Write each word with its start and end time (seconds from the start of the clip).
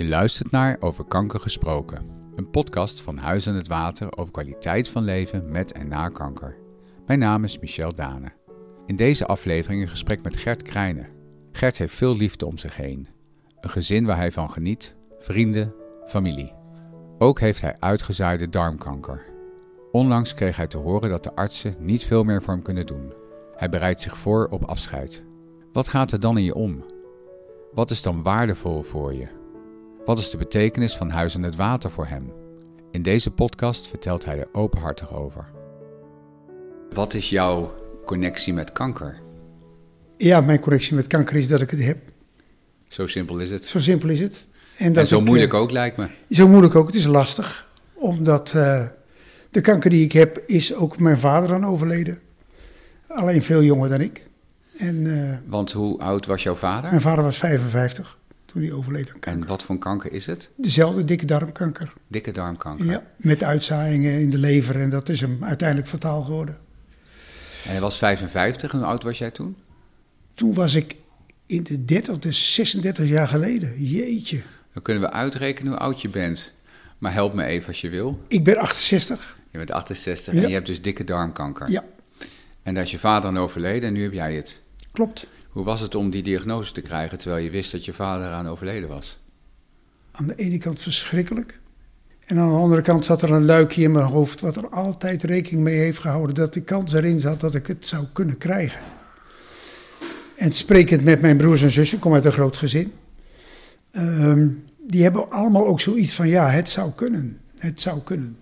Je 0.00 0.08
luistert 0.08 0.50
naar 0.50 0.76
Over 0.80 1.04
Kanker 1.04 1.40
Gesproken, 1.40 2.10
een 2.36 2.50
podcast 2.50 3.00
van 3.00 3.16
Huis 3.16 3.48
aan 3.48 3.54
het 3.54 3.68
Water 3.68 4.18
over 4.18 4.32
kwaliteit 4.32 4.88
van 4.88 5.02
leven 5.02 5.50
met 5.50 5.72
en 5.72 5.88
na 5.88 6.08
kanker. 6.08 6.56
Mijn 7.06 7.18
naam 7.18 7.44
is 7.44 7.58
Michel 7.58 7.94
Dane. 7.94 8.32
In 8.86 8.96
deze 8.96 9.26
aflevering 9.26 9.82
een 9.82 9.88
gesprek 9.88 10.22
met 10.22 10.36
Gert 10.36 10.62
Krijnen. 10.62 11.08
Gert 11.52 11.78
heeft 11.78 11.94
veel 11.94 12.16
liefde 12.16 12.46
om 12.46 12.58
zich 12.58 12.76
heen. 12.76 13.08
Een 13.60 13.70
gezin 13.70 14.04
waar 14.04 14.16
hij 14.16 14.32
van 14.32 14.50
geniet, 14.50 14.94
vrienden, 15.18 15.74
familie. 16.04 16.52
Ook 17.18 17.40
heeft 17.40 17.60
hij 17.60 17.76
uitgezaaide 17.78 18.48
darmkanker. 18.48 19.22
Onlangs 19.92 20.34
kreeg 20.34 20.56
hij 20.56 20.66
te 20.66 20.78
horen 20.78 21.10
dat 21.10 21.24
de 21.24 21.34
artsen 21.34 21.74
niet 21.78 22.04
veel 22.04 22.24
meer 22.24 22.42
voor 22.42 22.54
hem 22.54 22.62
kunnen 22.62 22.86
doen. 22.86 23.12
Hij 23.56 23.68
bereidt 23.68 24.00
zich 24.00 24.18
voor 24.18 24.48
op 24.50 24.64
afscheid. 24.64 25.24
Wat 25.72 25.88
gaat 25.88 26.12
er 26.12 26.20
dan 26.20 26.38
in 26.38 26.44
je 26.44 26.54
om? 26.54 26.84
Wat 27.72 27.90
is 27.90 28.02
dan 28.02 28.22
waardevol 28.22 28.82
voor 28.82 29.14
je? 29.14 29.39
Wat 30.04 30.18
is 30.18 30.30
de 30.30 30.36
betekenis 30.36 30.96
van 30.96 31.10
Huis 31.10 31.36
aan 31.36 31.42
het 31.42 31.56
Water 31.56 31.90
voor 31.90 32.06
hem? 32.06 32.32
In 32.90 33.02
deze 33.02 33.30
podcast 33.30 33.88
vertelt 33.88 34.24
hij 34.24 34.38
er 34.38 34.48
openhartig 34.52 35.14
over. 35.14 35.44
Wat 36.92 37.14
is 37.14 37.30
jouw 37.30 37.74
connectie 38.04 38.52
met 38.52 38.72
kanker? 38.72 39.20
Ja, 40.16 40.40
mijn 40.40 40.60
connectie 40.60 40.94
met 40.94 41.06
kanker 41.06 41.36
is 41.36 41.48
dat 41.48 41.60
ik 41.60 41.70
het 41.70 41.84
heb. 41.84 41.98
Zo 42.88 43.06
simpel 43.06 43.38
is 43.38 43.50
het. 43.50 43.64
Zo 43.64 43.78
simpel 43.78 44.08
is 44.08 44.20
het. 44.20 44.46
En, 44.78 44.92
dat 44.92 45.08
zo 45.08 45.18
ik, 45.18 45.24
moeilijk 45.24 45.52
eh, 45.52 45.60
ook 45.60 45.70
lijkt 45.70 45.96
me. 45.96 46.08
Zo 46.30 46.48
moeilijk 46.48 46.74
ook. 46.74 46.86
Het 46.86 46.96
is 46.96 47.06
lastig. 47.06 47.68
Omdat 47.94 48.52
eh, 48.54 48.86
de 49.50 49.60
kanker 49.60 49.90
die 49.90 50.04
ik 50.04 50.12
heb, 50.12 50.42
is 50.46 50.74
ook 50.74 50.98
mijn 50.98 51.18
vader 51.18 51.54
aan 51.54 51.66
overleden. 51.66 52.18
Alleen 53.08 53.42
veel 53.42 53.62
jonger 53.62 53.88
dan 53.88 54.00
ik. 54.00 54.28
En 54.78 55.28
eh, 55.30 55.38
Want 55.46 55.72
hoe 55.72 55.98
oud 55.98 56.26
was 56.26 56.42
jouw 56.42 56.54
vader? 56.54 56.90
mijn 56.90 57.02
vader 57.02 57.24
was 57.24 57.36
55 57.36 58.18
toen 58.52 58.62
hij 58.62 58.72
overleed 58.72 59.08
aan 59.12 59.18
kanker. 59.20 59.42
En 59.42 59.46
wat 59.48 59.62
voor 59.62 59.78
kanker 59.78 60.12
is 60.12 60.26
het? 60.26 60.50
Dezelfde 60.56 61.04
dikke 61.04 61.24
darmkanker. 61.26 61.92
Dikke 62.06 62.32
darmkanker. 62.32 62.86
Ja, 62.86 63.02
met 63.16 63.42
uitzaaiingen 63.42 64.20
in 64.20 64.30
de 64.30 64.38
lever. 64.38 64.80
En 64.80 64.90
dat 64.90 65.08
is 65.08 65.20
hem 65.20 65.38
uiteindelijk 65.44 65.88
fataal 65.88 66.22
geworden. 66.22 66.58
En 67.64 67.70
hij 67.70 67.80
was 67.80 67.96
55. 67.98 68.72
En 68.72 68.78
hoe 68.78 68.86
oud 68.86 69.02
was 69.02 69.18
jij 69.18 69.30
toen? 69.30 69.56
Toen 70.34 70.54
was 70.54 70.74
ik 70.74 70.96
in 71.46 71.62
de 71.62 71.84
30, 71.84 72.18
dus 72.18 72.54
36 72.54 73.08
jaar 73.08 73.28
geleden. 73.28 73.74
Jeetje. 73.84 74.40
Dan 74.72 74.82
kunnen 74.82 75.02
we 75.02 75.10
uitrekenen 75.10 75.72
hoe 75.72 75.80
oud 75.80 76.00
je 76.02 76.08
bent. 76.08 76.52
Maar 76.98 77.12
help 77.12 77.34
me 77.34 77.44
even 77.44 77.68
als 77.68 77.80
je 77.80 77.88
wil. 77.88 78.20
Ik 78.28 78.44
ben 78.44 78.56
68. 78.56 79.38
Je 79.50 79.58
bent 79.58 79.70
68 79.70 80.34
Ja. 80.34 80.42
en 80.42 80.48
je 80.48 80.54
hebt 80.54 80.66
dus 80.66 80.82
dikke 80.82 81.04
darmkanker. 81.04 81.70
Ja, 81.70 81.84
En 82.62 82.74
daar 82.74 82.82
is 82.82 82.90
je 82.90 82.98
vader 82.98 83.28
aan 83.30 83.38
overleden 83.38 83.88
en 83.88 83.94
nu 83.94 84.02
heb 84.02 84.12
jij 84.12 84.34
het. 84.34 84.60
klopt. 84.92 85.26
Hoe 85.50 85.64
was 85.64 85.80
het 85.80 85.94
om 85.94 86.10
die 86.10 86.22
diagnose 86.22 86.72
te 86.72 86.80
krijgen 86.80 87.18
terwijl 87.18 87.44
je 87.44 87.50
wist 87.50 87.72
dat 87.72 87.84
je 87.84 87.92
vader 87.92 88.30
aan 88.30 88.46
overleden 88.46 88.88
was? 88.88 89.18
aan 90.12 90.26
de 90.26 90.34
ene 90.34 90.58
kant 90.58 90.80
verschrikkelijk. 90.80 91.58
En 92.26 92.38
aan 92.38 92.48
de 92.48 92.56
andere 92.56 92.82
kant 92.82 93.04
zat 93.04 93.22
er 93.22 93.30
een 93.30 93.44
luikje 93.44 93.82
in 93.82 93.92
mijn 93.92 94.04
hoofd 94.04 94.40
wat 94.40 94.56
er 94.56 94.68
altijd 94.68 95.22
rekening 95.22 95.62
mee 95.62 95.78
heeft 95.78 95.98
gehouden 95.98 96.34
dat 96.34 96.54
de 96.54 96.60
kans 96.60 96.92
erin 96.92 97.20
zat 97.20 97.40
dat 97.40 97.54
ik 97.54 97.66
het 97.66 97.86
zou 97.86 98.04
kunnen 98.12 98.38
krijgen. 98.38 98.80
En 100.36 100.52
sprekend 100.52 101.04
met 101.04 101.20
mijn 101.20 101.36
broers 101.36 101.62
en 101.62 101.70
zussen, 101.70 101.98
kom 101.98 102.14
uit 102.14 102.24
een 102.24 102.32
groot 102.32 102.56
gezin, 102.56 102.92
ehm, 103.90 104.48
die 104.78 105.02
hebben 105.02 105.30
allemaal 105.30 105.66
ook 105.66 105.80
zoiets 105.80 106.14
van 106.14 106.28
ja, 106.28 106.48
het 106.48 106.68
zou 106.68 106.90
kunnen, 106.92 107.38
het 107.58 107.80
zou 107.80 108.00
kunnen. 108.00 108.36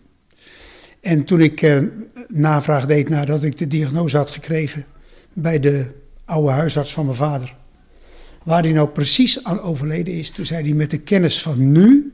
En 1.00 1.24
toen 1.24 1.40
ik 1.40 1.62
eh, 1.62 1.82
navraag 2.28 2.86
deed 2.86 3.08
nadat 3.08 3.44
ik 3.44 3.58
de 3.58 3.66
diagnose 3.66 4.16
had 4.16 4.30
gekregen 4.30 4.84
bij 5.32 5.60
de 5.60 5.86
oude 6.28 6.50
huisarts 6.52 6.92
van 6.92 7.04
mijn 7.04 7.16
vader, 7.16 7.54
waar 8.42 8.62
hij 8.62 8.72
nou 8.72 8.88
precies 8.88 9.44
aan 9.44 9.60
overleden 9.60 10.14
is. 10.14 10.30
Toen 10.30 10.44
zei 10.44 10.64
hij 10.64 10.72
met 10.74 10.90
de 10.90 10.98
kennis 10.98 11.42
van 11.42 11.72
nu, 11.72 12.12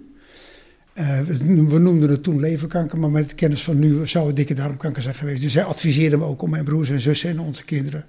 eh, 0.93 1.21
we 1.21 1.79
noemden 1.79 2.11
het 2.11 2.23
toen 2.23 2.41
leverkanker, 2.41 2.99
maar 2.99 3.11
met 3.11 3.29
de 3.29 3.35
kennis 3.35 3.63
van 3.65 3.79
nu 3.79 4.07
zou 4.09 4.27
het 4.27 4.37
dikke 4.37 4.55
darmkanker 4.55 5.03
zijn 5.03 5.15
geweest. 5.15 5.43
Dus 5.43 5.55
hij 5.55 5.65
adviseerde 5.65 6.17
me 6.17 6.25
ook 6.25 6.43
om 6.43 6.51
mijn 6.51 6.65
broers 6.65 6.91
en 6.91 7.01
zussen 7.01 7.31
en 7.31 7.41
onze 7.41 7.65
kinderen 7.65 8.07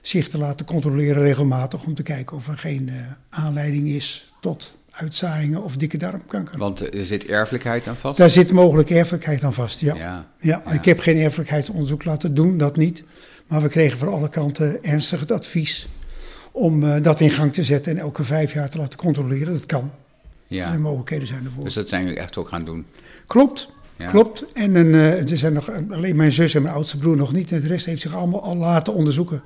zich 0.00 0.28
te 0.28 0.38
laten 0.38 0.66
controleren 0.66 1.22
regelmatig 1.22 1.84
om 1.84 1.94
te 1.94 2.02
kijken 2.02 2.36
of 2.36 2.48
er 2.48 2.58
geen 2.58 2.88
eh, 2.88 2.94
aanleiding 3.30 3.88
is 3.88 4.32
tot 4.40 4.76
uitzaaiingen 4.90 5.62
of 5.62 5.76
dikke 5.76 5.98
darmkanker. 5.98 6.58
Want 6.58 6.94
er 6.94 7.04
zit 7.04 7.24
erfelijkheid 7.26 7.88
aan 7.88 7.96
vast? 7.96 8.18
Daar 8.18 8.30
zit 8.30 8.50
mogelijk 8.50 8.90
erfelijkheid 8.90 9.44
aan 9.44 9.52
vast, 9.54 9.80
ja. 9.80 9.94
Ja. 9.94 10.26
Ja, 10.40 10.62
Ja. 10.66 10.72
ik 10.72 10.84
heb 10.84 11.00
geen 11.00 11.16
erfelijkheidsonderzoek 11.16 12.04
laten 12.04 12.34
doen, 12.34 12.56
dat 12.56 12.76
niet. 12.76 13.04
Maar 13.48 13.62
we 13.62 13.68
kregen 13.68 13.98
van 13.98 14.08
alle 14.08 14.28
kanten 14.28 14.84
ernstig 14.84 15.20
het 15.20 15.30
advies 15.32 15.88
om 16.52 16.84
eh, 16.84 17.02
dat 17.02 17.20
in 17.20 17.30
gang 17.30 17.52
te 17.52 17.64
zetten 17.64 17.92
en 17.92 17.98
elke 17.98 18.24
vijf 18.24 18.52
jaar 18.52 18.68
te 18.70 18.78
laten 18.78 18.98
controleren. 18.98 19.52
Dat 19.52 19.66
kan. 19.66 19.90
Er 20.48 20.56
ja. 20.56 20.68
zijn 20.68 20.80
mogelijkheden 20.80 21.26
zijn 21.26 21.44
ervoor. 21.44 21.64
Dus 21.64 21.74
dat 21.74 21.88
zijn 21.88 22.02
jullie 22.02 22.18
echt 22.18 22.36
ook 22.36 22.48
gaan 22.48 22.64
doen. 22.64 22.86
Klopt, 23.26 23.68
Ja. 23.96 24.10
klopt. 24.10 24.44
En 24.52 24.74
een, 24.74 24.94
eh, 24.94 25.30
er 25.30 25.38
zijn 25.38 25.52
nog, 25.52 25.70
alleen 25.90 26.16
mijn 26.16 26.32
zus 26.32 26.54
en 26.54 26.62
mijn 26.62 26.74
oudste 26.74 26.98
broer 26.98 27.16
nog 27.16 27.32
niet. 27.32 27.52
En 27.52 27.60
de 27.60 27.66
rest 27.66 27.86
heeft 27.86 28.00
zich 28.00 28.14
allemaal 28.14 28.42
al 28.42 28.56
laten 28.56 28.94
onderzoeken. 28.94 29.42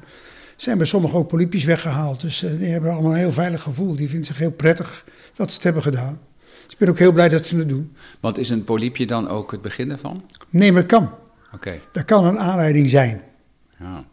Zijn 0.56 0.76
bij 0.76 0.86
sommigen 0.86 1.18
ook 1.18 1.28
polypjes 1.28 1.64
weggehaald. 1.64 2.20
Dus 2.20 2.42
eh, 2.42 2.50
die 2.58 2.68
hebben 2.68 2.90
allemaal 2.92 3.12
een 3.12 3.18
heel 3.18 3.32
veilig 3.32 3.62
gevoel. 3.62 3.96
Die 3.96 4.08
vinden 4.08 4.26
zich 4.26 4.38
heel 4.38 4.50
prettig 4.52 5.04
dat 5.34 5.48
ze 5.48 5.54
het 5.54 5.64
hebben 5.64 5.82
gedaan. 5.82 6.18
Dus 6.64 6.72
ik 6.72 6.78
ben 6.78 6.88
ook 6.88 6.98
heel 6.98 7.12
blij 7.12 7.28
dat 7.28 7.46
ze 7.46 7.56
het 7.56 7.68
doen. 7.68 7.92
Want 8.20 8.38
is 8.38 8.48
een 8.50 8.64
polypje 8.64 9.06
dan 9.06 9.28
ook 9.28 9.50
het 9.50 9.62
begin 9.62 9.90
ervan? 9.90 10.22
Nee, 10.50 10.72
maar 10.72 10.82
het 10.82 10.90
kan. 10.90 11.10
Oké. 11.54 11.78
Dat 11.92 12.04
kan 12.04 12.24
een 12.24 12.38
aanleiding 12.38 12.90
zijn. 12.90 13.22
Ja. 13.82 14.04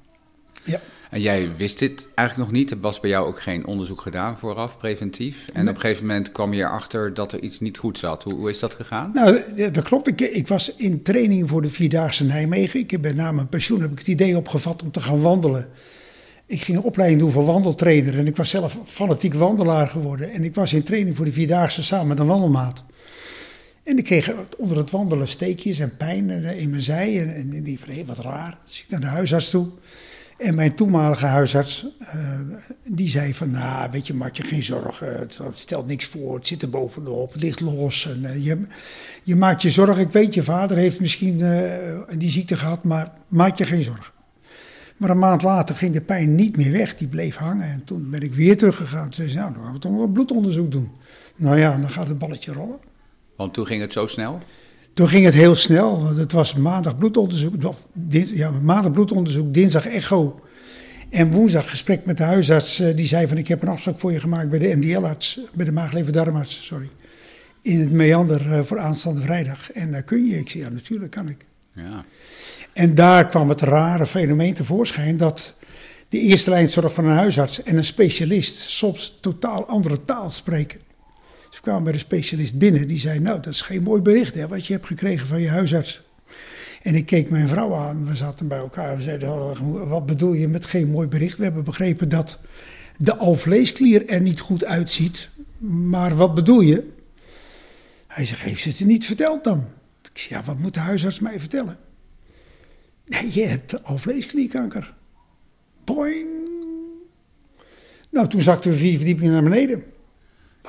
Ja. 0.63 0.79
En 1.09 1.21
jij 1.21 1.55
wist 1.57 1.79
dit 1.79 2.07
eigenlijk 2.15 2.49
nog 2.49 2.59
niet? 2.59 2.71
Er 2.71 2.79
was 2.79 2.99
bij 2.99 3.09
jou 3.09 3.27
ook 3.27 3.41
geen 3.41 3.65
onderzoek 3.65 4.01
gedaan 4.01 4.37
vooraf, 4.37 4.77
preventief? 4.77 5.47
En 5.53 5.59
Nee. 5.59 5.69
op 5.69 5.75
een 5.75 5.81
gegeven 5.81 6.05
moment 6.05 6.31
kwam 6.31 6.53
je 6.53 6.61
erachter 6.63 7.13
dat 7.13 7.31
er 7.33 7.39
iets 7.39 7.59
niet 7.59 7.77
goed 7.77 7.97
zat. 7.97 8.23
Hoe, 8.23 8.33
hoe 8.33 8.49
is 8.49 8.59
dat 8.59 8.73
gegaan? 8.73 9.11
Nou, 9.13 9.41
dat 9.71 9.83
klopt. 9.83 10.07
Ik, 10.07 10.21
ik 10.21 10.47
was 10.47 10.75
in 10.75 11.01
training 11.01 11.49
voor 11.49 11.61
de 11.61 11.69
Vierdaagse 11.69 12.23
Nijmegen. 12.23 12.79
Ik 12.79 12.91
heb 12.91 13.01
bij 13.01 13.13
na 13.13 13.31
mijn 13.31 13.47
pensioen 13.47 13.81
heb 13.81 13.91
ik 13.91 13.97
het 13.97 14.07
idee 14.07 14.37
opgevat 14.37 14.83
om 14.83 14.91
te 14.91 14.99
gaan 15.01 15.21
wandelen. 15.21 15.67
Ik 16.45 16.61
ging 16.61 16.77
een 16.77 16.83
opleiding 16.83 17.19
doen 17.21 17.31
voor 17.31 17.45
wandeltrainer 17.45 18.17
en 18.17 18.27
ik 18.27 18.35
was 18.35 18.49
zelf 18.49 18.79
fanatiek 18.85 19.33
wandelaar 19.33 19.87
geworden. 19.87 20.31
En 20.31 20.43
ik 20.43 20.55
was 20.55 20.73
in 20.73 20.83
training 20.83 21.15
voor 21.15 21.25
de 21.25 21.31
Vierdaagse 21.31 21.83
samen 21.83 22.07
met 22.07 22.19
een 22.19 22.27
wandelmaat. 22.27 22.83
En 23.83 23.97
ik 23.97 24.03
kreeg 24.03 24.33
onder 24.57 24.77
het 24.77 24.91
wandelen 24.91 25.27
steekjes 25.27 25.79
en 25.79 25.97
pijn 25.97 26.29
eh, 26.29 26.59
in 26.59 26.69
mijn 26.69 26.81
zij. 26.81 27.35
En, 27.35 27.63
die 27.63 27.79
van, 27.79 28.05
wat 28.05 28.19
raar. 28.19 28.57
Dus 28.65 28.83
ik 28.83 28.89
naar 28.89 28.99
de 28.99 29.05
huisarts 29.05 29.49
toe. 29.49 29.67
En 30.37 30.55
mijn 30.55 30.75
toenmalige 30.75 31.25
huisarts, 31.25 31.85
eh, 31.99 32.39
die 32.85 33.09
zei 33.09 33.33
van, 33.33 33.51
nou, 33.51 33.91
weet 33.91 34.07
je 34.07 34.13
Martje, 34.13 34.43
geen 34.43 34.63
zorgen. 34.63 35.19
Het, 35.19 35.39
stelt 35.53 35.87
niks 35.87 36.05
voor, 36.05 36.35
het 36.35 36.47
zit 36.47 36.61
er 36.61 36.69
bovenop, 36.69 37.33
het 37.33 37.41
ligt 37.41 37.59
los. 37.59 38.07
En, 38.07 38.25
eh, 38.25 38.45
je, 38.45 38.61
je 39.23 39.35
maakt 39.35 39.61
je 39.61 39.71
zorgen. 39.71 40.03
Ik 40.03 40.11
weet, 40.11 40.33
je 40.33 40.43
vader 40.43 40.77
heeft 40.77 40.99
misschien 40.99 41.37
die 42.17 42.31
ziekte 42.31 42.57
gehad, 42.57 42.83
maar 42.83 43.11
maak 43.27 43.57
je 43.57 43.65
geen 43.65 43.83
zorgen. 43.83 44.13
Maar 44.97 45.09
een 45.09 45.19
maand 45.19 45.41
later 45.41 45.75
ging 45.75 45.93
de 45.93 46.01
pijn 46.01 46.35
niet 46.35 46.57
meer 46.57 46.71
weg, 46.71 46.97
die 46.97 47.07
bleef 47.07 47.35
hangen. 47.35 47.69
En 47.69 47.83
toen 47.83 48.09
ben 48.09 48.21
ik 48.21 48.33
weer 48.33 48.57
teruggegaan. 48.57 49.03
Toen 49.03 49.13
zei 49.13 49.27
ze, 49.27 49.35
nou, 49.35 49.53
dan 49.53 49.63
gaan 49.63 49.73
we 49.73 49.79
toch 49.79 49.91
wel 49.91 50.03
een 50.03 50.11
bloedonderzoek 50.11 50.71
doen. 50.71 50.91
Nou 51.35 51.57
ja, 51.57 51.77
dan 51.77 51.89
gaat 51.89 52.07
het 52.07 52.17
balletje 52.17 52.53
rollen. 52.53 52.88
Want 53.39 53.53
toen 53.53 53.65
ging 53.65 53.81
het 53.81 53.93
zo 53.93 54.07
snel? 54.07 54.39
Toen 54.93 55.09
ging 55.09 55.25
het 55.25 55.33
heel 55.33 55.55
snel, 55.55 56.03
want 56.03 56.17
het 56.17 56.31
was 56.31 56.53
maandag 56.53 56.97
bloedonderzoek, 56.97 57.63
of 57.63 57.77
dins, 57.93 58.29
ja, 58.29 58.51
maandag 58.51 58.91
bloedonderzoek, 58.91 59.53
dinsdag 59.53 59.87
echo. 59.87 60.39
En 61.09 61.31
woensdag 61.31 61.69
gesprek 61.69 62.05
met 62.05 62.17
de 62.17 62.23
huisarts, 62.23 62.79
eh, 62.79 62.95
die 62.95 63.07
zei 63.07 63.27
van 63.27 63.37
ik 63.37 63.47
heb 63.47 63.61
een 63.61 63.67
afspraak 63.67 63.99
voor 63.99 64.11
je 64.11 64.19
gemaakt 64.19 64.49
bij 64.49 64.59
de 64.59 64.75
MDL-arts, 64.75 65.39
bij 65.53 65.65
de 65.65 65.71
maag-lever-darmarts, 65.71 66.65
sorry. 66.65 66.89
In 67.61 67.79
het 67.79 67.91
Meander 67.91 68.53
eh, 68.53 68.61
voor 68.61 68.79
aanstaande 68.79 69.21
vrijdag. 69.21 69.71
En 69.71 69.91
daar 69.91 70.03
kun 70.03 70.25
je, 70.25 70.39
ik 70.39 70.49
zei 70.49 70.63
ja 70.63 70.69
natuurlijk 70.69 71.11
kan 71.11 71.29
ik. 71.29 71.45
Ja. 71.73 72.05
En 72.73 72.95
daar 72.95 73.27
kwam 73.27 73.49
het 73.49 73.61
rare 73.61 74.05
fenomeen 74.05 74.53
tevoorschijn 74.53 75.17
dat 75.17 75.53
de 76.09 76.19
eerste 76.19 76.49
lijnzorg 76.49 76.93
van 76.93 77.05
een 77.05 77.15
huisarts 77.15 77.63
en 77.63 77.77
een 77.77 77.85
specialist 77.85 78.55
soms 78.55 79.17
totaal 79.21 79.65
andere 79.65 80.05
taal 80.05 80.29
spreken. 80.29 80.87
Ze 81.49 81.61
kwamen 81.61 81.83
bij 81.83 81.91
de 81.91 81.97
specialist 81.97 82.57
binnen, 82.57 82.87
die 82.87 82.99
zei, 82.99 83.19
nou 83.19 83.39
dat 83.39 83.53
is 83.53 83.61
geen 83.61 83.83
mooi 83.83 84.01
bericht 84.01 84.35
hè, 84.35 84.47
wat 84.47 84.65
je 84.65 84.73
hebt 84.73 84.85
gekregen 84.85 85.27
van 85.27 85.41
je 85.41 85.49
huisarts. 85.49 86.01
En 86.81 86.95
ik 86.95 87.05
keek 87.05 87.29
mijn 87.29 87.47
vrouw 87.47 87.73
aan, 87.75 88.05
we 88.05 88.15
zaten 88.15 88.47
bij 88.47 88.57
elkaar, 88.57 88.97
we 88.97 89.03
zeiden, 89.03 89.29
"Oh, 89.29 89.89
wat 89.89 90.05
bedoel 90.05 90.33
je 90.33 90.47
met 90.47 90.65
geen 90.65 90.89
mooi 90.89 91.07
bericht? 91.07 91.37
We 91.37 91.43
hebben 91.43 91.63
begrepen 91.63 92.09
dat 92.09 92.39
de 92.97 93.15
alvleesklier 93.15 94.09
er 94.09 94.21
niet 94.21 94.39
goed 94.39 94.65
uitziet, 94.65 95.29
maar 95.91 96.15
wat 96.15 96.35
bedoel 96.35 96.61
je? 96.61 96.87
Hij 98.07 98.25
zegt, 98.25 98.41
heeft 98.41 98.61
ze 98.61 98.69
het 98.69 98.85
niet 98.85 99.05
verteld 99.05 99.43
dan? 99.43 99.63
Ik 100.11 100.17
zei, 100.17 100.39
ja, 100.39 100.45
wat 100.45 100.57
moet 100.57 100.73
de 100.73 100.79
huisarts 100.79 101.19
mij 101.19 101.39
vertellen? 101.39 101.77
Nee, 103.05 103.33
je 103.33 103.45
hebt 103.45 103.83
alvleesklierkanker. 103.83 104.93
Boing. 105.83 106.27
Nou, 108.09 108.27
toen 108.27 108.41
zakten 108.41 108.71
we 108.71 108.77
vier 108.77 108.95
verdiepingen 108.97 109.33
naar 109.33 109.43
beneden. 109.43 109.83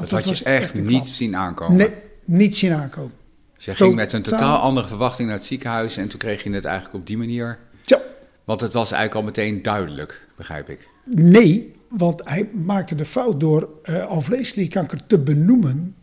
Dat, 0.00 0.24
had 0.24 0.38
je 0.38 0.44
echt 0.44 0.82
niet 0.82 1.08
zien 1.08 1.36
aankomen? 1.36 1.76
Nee, 1.76 1.90
niet 2.24 2.56
zien 2.56 2.72
aankomen. 2.72 3.12
Dus 3.56 3.64
je 3.64 3.74
ging 3.74 3.94
met 3.94 4.12
een 4.12 4.22
Totaal- 4.22 4.58
andere 4.58 4.86
verwachting 4.86 5.28
naar 5.28 5.36
het 5.36 5.46
ziekenhuis 5.46 5.96
en 5.96 6.08
toen 6.08 6.18
kreeg 6.18 6.42
je 6.42 6.50
het 6.50 6.64
eigenlijk 6.64 6.94
op 6.96 7.06
die 7.06 7.16
manier. 7.18 7.58
Tja, 7.84 8.00
Want 8.44 8.60
het 8.60 8.72
was 8.72 8.92
eigenlijk 8.92 9.14
al 9.20 9.26
meteen 9.32 9.62
duidelijk, 9.62 10.26
begrijp 10.36 10.68
ik. 10.68 10.88
nee, 11.04 11.74
want 11.88 12.20
hij 12.24 12.48
maakte 12.64 12.94
de 12.94 13.04
fout 13.04 13.40
door 13.40 13.68
eh 13.82 14.06
alvleesklierkanker 14.06 15.06
te 15.06 15.18
benoemen. 15.18 15.94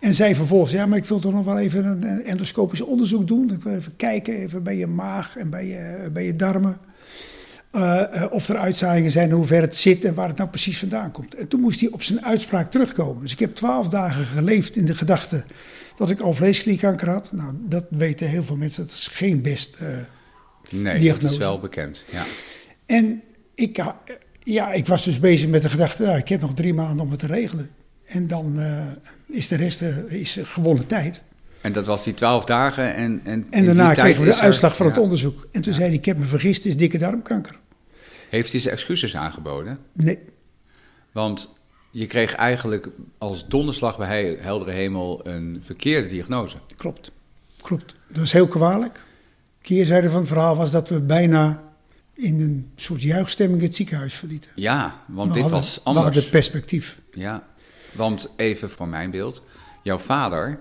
En 0.00 0.14
zij 0.14 0.34
vervolgens, 0.36 0.72
ja, 0.72 0.86
maar 0.86 0.98
ik 0.98 1.04
wil 1.04 1.18
toch 1.18 1.32
nog 1.32 1.44
wel 1.44 1.58
even 1.58 1.84
een 1.84 2.24
endoscopisch 2.24 2.80
onderzoek 2.80 3.26
doen. 3.26 3.50
Ik 3.52 3.62
wil 3.62 3.74
even 3.74 3.96
kijken 3.96 4.34
even 4.34 4.62
bij 4.62 4.76
je 4.76 4.86
maag 4.86 5.36
en 5.36 5.50
bij 5.50 5.66
je, 5.66 6.10
bij 6.12 6.24
je 6.24 6.36
darmen. 6.36 6.78
Uh, 7.72 8.24
of 8.30 8.48
er 8.48 8.56
uitzaaiingen 8.56 9.10
zijn, 9.10 9.30
hoe 9.30 9.46
ver 9.46 9.60
het 9.60 9.76
zit 9.76 10.04
en 10.04 10.14
waar 10.14 10.28
het 10.28 10.36
nou 10.36 10.48
precies 10.48 10.78
vandaan 10.78 11.10
komt. 11.10 11.34
En 11.34 11.48
toen 11.48 11.60
moest 11.60 11.80
hij 11.80 11.88
op 11.90 12.02
zijn 12.02 12.24
uitspraak 12.24 12.70
terugkomen. 12.70 13.22
Dus 13.22 13.32
ik 13.32 13.38
heb 13.38 13.54
twaalf 13.54 13.88
dagen 13.88 14.24
geleefd 14.24 14.76
in 14.76 14.84
de 14.84 14.94
gedachte 14.94 15.44
dat 15.96 16.10
ik 16.10 16.20
al 16.20 16.32
vleesklierkanker 16.32 17.08
had. 17.08 17.32
Nou, 17.32 17.54
dat 17.58 17.84
weten 17.90 18.28
heel 18.28 18.44
veel 18.44 18.56
mensen, 18.56 18.86
dat 18.86 18.92
is 18.92 19.06
geen 19.06 19.42
best 19.42 19.76
uh, 19.82 19.88
nee, 20.70 20.98
diagnose. 20.98 21.22
dat 21.22 21.30
is 21.30 21.38
wel 21.38 21.60
bekend, 21.60 22.04
ja. 22.10 22.24
En 22.86 23.22
ik, 23.54 23.84
ja, 24.44 24.72
ik 24.72 24.86
was 24.86 25.04
dus 25.04 25.20
bezig 25.20 25.48
met 25.48 25.62
de 25.62 25.68
gedachte, 25.68 26.02
nou, 26.02 26.18
ik 26.18 26.28
heb 26.28 26.40
nog 26.40 26.54
drie 26.54 26.74
maanden 26.74 27.04
om 27.04 27.10
het 27.10 27.20
te 27.20 27.26
regelen. 27.26 27.70
En 28.06 28.26
dan 28.26 28.60
uh, 28.60 28.82
is 29.28 29.48
de 29.48 29.56
rest 29.56 29.82
is 30.08 30.38
gewonnen 30.42 30.86
tijd. 30.86 31.22
En 31.60 31.72
dat 31.72 31.86
was 31.86 32.04
die 32.04 32.14
twaalf 32.14 32.44
dagen 32.44 32.94
en... 32.94 33.20
En, 33.24 33.46
en 33.50 33.66
daarna 33.66 33.92
kregen 33.92 34.24
we 34.24 34.30
de 34.30 34.36
uitslag 34.36 34.76
van 34.76 34.86
het 34.86 34.98
onderzoek. 34.98 35.48
En 35.52 35.62
toen 35.62 35.72
zei 35.72 35.86
hij, 35.86 35.94
ik 35.94 36.04
heb 36.04 36.18
me 36.18 36.24
vergist, 36.24 36.56
het 36.56 36.72
is 36.72 36.76
dikke 36.76 36.98
darmkanker. 36.98 37.58
Heeft 38.28 38.52
hij 38.52 38.60
zijn 38.60 38.74
excuses 38.74 39.16
aangeboden? 39.16 39.78
Nee. 39.92 40.18
Want 41.12 41.58
je 41.90 42.06
kreeg 42.06 42.34
eigenlijk 42.34 42.88
als 43.18 43.48
donderslag 43.48 43.98
bij 43.98 44.38
heldere 44.40 44.70
hemel 44.70 45.20
een 45.26 45.58
verkeerde 45.60 46.08
diagnose. 46.08 46.56
Klopt, 46.76 47.10
klopt. 47.62 47.96
Dat 48.08 48.18
was 48.18 48.32
heel 48.32 48.46
kwalijk. 48.46 49.02
Keerzijde 49.62 50.10
van 50.10 50.18
het 50.18 50.28
verhaal 50.28 50.56
was 50.56 50.70
dat 50.70 50.88
we 50.88 51.00
bijna 51.00 51.62
in 52.14 52.40
een 52.40 52.70
soort 52.76 53.02
juichstemming 53.02 53.62
het 53.62 53.74
ziekenhuis 53.74 54.14
verlieten. 54.14 54.50
Ja, 54.54 55.02
want 55.06 55.34
dit 55.34 55.48
was 55.48 55.80
anders. 55.84 56.06
We 56.06 56.12
hadden 56.12 56.30
perspectief. 56.30 56.98
Ja, 57.12 57.46
want 57.92 58.30
even 58.36 58.70
voor 58.70 58.88
mijn 58.88 59.10
beeld. 59.10 59.44
Jouw 59.82 59.98
vader, 59.98 60.58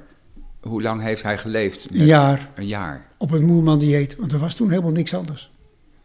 hoe 0.60 0.82
lang 0.82 1.02
heeft 1.02 1.24
hij 1.24 1.38
geleefd? 1.38 1.92
Met 1.92 2.00
een 2.00 2.06
jaar. 2.06 2.50
Een 2.56 2.68
jaar. 2.68 3.08
Op 3.18 3.30
het 3.30 3.42
Moerman-dieet, 3.42 4.16
want 4.16 4.32
er 4.32 4.40
was 4.40 4.56
toen 4.56 4.70
helemaal 4.70 4.92
niks 4.92 5.14
anders. 5.14 5.52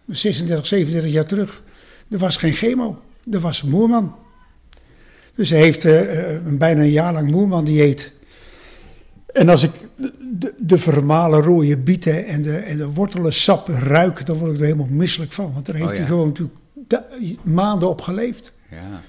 36, 0.06 0.66
37 0.66 1.12
jaar 1.12 1.26
terug. 1.26 1.62
Er 2.10 2.18
was 2.18 2.36
geen 2.36 2.52
chemo, 2.52 3.00
er 3.30 3.40
was 3.40 3.62
Moerman. 3.62 4.14
Dus 5.34 5.50
hij 5.50 5.60
heeft 5.60 5.84
uh, 5.84 6.00
bijna 6.44 6.80
een 6.80 6.90
jaar 6.90 7.12
lang 7.12 7.30
Moerman-dieet. 7.30 8.12
En 9.26 9.48
als 9.48 9.62
ik 9.62 9.70
de, 10.20 10.54
de 10.58 10.78
vermalen 10.78 11.42
rode 11.42 11.76
bieten 11.76 12.26
en 12.26 12.42
de, 12.42 12.56
en 12.56 12.76
de 12.76 12.86
wortelen 12.86 13.32
sap 13.32 13.68
ruik, 13.68 14.26
dan 14.26 14.36
word 14.36 14.52
ik 14.52 14.58
er 14.58 14.64
helemaal 14.64 14.86
misselijk 14.90 15.32
van. 15.32 15.52
Want 15.52 15.66
daar 15.66 15.74
heeft 15.74 15.90
oh 15.90 15.96
hij 15.96 16.06
gewoon 16.06 16.26
natuurlijk 16.26 16.58
maanden 17.42 17.88
op 17.88 18.00
geleefd. 18.00 18.52
Ja. 18.70 19.00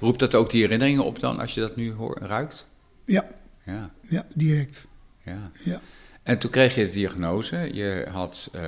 Roept 0.00 0.18
dat 0.18 0.34
ook 0.34 0.50
die 0.50 0.62
herinneringen 0.62 1.04
op 1.04 1.20
dan, 1.20 1.38
als 1.38 1.54
je 1.54 1.60
dat 1.60 1.76
nu 1.76 1.92
hoort, 1.92 2.18
ruikt? 2.18 2.66
Ja. 3.04 3.24
Ja, 3.66 3.90
ja 4.08 4.26
direct. 4.34 4.86
Ja. 5.22 5.50
ja. 5.64 5.80
En 6.22 6.38
toen 6.38 6.50
kreeg 6.50 6.74
je 6.74 6.86
de 6.86 6.92
diagnose, 6.92 7.70
je 7.72 8.06
had 8.10 8.50
uh, 8.54 8.62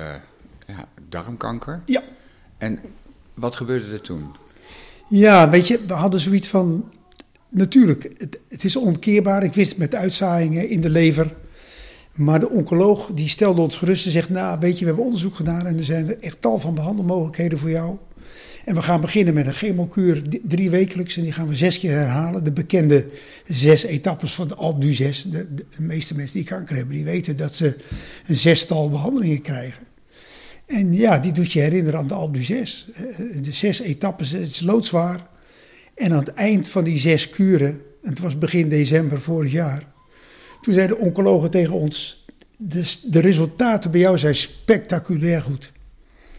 ja, 0.67 0.87
darmkanker. 1.09 1.81
Ja. 1.85 2.03
En 2.57 2.79
wat 3.33 3.55
gebeurde 3.55 3.93
er 3.93 4.01
toen? 4.01 4.35
Ja, 5.09 5.49
weet 5.49 5.67
je, 5.67 5.85
we 5.87 5.93
hadden 5.93 6.19
zoiets 6.19 6.47
van, 6.47 6.91
natuurlijk, 7.49 8.09
het, 8.17 8.39
het 8.47 8.63
is 8.63 8.75
onkeerbaar. 8.75 9.43
Ik 9.43 9.53
wist 9.53 9.77
met 9.77 9.95
uitzaaiingen 9.95 10.69
in 10.69 10.81
de 10.81 10.89
lever. 10.89 11.35
Maar 12.13 12.39
de 12.39 12.49
oncoloog 12.49 13.11
die 13.13 13.27
stelde 13.27 13.61
ons 13.61 13.77
gerust 13.77 14.05
en 14.05 14.11
zegt, 14.11 14.29
nou 14.29 14.59
weet 14.59 14.73
je, 14.73 14.79
we 14.79 14.85
hebben 14.85 15.03
onderzoek 15.03 15.35
gedaan 15.35 15.65
en 15.67 15.77
er 15.77 15.83
zijn 15.83 16.21
echt 16.21 16.41
tal 16.41 16.59
van 16.59 16.75
behandelmogelijkheden 16.75 17.57
voor 17.57 17.69
jou. 17.69 17.97
En 18.65 18.75
we 18.75 18.81
gaan 18.81 19.01
beginnen 19.01 19.33
met 19.33 19.45
een 19.45 19.53
chemokuur 19.53 20.21
drie 20.43 20.69
wekelijks 20.69 21.17
en 21.17 21.23
die 21.23 21.31
gaan 21.31 21.47
we 21.47 21.55
zes 21.55 21.79
keer 21.79 21.91
herhalen. 21.91 22.43
De 22.43 22.51
bekende 22.51 23.05
zes 23.45 23.83
etappes 23.83 24.33
van 24.33 24.47
de 24.47 24.55
Alp 24.55 24.83
6. 24.89 25.23
De, 25.23 25.47
meeste 25.77 26.15
mensen 26.15 26.37
die 26.37 26.47
kanker 26.47 26.75
hebben, 26.75 26.95
die 26.95 27.03
weten 27.03 27.37
dat 27.37 27.55
ze 27.55 27.75
een 28.27 28.37
zestal 28.37 28.89
behandelingen 28.89 29.41
krijgen. 29.41 29.87
En 30.65 30.93
ja, 30.93 31.19
die 31.19 31.31
doet 31.31 31.51
je 31.51 31.59
herinneren 31.59 31.99
aan 31.99 32.07
de 32.07 32.13
Alp 32.13 32.35
6. 32.39 32.87
Eh, 32.93 33.03
de 33.41 33.51
zes 33.51 33.79
etappes, 33.81 34.31
het 34.31 34.49
is 34.49 34.61
loodzwaar. 34.61 35.27
En 35.95 36.11
aan 36.11 36.19
het 36.19 36.33
eind 36.33 36.67
van 36.67 36.83
die 36.83 36.97
zes 36.97 37.29
kuren, 37.29 37.81
en 38.03 38.09
het 38.09 38.19
was 38.19 38.37
begin 38.37 38.69
december 38.69 39.21
vorig 39.21 39.51
jaar, 39.51 39.83
toen 40.61 40.73
zeiden 40.73 40.97
de 40.97 41.03
oncologen 41.03 41.51
tegen 41.51 41.73
ons: 41.73 42.25
de 43.03 43.19
resultaten 43.19 43.91
bij 43.91 43.99
jou 43.99 44.17
zijn 44.17 44.35
spectaculair 44.35 45.41
goed. 45.41 45.71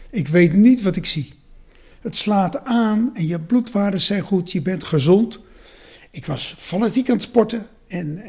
Ik 0.09 0.27
weet 0.27 0.53
niet 0.53 0.81
wat 0.81 0.95
ik 0.95 1.05
zie. 1.05 1.33
Het 2.01 2.15
slaat 2.15 2.65
aan 2.65 3.11
en 3.13 3.27
je 3.27 3.39
bloedwaarden 3.39 4.01
zijn 4.01 4.21
goed, 4.21 4.51
je 4.51 4.61
bent 4.61 4.83
gezond. 4.83 5.39
Ik 6.11 6.25
was 6.25 6.55
fanatiek 6.57 7.09
aan 7.09 7.15
het 7.15 7.23
sporten 7.23 7.67
en 7.87 8.21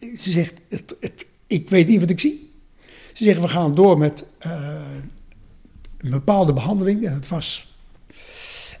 uh, 0.00 0.16
ze 0.16 0.30
zegt, 0.30 0.54
het, 0.68 1.26
ik 1.46 1.68
weet 1.68 1.88
niet 1.88 2.00
wat 2.00 2.10
ik 2.10 2.20
zie. 2.20 2.50
Ze 3.12 3.24
zeggen, 3.24 3.42
we 3.42 3.48
gaan 3.48 3.74
door 3.74 3.98
met 3.98 4.24
uh, 4.46 4.80
een 5.98 6.10
bepaalde 6.10 6.52
behandeling. 6.52 7.06
En 7.06 7.14
het 7.14 7.28
was, 7.28 7.76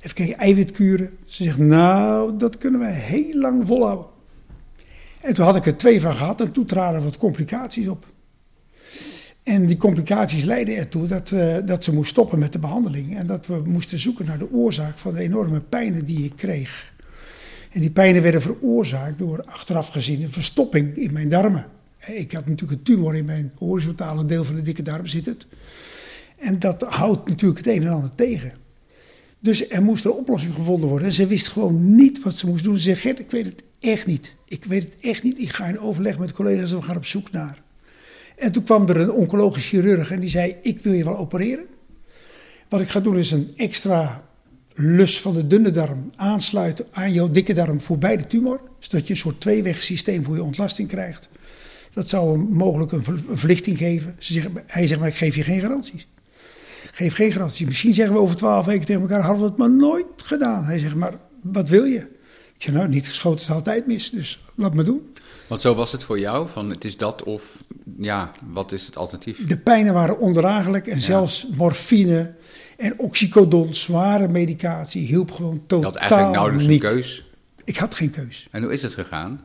even 0.00 0.14
kijken, 0.14 0.38
eiwitkuren. 0.38 1.18
Ze 1.24 1.42
zegt, 1.42 1.58
nou, 1.58 2.36
dat 2.36 2.58
kunnen 2.58 2.80
we 2.80 2.86
heel 2.86 3.34
lang 3.34 3.66
volhouden. 3.66 4.06
En 5.20 5.34
toen 5.34 5.44
had 5.44 5.56
ik 5.56 5.66
er 5.66 5.76
twee 5.76 6.00
van 6.00 6.14
gehad 6.14 6.40
en 6.40 6.52
toen 6.52 6.66
traden 6.66 7.04
wat 7.04 7.16
complicaties 7.16 7.88
op. 7.88 8.06
En 9.48 9.66
die 9.66 9.76
complicaties 9.76 10.44
leidden 10.44 10.76
ertoe 10.76 11.06
dat, 11.06 11.30
uh, 11.30 11.56
dat 11.64 11.84
ze 11.84 11.94
moest 11.94 12.10
stoppen 12.10 12.38
met 12.38 12.52
de 12.52 12.58
behandeling. 12.58 13.16
En 13.16 13.26
dat 13.26 13.46
we 13.46 13.62
moesten 13.64 13.98
zoeken 13.98 14.26
naar 14.26 14.38
de 14.38 14.52
oorzaak 14.52 14.98
van 14.98 15.14
de 15.14 15.20
enorme 15.20 15.60
pijnen 15.60 16.04
die 16.04 16.24
ik 16.24 16.32
kreeg. 16.36 16.92
En 17.72 17.80
die 17.80 17.90
pijnen 17.90 18.22
werden 18.22 18.42
veroorzaakt 18.42 19.18
door 19.18 19.44
achteraf 19.44 19.88
gezien 19.88 20.22
een 20.22 20.32
verstopping 20.32 20.96
in 20.96 21.12
mijn 21.12 21.28
darmen. 21.28 21.66
Ik 22.06 22.32
had 22.32 22.46
natuurlijk 22.46 22.78
een 22.78 22.84
tumor 22.84 23.16
in 23.16 23.24
mijn 23.24 23.52
horizontale 23.58 24.24
deel 24.24 24.44
van 24.44 24.54
de 24.54 24.62
dikke 24.62 24.82
darm 24.82 25.06
zitten. 25.06 25.36
En 26.38 26.58
dat 26.58 26.82
houdt 26.82 27.28
natuurlijk 27.28 27.66
het 27.66 27.76
een 27.76 27.82
en 27.82 27.92
ander 27.92 28.14
tegen. 28.14 28.52
Dus 29.40 29.70
er 29.70 29.82
moest 29.82 30.04
een 30.04 30.10
oplossing 30.10 30.54
gevonden 30.54 30.88
worden. 30.88 31.08
En 31.08 31.14
ze 31.14 31.26
wist 31.26 31.48
gewoon 31.48 31.94
niet 31.94 32.22
wat 32.22 32.34
ze 32.34 32.46
moest 32.46 32.64
doen. 32.64 32.76
Ze 32.76 32.82
zei, 32.82 32.96
Gert, 32.96 33.18
ik 33.18 33.30
weet 33.30 33.46
het 33.46 33.62
echt 33.80 34.06
niet. 34.06 34.34
Ik 34.48 34.64
weet 34.64 34.82
het 34.82 34.96
echt 35.00 35.22
niet. 35.22 35.38
Ik 35.38 35.50
ga 35.50 35.66
in 35.66 35.80
overleg 35.80 36.18
met 36.18 36.32
collega's 36.32 36.70
en 36.70 36.76
we 36.76 36.82
gaan 36.82 36.96
op 36.96 37.04
zoek 37.04 37.30
naar. 37.30 37.66
En 38.38 38.52
toen 38.52 38.62
kwam 38.62 38.88
er 38.88 38.96
een 38.96 39.12
oncologisch 39.12 39.68
chirurg 39.68 40.10
en 40.10 40.20
die 40.20 40.30
zei: 40.30 40.56
Ik 40.62 40.80
wil 40.80 40.92
je 40.92 41.04
wel 41.04 41.16
opereren. 41.16 41.64
Wat 42.68 42.80
ik 42.80 42.88
ga 42.88 43.00
doen 43.00 43.18
is 43.18 43.30
een 43.30 43.52
extra 43.56 44.28
lus 44.74 45.20
van 45.20 45.34
de 45.34 45.46
dunne 45.46 45.70
darm 45.70 46.10
aansluiten 46.16 46.86
aan 46.90 47.12
jouw 47.12 47.30
dikke 47.30 47.52
darm 47.52 47.80
voorbij 47.80 48.16
de 48.16 48.26
tumor. 48.26 48.60
Zodat 48.78 49.06
je 49.06 49.12
een 49.12 49.18
soort 49.18 49.40
tweewegsysteem 49.40 50.24
voor 50.24 50.34
je 50.34 50.42
ontlasting 50.42 50.88
krijgt. 50.88 51.28
Dat 51.92 52.08
zou 52.08 52.32
hem 52.32 52.48
mogelijk 52.48 52.92
een 52.92 53.04
verlichting 53.30 53.78
geven. 53.78 54.16
Ze 54.18 54.42
hij 54.66 54.86
zegt 54.86 55.00
maar: 55.00 55.08
Ik 55.08 55.14
geef 55.14 55.34
je 55.34 55.42
geen 55.42 55.60
garanties. 55.60 56.08
Geef 56.92 57.14
geen 57.14 57.32
garanties. 57.32 57.66
Misschien 57.66 57.94
zeggen 57.94 58.14
we 58.14 58.20
over 58.20 58.36
twaalf 58.36 58.66
weken 58.66 58.86
tegen 58.86 59.02
elkaar: 59.02 59.20
Hadden 59.20 59.42
we 59.42 59.48
het 59.48 59.58
maar 59.58 59.70
nooit 59.70 60.06
gedaan. 60.16 60.64
Hij 60.64 60.78
zegt: 60.78 60.94
Maar 60.94 61.14
wat 61.42 61.68
wil 61.68 61.84
je? 61.84 61.98
Ik 62.54 62.62
zeg: 62.62 62.74
Nou, 62.74 62.88
niet 62.88 63.06
geschoten 63.06 63.40
is 63.40 63.50
altijd 63.50 63.86
mis. 63.86 64.10
Dus 64.10 64.44
laat 64.54 64.74
me 64.74 64.82
doen. 64.82 65.12
Want 65.48 65.60
zo 65.60 65.74
was 65.74 65.92
het 65.92 66.04
voor 66.04 66.18
jou? 66.18 66.48
Van 66.48 66.70
het 66.70 66.84
is 66.84 66.96
dat 66.96 67.22
of 67.22 67.64
ja, 67.96 68.30
wat 68.46 68.72
is 68.72 68.86
het 68.86 68.96
alternatief? 68.96 69.46
De 69.46 69.56
pijnen 69.56 69.94
waren 69.94 70.18
ondraaglijk 70.18 70.86
en 70.86 71.00
zelfs 71.00 71.46
morfine 71.56 72.34
en 72.76 72.98
oxycodon, 72.98 73.74
zware 73.74 74.28
medicatie, 74.28 75.06
hielp 75.06 75.30
gewoon 75.30 75.62
totaal 75.66 75.78
niet. 75.78 75.92
Je 75.92 75.98
had 75.98 76.10
eigenlijk 76.10 76.30
nauwelijks 76.30 76.66
een 76.66 76.78
keus? 76.78 77.26
Ik 77.64 77.76
had 77.76 77.94
geen 77.94 78.10
keus. 78.10 78.48
En 78.50 78.62
hoe 78.62 78.72
is 78.72 78.82
het 78.82 78.94
gegaan? 78.94 79.40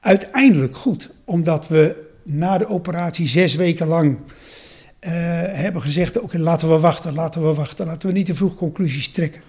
Uiteindelijk 0.00 0.76
goed, 0.76 1.10
omdat 1.24 1.68
we 1.68 2.02
na 2.22 2.58
de 2.58 2.68
operatie 2.68 3.28
zes 3.28 3.54
weken 3.54 3.86
lang 3.86 4.18
uh, 4.18 5.10
hebben 5.46 5.82
gezegd: 5.82 6.20
oké, 6.20 6.38
laten 6.38 6.68
we 6.68 6.78
wachten, 6.78 7.14
laten 7.14 7.46
we 7.48 7.54
wachten, 7.54 7.86
laten 7.86 8.08
we 8.08 8.14
niet 8.14 8.26
te 8.26 8.34
vroeg 8.34 8.54
conclusies 8.54 9.08
trekken. 9.08 9.42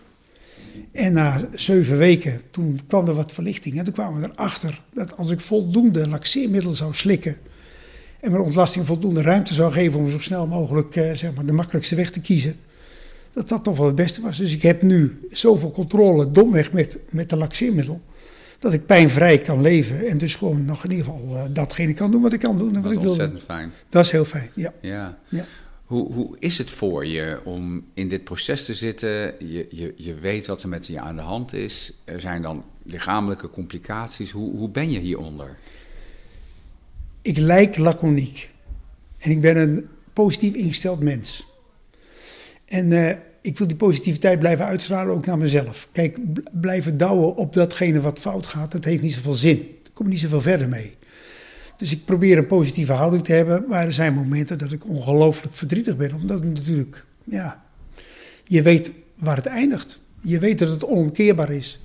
En 0.92 1.14
na 1.14 1.42
zeven 1.54 1.98
weken, 1.98 2.42
toen 2.52 2.80
kwam 2.88 3.08
er 3.08 3.14
wat 3.14 3.32
verlichting. 3.32 3.78
En 3.78 3.84
toen 3.84 3.94
kwamen 3.94 4.22
we 4.22 4.30
erachter 4.34 4.82
dat 4.94 5.18
als 5.18 5.32
ik 5.32 5.40
voldoende 5.40 6.10
laxeermiddel 6.10 6.74
zou 6.74 6.94
slikken. 6.94 7.38
en 8.22 8.32
mijn 8.32 8.44
ontlasting 8.44 8.86
voldoende 8.86 9.22
ruimte 9.22 9.54
zou 9.54 9.72
geven 9.72 10.00
om 10.00 10.10
zo 10.10 10.20
snel 10.20 10.48
mogelijk 10.48 10.96
eh, 10.96 11.12
zeg 11.14 11.34
maar, 11.34 11.46
de 11.46 11.54
makkelijkste 11.54 11.96
weg 11.96 12.12
te 12.12 12.20
kiezen. 12.20 12.56
dat 13.34 13.50
dat 13.50 13.64
toch 13.64 13.78
wel 13.78 13.86
het 13.86 13.96
beste 13.96 14.22
was. 14.22 14.38
Dus 14.38 14.54
ik 14.54 14.62
heb 14.62 14.82
nu 14.82 15.20
zoveel 15.32 15.72
controle, 15.72 16.32
domweg 16.32 16.72
met, 16.72 16.98
met 17.10 17.30
de 17.30 17.36
laxeermiddel. 17.36 18.02
dat 18.60 18.74
ik 18.74 18.86
pijnvrij 18.86 19.38
kan 19.38 19.62
leven. 19.62 20.08
en 20.08 20.18
dus 20.18 20.36
gewoon 20.36 20.66
nog 20.66 20.84
in 20.84 20.92
ieder 20.92 21.06
geval 21.06 21.30
uh, 21.32 21.44
datgene 21.54 21.94
kan 21.94 22.12
doen 22.12 22.22
wat 22.22 22.34
ik 22.34 22.40
kan 22.40 22.58
doen 22.58 22.76
en 22.76 22.82
wat 22.82 22.92
ik 22.92 23.00
wil. 23.00 23.08
Dat 23.08 23.18
is 23.18 23.24
ontzettend 23.24 23.44
fijn. 23.44 23.72
Dat 23.90 24.06
is 24.06 24.12
heel 24.12 24.26
fijn, 24.26 24.50
ja. 24.54 24.74
ja. 24.80 25.18
ja. 25.30 25.46
Hoe, 25.86 26.14
hoe 26.14 26.36
is 26.40 26.58
het 26.58 26.72
voor 26.72 27.06
je 27.06 27.40
om 27.44 27.86
in 27.94 28.10
dit 28.10 28.24
proces 28.24 28.66
te 28.66 28.74
zitten? 28.74 29.10
Je, 29.40 29.68
je, 29.70 29.94
je 29.96 30.14
weet 30.14 30.48
wat 30.48 30.64
er 30.64 30.70
met 30.70 30.88
je 30.88 31.00
aan 31.00 31.16
de 31.16 31.22
hand 31.22 31.54
is. 31.54 31.94
Er 32.04 32.22
zijn 32.22 32.42
dan 32.42 32.64
lichamelijke 32.84 33.50
complicaties. 33.50 34.32
Hoe, 34.32 34.56
hoe 34.56 34.70
ben 34.70 34.92
je 34.92 35.00
hieronder? 35.00 35.58
Ik 37.22 37.38
lijk 37.38 37.78
laconiek. 37.78 38.50
En 39.18 39.32
ik 39.32 39.42
ben 39.42 39.58
een 39.58 39.88
positief 40.14 40.54
ingesteld 40.54 41.00
mens. 41.00 41.46
En 42.66 42.92
uh, 42.92 43.12
ik 43.42 43.58
wil 43.58 43.68
die 43.68 43.78
positiviteit 43.78 44.40
blijven 44.40 44.66
uitstralen 44.66 45.16
ook 45.16 45.26
naar 45.26 45.38
mezelf. 45.38 45.88
Kijk, 45.92 46.18
blijven 46.52 46.98
douwen 46.98 47.36
op 47.36 47.54
datgene 47.54 48.02
wat 48.02 48.20
fout 48.20 48.46
gaat, 48.46 48.72
dat 48.72 48.86
heeft 48.86 49.02
niet 49.02 49.14
zoveel 49.14 49.34
zin. 49.34 49.58
Daar 49.58 49.92
kom 49.94 50.10
niet 50.10 50.20
zoveel 50.20 50.42
verder 50.42 50.70
mee. 50.70 50.96
Dus 51.78 51.92
ik 51.92 52.06
probeer 52.06 52.38
een 52.38 52.48
positieve 52.48 52.94
houding 52.94 53.24
te 53.24 53.34
hebben. 53.34 53.66
Maar 53.68 53.84
er 53.84 53.94
zijn 53.94 54.14
momenten 54.14 54.58
dat 54.58 54.72
ik 54.72 54.88
ongelooflijk 54.88 55.54
verdrietig 55.54 55.98
ben. 55.98 56.14
Omdat 56.14 56.44
natuurlijk, 56.44 57.06
ja, 57.24 57.64
je 58.44 58.62
weet 58.62 58.92
waar 59.16 59.36
het 59.36 59.46
eindigt. 59.46 60.00
Je 60.22 60.40
weet 60.40 60.60
dat 60.60 60.70
het 60.70 60.86
onomkeerbaar 60.86 61.52
is. 61.52 61.80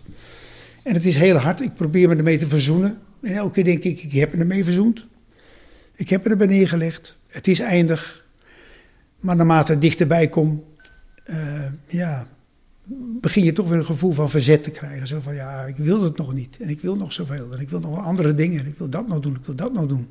En 0.83 0.95
het 0.95 1.05
is 1.05 1.17
heel 1.17 1.37
hard. 1.37 1.61
Ik 1.61 1.75
probeer 1.75 2.09
me 2.09 2.17
ermee 2.17 2.39
te 2.39 2.47
verzoenen. 2.47 2.99
En 3.23 3.35
elke 3.35 3.53
keer 3.53 3.65
denk 3.65 3.85
ik, 3.85 4.03
ik 4.03 4.13
heb 4.13 4.33
me 4.33 4.41
ermee 4.41 4.65
verzoend. 4.65 5.07
Ik 5.95 6.09
heb 6.09 6.25
me 6.25 6.31
erbij 6.31 6.47
neergelegd. 6.47 7.19
Het 7.27 7.49
is 7.49 7.61
eindig. 7.61 8.27
Maar 9.21 9.37
naarmate 9.37 9.73
ik 9.73 9.81
dichterbij 9.81 10.29
kom, 10.29 10.65
uh, 11.31 11.37
ja, 11.87 12.27
begin 12.99 13.45
je 13.45 13.53
toch 13.53 13.69
weer 13.69 13.79
een 13.79 13.85
gevoel 13.85 14.13
van 14.13 14.31
verzet 14.31 14.63
te 14.65 14.71
krijgen. 14.71 15.07
Zo 15.07 15.21
van, 15.21 15.35
ja, 15.35 15.65
ik 15.65 15.77
wil 15.77 16.03
het 16.03 16.17
nog 16.17 16.33
niet. 16.33 16.57
En 16.61 16.69
ik 16.69 16.81
wil 16.81 16.97
nog 16.97 17.13
zoveel. 17.13 17.53
En 17.53 17.61
ik 17.61 17.71
wil 17.71 17.81
nog 17.81 18.05
andere 18.05 18.35
dingen. 18.35 18.61
En 18.61 18.67
ik 18.67 18.79
wil 18.79 18.89
dat 18.89 19.09
nog 19.09 19.21
doen. 19.21 19.35
Ik 19.35 19.45
wil 19.45 19.55
dat 19.55 19.73
nog 19.73 19.87
doen. 19.87 20.09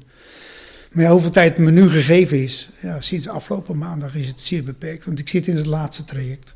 Maar 0.91 1.03
ja, 1.03 1.11
hoeveel 1.11 1.29
tijd 1.29 1.57
me 1.57 1.71
nu 1.71 1.89
gegeven 1.89 2.43
is, 2.43 2.69
ja, 2.81 3.01
sinds 3.01 3.27
afgelopen 3.27 3.77
maandag 3.77 4.15
is 4.15 4.27
het 4.27 4.39
zeer 4.39 4.63
beperkt. 4.63 5.05
Want 5.05 5.19
ik 5.19 5.29
zit 5.29 5.47
in 5.47 5.55
het 5.55 5.65
laatste 5.65 6.05
traject. 6.05 6.55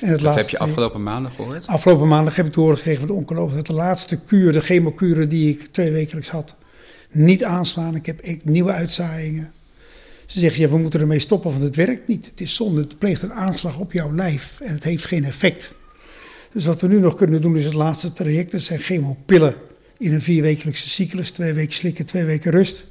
En 0.00 0.08
het 0.08 0.20
Wat 0.20 0.34
heb 0.34 0.48
je 0.48 0.58
afgelopen 0.58 1.02
maandag 1.02 1.34
gehoord? 1.34 1.66
Afgelopen 1.66 2.08
maandag 2.08 2.36
heb 2.36 2.46
ik 2.46 2.52
te 2.52 2.60
horen 2.60 2.76
gekregen 2.76 3.00
van 3.00 3.08
de 3.08 3.14
oncoloog 3.14 3.54
dat 3.54 3.66
de 3.66 3.74
laatste 3.74 4.18
kuur, 4.20 4.52
de 4.52 4.60
chemokuren 4.60 5.28
die 5.28 5.50
ik 5.50 5.66
twee 5.66 5.92
wekelijks 5.92 6.30
had, 6.30 6.54
niet 7.10 7.44
aanslaan. 7.44 7.94
Ik 7.94 8.06
heb 8.06 8.44
nieuwe 8.44 8.72
uitzaaiingen. 8.72 9.52
Ze 10.32 10.38
zeggen, 10.38 10.62
ja, 10.62 10.68
we 10.68 10.78
moeten 10.78 11.00
ermee 11.00 11.18
stoppen, 11.18 11.50
want 11.50 11.62
het 11.62 11.76
werkt 11.76 12.08
niet. 12.08 12.26
Het 12.26 12.40
is 12.40 12.54
zonde, 12.54 12.80
het 12.80 12.98
pleegt 12.98 13.22
een 13.22 13.32
aanslag 13.32 13.78
op 13.78 13.92
jouw 13.92 14.14
lijf 14.14 14.60
en 14.60 14.72
het 14.72 14.84
heeft 14.84 15.04
geen 15.04 15.24
effect. 15.24 15.72
Dus 16.52 16.66
wat 16.66 16.80
we 16.80 16.88
nu 16.88 17.00
nog 17.00 17.14
kunnen 17.14 17.40
doen 17.40 17.56
is 17.56 17.64
het 17.64 17.74
laatste 17.74 18.12
traject. 18.12 18.52
Dat 18.52 18.60
zijn 18.60 18.78
chemopillen 18.78 19.54
in 19.98 20.12
een 20.12 20.22
vierwekelijkse 20.22 20.88
cyclus. 20.88 21.30
Twee 21.30 21.52
weken 21.52 21.72
slikken, 21.72 22.04
twee 22.04 22.24
weken 22.24 22.50
rust. 22.50 22.86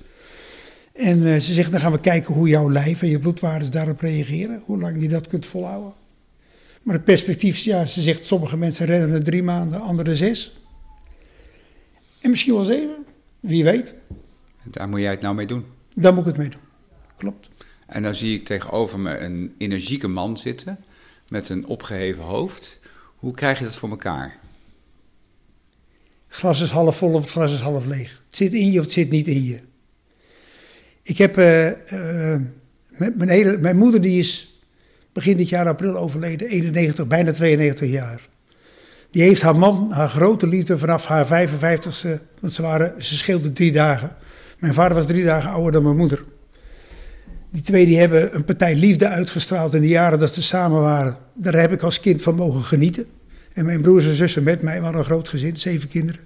En 0.94 1.22
uh, 1.22 1.34
ze 1.40 1.54
zeggen, 1.54 1.72
dan 1.72 1.82
gaan 1.82 1.92
we 1.92 2.00
kijken 2.00 2.34
hoe 2.34 2.48
jouw 2.48 2.72
lijf 2.72 3.02
en 3.02 3.10
je 3.10 3.20
bloedwaardes 3.20 3.70
daarop 3.70 4.00
reageren. 4.00 4.62
Hoe 4.66 4.80
lang 4.80 5.02
je 5.02 5.08
dat 5.08 5.28
kunt 5.28 5.46
volhouden. 5.46 5.94
Maar 6.82 6.96
het 6.96 7.06
perspectief, 7.06 7.58
ja, 7.58 7.86
ze 7.86 8.02
zegt, 8.02 8.26
sommige 8.26 8.58
mensen 8.58 8.86
redden 8.86 9.12
het 9.12 9.26
drie 9.26 9.44
maanden, 9.44 9.82
anderen 9.82 10.16
zes. 10.16 10.60
En 12.22 12.30
misschien 12.30 12.54
wel 12.54 12.64
zeven, 12.64 13.06
wie 13.40 13.64
weet. 13.64 13.96
Daar 14.64 14.90
moet 14.90 15.00
jij 15.00 15.12
het 15.12 15.22
nou 15.22 15.36
mee 15.36 15.48
doen? 15.48 15.66
Daar 15.96 16.14
moet 16.14 16.22
ik 16.22 16.28
het 16.28 16.38
mee 16.38 16.50
doen, 16.50 16.62
klopt. 17.22 17.50
En 17.88 18.04
dan 18.04 18.16
zie 18.16 18.36
ik 18.36 18.46
tegenover 18.46 19.00
me 19.00 19.18
een 19.18 19.56
energieke 19.58 20.08
man 20.08 20.38
zitten 20.38 20.78
met 21.28 21.50
een 21.50 21.66
opgeheven 21.66 22.24
hoofd. 22.24 22.80
Hoe 23.16 23.34
krijg 23.34 23.58
je 23.60 23.64
dat 23.64 23.76
voor 23.76 23.90
elkaar? 23.90 24.38
Het 26.28 26.36
glas 26.36 26.62
is 26.62 26.70
half 26.70 26.98
vol 26.98 27.14
of 27.14 27.22
het 27.22 27.32
glas 27.32 27.54
is 27.54 27.60
half 27.60 27.86
leeg. 27.86 28.22
Het 28.28 28.36
zit 28.36 28.54
in 28.54 28.72
je 28.72 28.80
of 28.80 28.86
het 28.86 28.94
zit 28.94 29.10
niet 29.10 29.28
in 29.28 29.44
je. 29.44 29.60
Ik 31.04 31.18
heb, 31.18 31.38
uh, 31.38 31.68
uh, 31.68 31.74
mijn, 32.98 33.30
hele, 33.30 33.58
mijn 33.58 33.78
moeder 33.78 34.02
die 34.02 34.20
is 34.20 34.62
begin 35.14 35.38
dit 35.38 35.50
jaar 35.50 35.68
april 35.68 35.98
overleden, 35.98 36.48
91, 36.48 37.08
bijna 37.08 37.32
92 37.32 37.90
jaar. 37.90 38.30
Die 39.12 39.22
heeft 39.22 39.42
haar 39.42 39.58
man, 39.58 39.92
haar 39.92 40.10
grote 40.10 40.48
liefde 40.48 40.78
vanaf 40.78 41.06
haar 41.06 41.26
55ste, 41.26 42.22
want 42.40 42.54
ze, 42.54 42.62
waren, 42.62 43.04
ze 43.04 43.18
scheelden 43.18 43.54
drie 43.54 43.72
dagen. 43.72 44.16
Mijn 44.60 44.74
vader 44.74 44.98
was 44.98 45.06
drie 45.06 45.24
dagen 45.24 45.50
ouder 45.50 45.72
dan 45.72 45.84
mijn 45.84 45.98
moeder. 45.98 46.24
Die 47.52 47.62
twee 47.62 47.86
die 47.86 47.98
hebben 47.98 48.36
een 48.36 48.46
partij 48.46 48.76
liefde 48.76 49.08
uitgestraald 49.08 49.74
in 49.74 49.82
de 49.82 49.88
jaren 49.88 50.20
dat 50.20 50.34
ze 50.34 50.42
samen 50.42 50.82
waren. 50.82 51.18
Daar 51.34 51.54
heb 51.54 51.72
ik 51.72 51.82
als 51.82 52.00
kind 52.00 52.22
van 52.22 52.36
mogen 52.36 52.64
genieten. 52.64 53.06
En 53.54 53.66
mijn 53.66 53.82
broers 53.82 54.06
en 54.06 54.16
zussen 54.16 54.44
met 54.44 54.62
mij 54.62 54.82
waren 54.82 55.00
een 55.00 55.06
groot 55.06 55.28
gezin, 55.28 55.58
zeven 55.58 55.88
kinderen. 55.88 56.22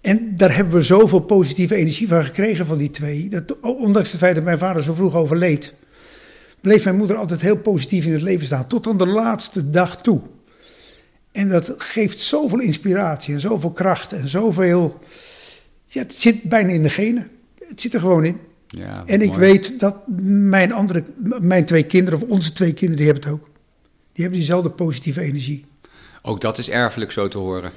En 0.00 0.36
daar 0.36 0.56
hebben 0.56 0.74
we 0.74 0.82
zoveel 0.82 1.20
positieve 1.20 1.74
energie 1.74 2.08
van 2.08 2.24
gekregen 2.24 2.66
van 2.66 2.78
die 2.78 2.90
twee. 2.90 3.28
Dat, 3.28 3.60
ondanks 3.60 4.10
het 4.10 4.20
feit 4.20 4.34
dat 4.34 4.44
mijn 4.44 4.58
vader 4.58 4.82
zo 4.82 4.94
vroeg 4.94 5.14
overleed, 5.14 5.74
bleef 6.60 6.84
mijn 6.84 6.96
moeder 6.96 7.16
altijd 7.16 7.40
heel 7.40 7.56
positief 7.56 8.06
in 8.06 8.12
het 8.12 8.22
leven 8.22 8.46
staan. 8.46 8.66
Tot 8.66 8.86
aan 8.86 8.98
de 8.98 9.06
laatste 9.06 9.70
dag 9.70 10.02
toe. 10.02 10.20
En 11.32 11.48
dat 11.48 11.74
geeft 11.76 12.18
zoveel 12.18 12.60
inspiratie 12.60 13.34
en 13.34 13.40
zoveel 13.40 13.70
kracht 13.70 14.12
en 14.12 14.28
zoveel. 14.28 14.98
Ja, 15.86 16.02
het 16.02 16.14
zit 16.14 16.42
bijna 16.42 16.72
in 16.72 16.82
de 16.82 16.90
genen. 16.90 17.30
Het 17.68 17.80
zit 17.80 17.94
er 17.94 18.00
gewoon 18.00 18.24
in. 18.24 18.40
Ja, 18.68 19.02
en 19.06 19.22
ik 19.22 19.34
weet 19.34 19.80
dat 19.80 19.96
mijn, 20.22 20.72
andere, 20.72 21.04
mijn 21.40 21.64
twee 21.64 21.82
kinderen, 21.82 22.22
of 22.22 22.28
onze 22.28 22.52
twee 22.52 22.72
kinderen, 22.72 22.96
die 22.96 23.06
hebben 23.06 23.24
het 23.24 23.32
ook. 23.32 23.48
Die 24.12 24.22
hebben 24.22 24.38
diezelfde 24.38 24.70
positieve 24.70 25.20
energie. 25.20 25.64
Ook 26.22 26.40
dat 26.40 26.58
is 26.58 26.70
erfelijk 26.70 27.12
zo 27.12 27.28
te 27.28 27.38
horen. 27.38 27.70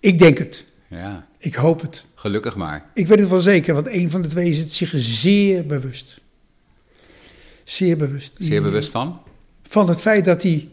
Ik 0.00 0.18
denk 0.18 0.38
het. 0.38 0.64
Ja. 0.88 1.26
Ik 1.38 1.54
hoop 1.54 1.80
het. 1.80 2.04
Gelukkig 2.14 2.56
maar. 2.56 2.90
Ik 2.94 3.06
weet 3.06 3.18
het 3.18 3.28
wel 3.28 3.40
zeker, 3.40 3.74
want 3.74 3.86
een 3.86 4.10
van 4.10 4.22
de 4.22 4.28
twee 4.28 4.50
is 4.50 4.58
het 4.58 4.72
zich 4.72 4.92
zeer 4.94 5.66
bewust. 5.66 6.20
Zeer 7.64 7.96
bewust. 7.96 8.32
Zeer 8.38 8.62
bewust 8.62 8.90
van? 8.90 9.20
Van 9.62 9.88
het 9.88 10.00
feit 10.00 10.24
dat 10.24 10.42
hij 10.42 10.68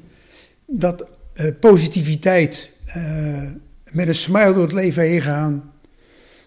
dat 0.66 1.06
uh, 1.36 1.52
positiviteit 1.60 2.72
uh, 2.88 3.50
met 3.92 4.08
een 4.08 4.16
smile 4.16 4.54
door 4.54 4.64
het 4.64 4.74
leven 4.74 5.04
heen 5.04 5.22
gaan, 5.22 5.71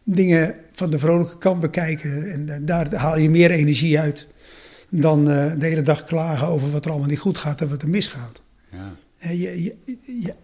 dingen 0.04 0.54
van 0.72 0.90
de 0.90 0.98
vrolijke 0.98 1.38
kant 1.38 1.60
bekijken 1.60 2.32
en 2.32 2.64
daar 2.64 2.94
haal 2.94 3.18
je 3.18 3.30
meer 3.30 3.50
energie 3.50 4.00
uit 4.00 4.26
dan 4.88 5.24
de 5.24 5.56
hele 5.58 5.82
dag 5.82 6.04
klagen 6.04 6.46
over 6.46 6.70
wat 6.70 6.84
er 6.84 6.90
allemaal 6.90 7.08
niet 7.08 7.18
goed 7.18 7.38
gaat 7.38 7.60
en 7.60 7.68
wat 7.68 7.82
er 7.82 7.88
misgaat. 7.88 8.42
Ja. 8.70 8.96
Je, 9.18 9.62
je, 9.62 9.74
je, 10.20 10.34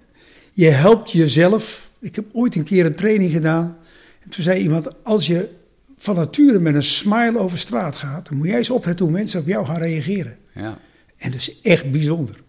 je 0.52 0.68
helpt 0.68 1.12
jezelf. 1.12 1.90
Ik 2.00 2.16
heb 2.16 2.24
ooit 2.32 2.56
een 2.56 2.64
keer 2.64 2.86
een 2.86 2.94
training 2.94 3.32
gedaan. 3.32 3.76
En 4.22 4.30
toen 4.30 4.42
zei 4.42 4.62
iemand: 4.62 5.04
Als 5.04 5.26
je 5.26 5.48
van 5.96 6.14
nature 6.14 6.58
met 6.58 6.74
een 6.74 6.82
smile 6.82 7.38
over 7.38 7.58
straat 7.58 7.96
gaat, 7.96 8.28
dan 8.28 8.38
moet 8.38 8.46
jij 8.46 8.56
eens 8.56 8.70
opletten 8.70 9.04
hoe 9.04 9.14
mensen 9.14 9.40
op 9.40 9.46
jou 9.46 9.66
gaan 9.66 9.80
reageren. 9.80 10.38
Ja. 10.54 10.78
En 11.16 11.30
dat 11.30 11.40
is 11.40 11.60
echt 11.62 11.90
bijzonder. 11.90 12.42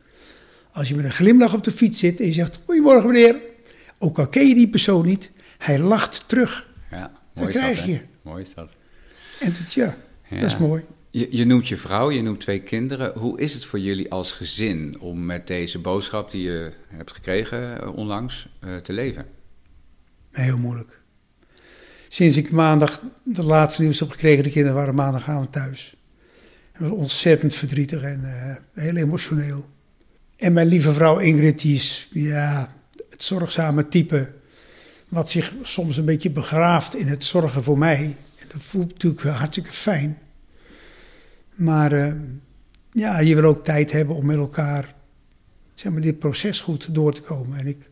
Als 0.71 0.89
je 0.89 0.95
met 0.95 1.05
een 1.05 1.11
glimlach 1.11 1.53
op 1.53 1.63
de 1.63 1.71
fiets 1.71 1.99
zit 1.99 2.19
en 2.19 2.25
je 2.25 2.33
zegt: 2.33 2.59
Goedemorgen 2.65 3.07
meneer, 3.07 3.35
ook 3.99 4.19
al 4.19 4.27
ken 4.27 4.47
je 4.47 4.55
die 4.55 4.69
persoon 4.69 5.05
niet, 5.05 5.31
hij 5.57 5.79
lacht 5.79 6.23
terug. 6.27 6.69
Ja, 6.91 7.11
mooi 7.33 7.51
dan 7.51 7.61
krijg 7.61 7.85
je. 7.85 8.01
Mooi 8.21 8.43
is 8.43 8.53
dat. 8.53 8.73
En 9.39 9.53
dat, 9.59 9.73
ja, 9.73 9.95
ja, 10.29 10.39
dat 10.39 10.51
is 10.51 10.57
mooi. 10.57 10.83
Je, 11.09 11.27
je, 11.31 11.45
noemt 11.45 11.67
je 11.67 11.77
vrouw, 11.77 12.11
je 12.11 12.21
noemt 12.21 12.39
twee 12.39 12.61
kinderen. 12.61 13.19
Hoe 13.19 13.39
is 13.39 13.53
het 13.53 13.65
voor 13.65 13.79
jullie 13.79 14.11
als 14.11 14.31
gezin 14.31 14.99
om 14.99 15.25
met 15.25 15.47
deze 15.47 15.79
boodschap 15.79 16.31
die 16.31 16.43
je 16.43 16.73
hebt 16.87 17.11
gekregen 17.11 17.81
eh, 17.81 17.95
onlangs 17.95 18.49
uh, 18.65 18.75
te 18.75 18.93
leven? 18.93 19.25
Heel 20.31 20.57
moeilijk. 20.57 20.99
Sinds 22.07 22.37
ik 22.37 22.51
maandag 22.51 23.01
de 23.23 23.43
laatste 23.43 23.81
nieuws 23.81 23.99
heb 23.99 24.09
gekregen, 24.09 24.43
de 24.43 24.51
kinderen 24.51 24.77
waren 24.77 24.95
maandagavond 24.95 25.51
thuis. 25.51 25.95
Het 26.71 26.81
was 26.81 26.91
ontzettend 26.91 27.55
verdrietig 27.55 28.01
en 28.01 28.21
uh, 28.23 28.83
heel 28.83 28.95
emotioneel. 28.95 29.65
En 30.35 30.53
mijn 30.53 30.67
lieve 30.67 30.93
vrouw 30.93 31.17
Ingrid, 31.17 31.61
die 31.61 31.75
is 31.75 32.07
ja, 32.11 32.75
het 33.09 33.23
zorgzame 33.23 33.87
type, 33.87 34.31
wat 35.11 35.29
zich 35.29 35.53
soms 35.61 35.97
een 35.97 36.05
beetje 36.05 36.29
begraaft 36.29 36.95
in 36.95 37.07
het 37.07 37.23
zorgen 37.23 37.63
voor 37.63 37.77
mij. 37.77 38.15
Dat 38.47 38.61
voelt 38.61 38.91
natuurlijk 38.91 39.21
hartstikke 39.21 39.71
fijn. 39.71 40.17
Maar 41.55 41.93
uh, 41.93 42.13
ja, 42.91 43.19
je 43.19 43.35
wil 43.35 43.43
ook 43.43 43.63
tijd 43.63 43.91
hebben 43.91 44.15
om 44.15 44.25
met 44.25 44.37
elkaar 44.37 44.95
zeg 45.75 45.91
maar, 45.91 46.01
dit 46.01 46.19
proces 46.19 46.59
goed 46.59 46.93
door 46.93 47.13
te 47.13 47.21
komen. 47.21 47.59
En 47.59 47.67
ik 47.67 47.89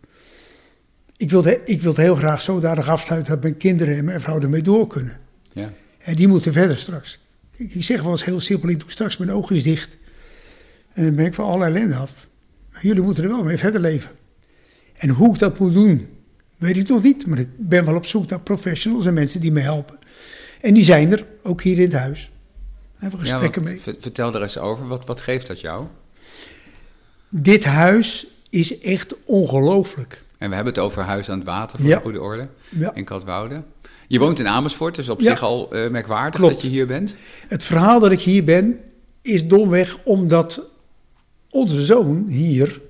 ik 1.17 1.29
wil, 1.29 1.45
ik 1.45 1.81
wil 1.81 1.91
het 1.91 2.01
heel 2.01 2.15
graag 2.15 2.41
zodanig 2.41 2.87
afsluiten 2.87 3.33
dat 3.33 3.41
mijn 3.41 3.57
kinderen 3.57 3.97
en 3.97 4.05
mijn 4.05 4.21
vrouw 4.21 4.41
ermee 4.41 4.61
door 4.61 4.87
kunnen. 4.87 5.19
Ja. 5.53 5.71
En 5.97 6.15
die 6.15 6.27
moeten 6.27 6.53
verder 6.53 6.77
straks. 6.77 7.19
Ik, 7.55 7.73
ik 7.73 7.83
zeg 7.83 8.01
wel 8.01 8.11
eens 8.11 8.25
heel 8.25 8.39
simpel, 8.39 8.69
ik 8.69 8.79
doe 8.79 8.91
straks 8.91 9.17
mijn 9.17 9.31
oogjes 9.31 9.63
dicht. 9.63 9.97
En 10.93 11.03
dan 11.03 11.15
ben 11.15 11.25
ik 11.25 11.33
van 11.33 11.45
alle 11.45 11.65
ellende 11.65 11.95
af. 11.95 12.27
Maar 12.71 12.81
jullie 12.81 13.01
moeten 13.01 13.23
er 13.23 13.29
wel 13.29 13.43
mee 13.43 13.57
verder 13.57 13.81
leven. 13.81 14.11
En 14.93 15.09
hoe 15.09 15.33
ik 15.33 15.39
dat 15.39 15.59
moet 15.59 15.73
doen, 15.73 16.07
weet 16.59 16.77
ik 16.77 16.87
nog 16.87 17.03
niet. 17.03 17.25
Maar 17.25 17.39
ik 17.39 17.47
ben 17.57 17.85
wel 17.85 17.95
op 17.95 18.05
zoek 18.05 18.29
naar 18.29 18.39
professionals 18.39 19.05
en 19.05 19.13
mensen 19.13 19.41
die 19.41 19.51
me 19.51 19.59
helpen. 19.59 19.99
En 20.61 20.73
die 20.73 20.83
zijn 20.83 21.11
er, 21.11 21.25
ook 21.43 21.61
hier 21.61 21.77
in 21.77 21.83
het 21.83 21.93
huis. 21.93 22.21
Daar 22.21 23.01
hebben 23.09 23.19
we 23.19 23.25
gesprekken 23.25 23.63
ja, 23.63 23.69
mee. 23.69 23.97
Vertel 23.99 24.35
er 24.35 24.41
eens 24.41 24.57
over, 24.57 24.87
wat, 24.87 25.05
wat 25.05 25.21
geeft 25.21 25.47
dat 25.47 25.59
jou? 25.59 25.85
Dit 27.29 27.63
huis 27.63 28.27
is 28.49 28.79
echt 28.79 29.15
ongelooflijk. 29.25 30.23
En 30.37 30.49
we 30.49 30.55
hebben 30.55 30.73
het 30.73 30.83
over 30.83 31.03
Huis 31.03 31.29
aan 31.29 31.37
het 31.37 31.47
Water, 31.47 31.79
voor 31.79 31.89
de 31.89 31.99
goede 31.99 32.21
orde, 32.21 32.47
in 32.93 33.03
Katwoude. 33.03 33.63
Je 34.07 34.19
woont 34.19 34.39
in 34.39 34.47
Amersfoort, 34.47 34.95
dus 34.95 35.09
op 35.09 35.21
zich 35.21 35.43
al 35.43 35.75
uh, 35.75 35.89
merkwaardig 35.89 36.41
dat 36.41 36.61
je 36.61 36.67
hier 36.67 36.87
bent. 36.87 37.15
Het 37.47 37.63
verhaal 37.63 37.99
dat 37.99 38.11
ik 38.11 38.19
hier 38.19 38.43
ben, 38.43 38.79
is 39.21 39.47
domweg 39.47 39.97
omdat 40.03 40.61
onze 41.49 41.83
zoon 41.83 42.25
hier 42.27 42.81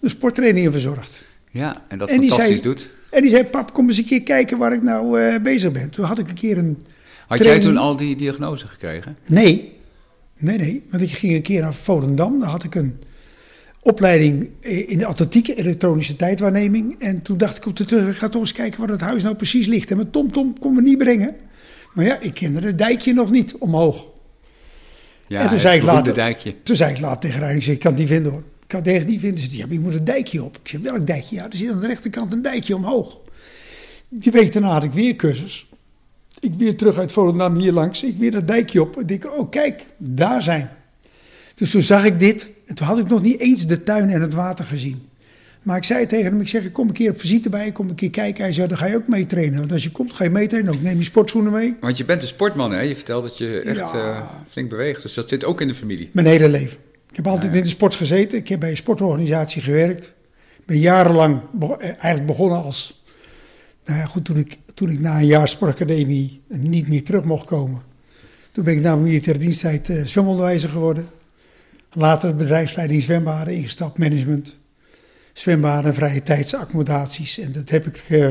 de 0.00 0.08
sporttrainingen 0.08 0.72
verzorgt. 0.72 1.22
Ja, 1.50 1.82
en 1.88 1.98
dat 1.98 2.08
en 2.08 2.14
fantastisch 2.14 2.46
zei, 2.46 2.60
doet. 2.60 2.88
En 3.14 3.22
die 3.22 3.30
zei, 3.30 3.44
pap, 3.44 3.72
kom 3.72 3.88
eens 3.88 3.98
een 3.98 4.04
keer 4.04 4.22
kijken 4.22 4.58
waar 4.58 4.72
ik 4.72 4.82
nou 4.82 5.20
uh, 5.20 5.38
bezig 5.42 5.72
ben. 5.72 5.90
Toen 5.90 6.04
had 6.04 6.18
ik 6.18 6.28
een 6.28 6.34
keer 6.34 6.58
een 6.58 6.84
Had 7.26 7.44
jij 7.44 7.60
toen 7.60 7.76
al 7.76 7.96
die 7.96 8.16
diagnose 8.16 8.66
gekregen? 8.66 9.16
Nee, 9.26 9.72
nee, 10.38 10.58
nee. 10.58 10.82
Want 10.90 11.02
ik 11.02 11.10
ging 11.10 11.34
een 11.34 11.42
keer 11.42 11.60
naar 11.60 11.74
Volendam, 11.74 12.40
daar 12.40 12.48
had 12.48 12.64
ik 12.64 12.74
een 12.74 13.00
opleiding 13.82 14.48
in 14.60 14.98
de 14.98 15.06
atletiek, 15.06 15.48
elektronische 15.48 16.16
tijdwaarneming. 16.16 17.00
En 17.00 17.22
toen 17.22 17.38
dacht 17.38 17.56
ik 17.56 17.66
op 17.66 17.76
de 17.76 17.84
terug, 17.84 18.08
ik 18.08 18.16
ga 18.16 18.28
toch 18.28 18.40
eens 18.40 18.52
kijken 18.52 18.80
waar 18.80 18.88
het 18.88 19.00
huis 19.00 19.22
nou 19.22 19.34
precies 19.34 19.66
ligt. 19.66 19.90
En 19.90 19.96
mijn 19.96 20.10
TomTom 20.10 20.58
kon 20.58 20.74
me 20.74 20.82
niet 20.82 20.98
brengen. 20.98 21.36
Maar 21.94 22.04
ja, 22.04 22.18
ik 22.20 22.34
kende 22.34 22.60
het 22.60 22.78
dijkje 22.78 23.12
nog 23.12 23.30
niet 23.30 23.54
omhoog. 23.54 24.06
Ja, 25.26 25.40
en 25.40 25.48
toen 25.48 25.58
zei, 25.58 25.76
ik 25.76 25.82
later, 25.82 26.14
dijkje. 26.14 26.62
toen 26.62 26.76
zei 26.76 26.92
ik 26.92 27.00
later 27.00 27.20
tegen 27.20 27.42
haar, 27.42 27.54
ik, 27.54 27.62
zei, 27.62 27.74
ik 27.74 27.82
kan 27.82 27.90
het 27.90 28.00
niet 28.00 28.08
vinden 28.08 28.32
hoor. 28.32 28.42
Ik 28.66 28.72
het 28.72 28.86
echt 28.86 29.06
niet 29.06 29.20
vinden. 29.20 29.40
Ze 29.40 29.46
zei, 29.50 29.58
ja, 29.58 29.66
je 29.70 29.80
moet 29.80 29.94
een 29.94 30.04
dijkje 30.04 30.42
op. 30.42 30.56
Ik 30.62 30.68
zei, 30.68 30.82
welk 30.82 31.06
dijkje? 31.06 31.34
Ja, 31.36 31.44
er 31.50 31.56
zit 31.56 31.70
aan 31.70 31.80
de 31.80 31.86
rechterkant 31.86 32.32
een 32.32 32.42
dijkje 32.42 32.76
omhoog. 32.76 33.20
Die 34.08 34.32
week 34.32 34.52
daarna 34.52 34.68
had 34.72 34.84
ik 34.84 34.92
weer 34.92 35.16
cursus. 35.16 35.66
Ik 36.40 36.52
weer 36.58 36.76
terug 36.76 36.98
uit 36.98 37.12
Volendam 37.12 37.56
hier 37.56 37.72
langs. 37.72 38.02
Ik 38.04 38.16
weer 38.18 38.30
dat 38.30 38.46
dijkje 38.46 38.80
op. 38.82 39.00
Ik 39.00 39.08
denk, 39.08 39.24
oh 39.38 39.50
kijk, 39.50 39.84
daar 39.96 40.42
zijn. 40.42 40.70
Dus 41.54 41.70
toen 41.70 41.82
zag 41.82 42.04
ik 42.04 42.18
dit. 42.18 42.48
En 42.66 42.74
toen 42.74 42.86
had 42.86 42.98
ik 42.98 43.08
nog 43.08 43.22
niet 43.22 43.38
eens 43.40 43.66
de 43.66 43.82
tuin 43.82 44.10
en 44.10 44.20
het 44.20 44.34
water 44.34 44.64
gezien. 44.64 45.02
Maar 45.62 45.76
ik 45.76 45.84
zei 45.84 46.06
tegen 46.06 46.24
hem, 46.24 46.40
ik 46.40 46.48
zeg, 46.48 46.72
kom 46.72 46.88
een 46.88 46.94
keer 46.94 47.10
op 47.10 47.20
visite 47.20 47.48
bij, 47.48 47.72
kom 47.72 47.88
een 47.88 47.94
keer 47.94 48.10
kijken. 48.10 48.42
Hij 48.44 48.52
zei, 48.52 48.68
dan 48.68 48.76
ga 48.76 48.86
je 48.86 48.96
ook 48.96 49.08
mee 49.08 49.26
trainen. 49.26 49.58
Want 49.58 49.72
als 49.72 49.82
je 49.82 49.90
komt, 49.90 50.12
ga 50.12 50.24
je 50.24 50.30
mee 50.30 50.46
trainen 50.46 50.74
ook. 50.74 50.80
Neem 50.82 50.98
je 50.98 51.04
sportschoenen 51.04 51.52
mee. 51.52 51.76
Want 51.80 51.96
je 51.96 52.04
bent 52.04 52.22
een 52.22 52.28
sportman, 52.28 52.72
hè? 52.72 52.80
Je 52.80 52.94
vertelt 52.96 53.22
dat 53.22 53.38
je 53.38 53.60
echt 53.60 53.76
Ja. 53.76 53.92
eh, 53.92 54.22
flink 54.50 54.68
beweegt. 54.68 55.02
Dus 55.02 55.14
dat 55.14 55.28
zit 55.28 55.44
ook 55.44 55.60
in 55.60 55.68
de 55.68 55.74
familie. 55.74 56.08
Mijn 56.12 56.26
hele 56.26 56.48
leven. 56.48 56.78
Ik 57.14 57.24
heb 57.24 57.32
altijd 57.32 57.54
in 57.54 57.62
de 57.62 57.68
sport 57.68 57.94
gezeten. 57.94 58.38
Ik 58.38 58.48
heb 58.48 58.60
bij 58.60 58.70
een 58.70 58.76
sportorganisatie 58.76 59.62
gewerkt. 59.62 60.06
Ik 60.58 60.66
ben 60.66 60.78
jarenlang 60.78 61.40
be- 61.52 61.76
eh, 61.78 61.88
eigenlijk 61.88 62.26
begonnen 62.26 62.62
als... 62.62 63.02
Nou 63.84 63.98
ja, 63.98 64.04
goed, 64.04 64.24
toen 64.24 64.36
ik, 64.36 64.58
toen 64.74 64.88
ik 64.90 65.00
na 65.00 65.18
een 65.18 65.26
jaar 65.26 65.48
sportacademie 65.48 66.40
niet 66.48 66.88
meer 66.88 67.04
terug 67.04 67.24
mocht 67.24 67.46
komen. 67.46 67.82
Toen 68.52 68.64
ben 68.64 68.74
ik 68.74 68.80
na 68.80 68.90
mijn 68.90 69.02
militaire 69.02 69.42
diensttijd 69.42 69.88
eh, 69.88 70.04
zwemonderwijzer 70.04 70.68
geworden. 70.68 71.06
Later 71.92 72.34
bedrijfsleiding 72.36 73.02
zwembaden 73.02 73.54
ingestapt, 73.54 73.98
management. 73.98 74.54
Zwembaden, 75.32 75.94
vrije 75.94 76.22
tijdsaccommodaties. 76.22 77.38
En 77.38 77.52
dat 77.52 77.68
heb 77.70 77.86
ik 77.86 77.96
eh, 78.08 78.28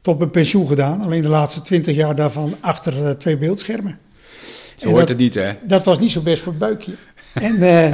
tot 0.00 0.18
mijn 0.18 0.30
pensioen 0.30 0.68
gedaan. 0.68 1.00
Alleen 1.00 1.22
de 1.22 1.28
laatste 1.28 1.62
twintig 1.62 1.96
jaar 1.96 2.14
daarvan 2.16 2.56
achter 2.60 3.18
twee 3.18 3.38
beeldschermen. 3.38 3.98
Zo 4.76 4.84
En 4.88 4.94
hoort 4.94 5.00
dat- 5.00 5.08
het 5.08 5.18
niet, 5.18 5.34
hè? 5.34 5.52
dat 5.66 5.84
was 5.84 5.98
niet 5.98 6.10
zo 6.10 6.20
best 6.20 6.42
voor 6.42 6.52
het 6.52 6.60
buikje. 6.60 6.92
En 7.48 7.62
eh, 7.62 7.92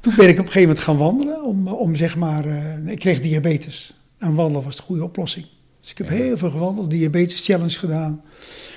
toen 0.00 0.14
ben 0.16 0.28
ik 0.28 0.38
op 0.38 0.46
een 0.46 0.52
gegeven 0.52 0.60
moment 0.60 0.78
gaan 0.78 0.96
wandelen. 0.96 1.44
Om, 1.44 1.68
om 1.68 1.94
zeg 1.94 2.16
maar, 2.16 2.44
eh, 2.44 2.86
ik 2.86 2.98
kreeg 2.98 3.20
diabetes. 3.20 3.94
En 4.18 4.34
wandelen 4.34 4.62
was 4.64 4.76
de 4.76 4.82
goede 4.82 5.04
oplossing. 5.04 5.46
Dus 5.80 5.90
ik 5.90 5.98
heb 5.98 6.08
Ja. 6.08 6.14
heel 6.14 6.38
veel 6.38 6.50
gewandeld, 6.50 6.90
diabetes 6.90 7.44
challenge 7.44 7.78
gedaan. 7.78 8.22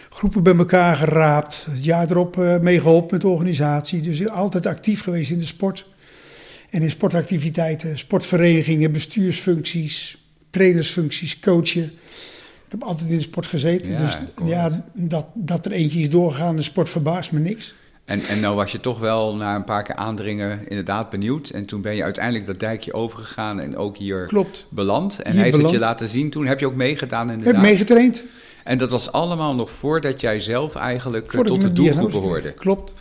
Groepen 0.09 0.43
bij 0.43 0.55
elkaar 0.55 0.95
geraapt. 0.95 1.67
Het 1.69 1.83
jaar 1.83 2.09
erop 2.09 2.39
eh 2.39 2.59
mee 2.59 2.79
geholpen 2.79 3.07
met 3.11 3.21
de 3.21 3.27
organisatie. 3.27 4.01
Dus 4.01 4.27
altijd 4.29 4.65
actief 4.65 5.01
geweest 5.01 5.31
in 5.31 5.39
de 5.39 5.45
sport. 5.45 5.87
En 6.69 6.81
in 6.81 6.89
sportactiviteiten, 6.89 7.97
sportverenigingen, 7.97 8.91
bestuursfuncties, 8.91 10.17
trainersfuncties, 10.49 11.39
coachen. 11.39 11.83
Ik 12.65 12.71
heb 12.73 12.83
altijd 12.83 13.09
in 13.09 13.15
de 13.17 13.21
sport 13.21 13.45
gezeten. 13.45 13.91
Ja, 13.91 13.97
dus 13.97 14.17
ja, 14.45 14.85
dat, 14.93 15.25
dat 15.33 15.65
er 15.65 15.71
eentje 15.71 15.99
is 15.99 16.09
doorgegaan 16.09 16.55
de 16.55 16.61
sport 16.61 16.89
verbaast 16.89 17.31
me 17.31 17.39
niks. 17.39 17.75
En, 18.07 18.21
en 18.21 18.39
nou 18.39 18.55
was 18.55 18.71
je 18.71 18.79
toch 18.79 18.99
wel 18.99 19.35
na 19.35 19.55
een 19.55 19.63
paar 19.63 19.83
keer 19.83 19.95
aandringen 19.95 20.67
inderdaad 20.67 21.09
benieuwd. 21.09 21.49
En 21.49 21.65
toen 21.65 21.81
ben 21.81 21.95
je 21.95 22.03
uiteindelijk 22.03 22.45
dat 22.45 22.59
dijkje 22.59 22.93
overgegaan 22.93 23.59
en 23.59 23.77
ook 23.77 23.97
hier 23.97 24.25
Klopt. 24.25 24.67
beland. 24.69 25.21
En 25.21 25.31
Hier 25.31 25.41
hij 25.41 25.49
heeft 25.49 25.61
het 25.61 25.71
je 25.71 25.79
laten 25.79 26.09
zien 26.09 26.29
toen. 26.29 26.45
Heb 26.45 26.59
je 26.59 26.65
ook 26.65 26.75
meegedaan 26.75 27.29
inderdaad? 27.31 27.53
heb 27.53 27.63
meegetraind. 27.63 28.23
En 28.63 28.77
dat 28.77 28.91
was 28.91 29.11
allemaal 29.11 29.55
nog 29.55 29.69
voordat 29.71 30.21
jij 30.21 30.39
zelf 30.39 30.75
eigenlijk 30.75 31.31
voordat 31.31 31.53
tot 31.53 31.61
de 31.61 31.73
doelgroep 31.73 32.11
behoorde. 32.11 32.53
Klopt. 32.53 32.93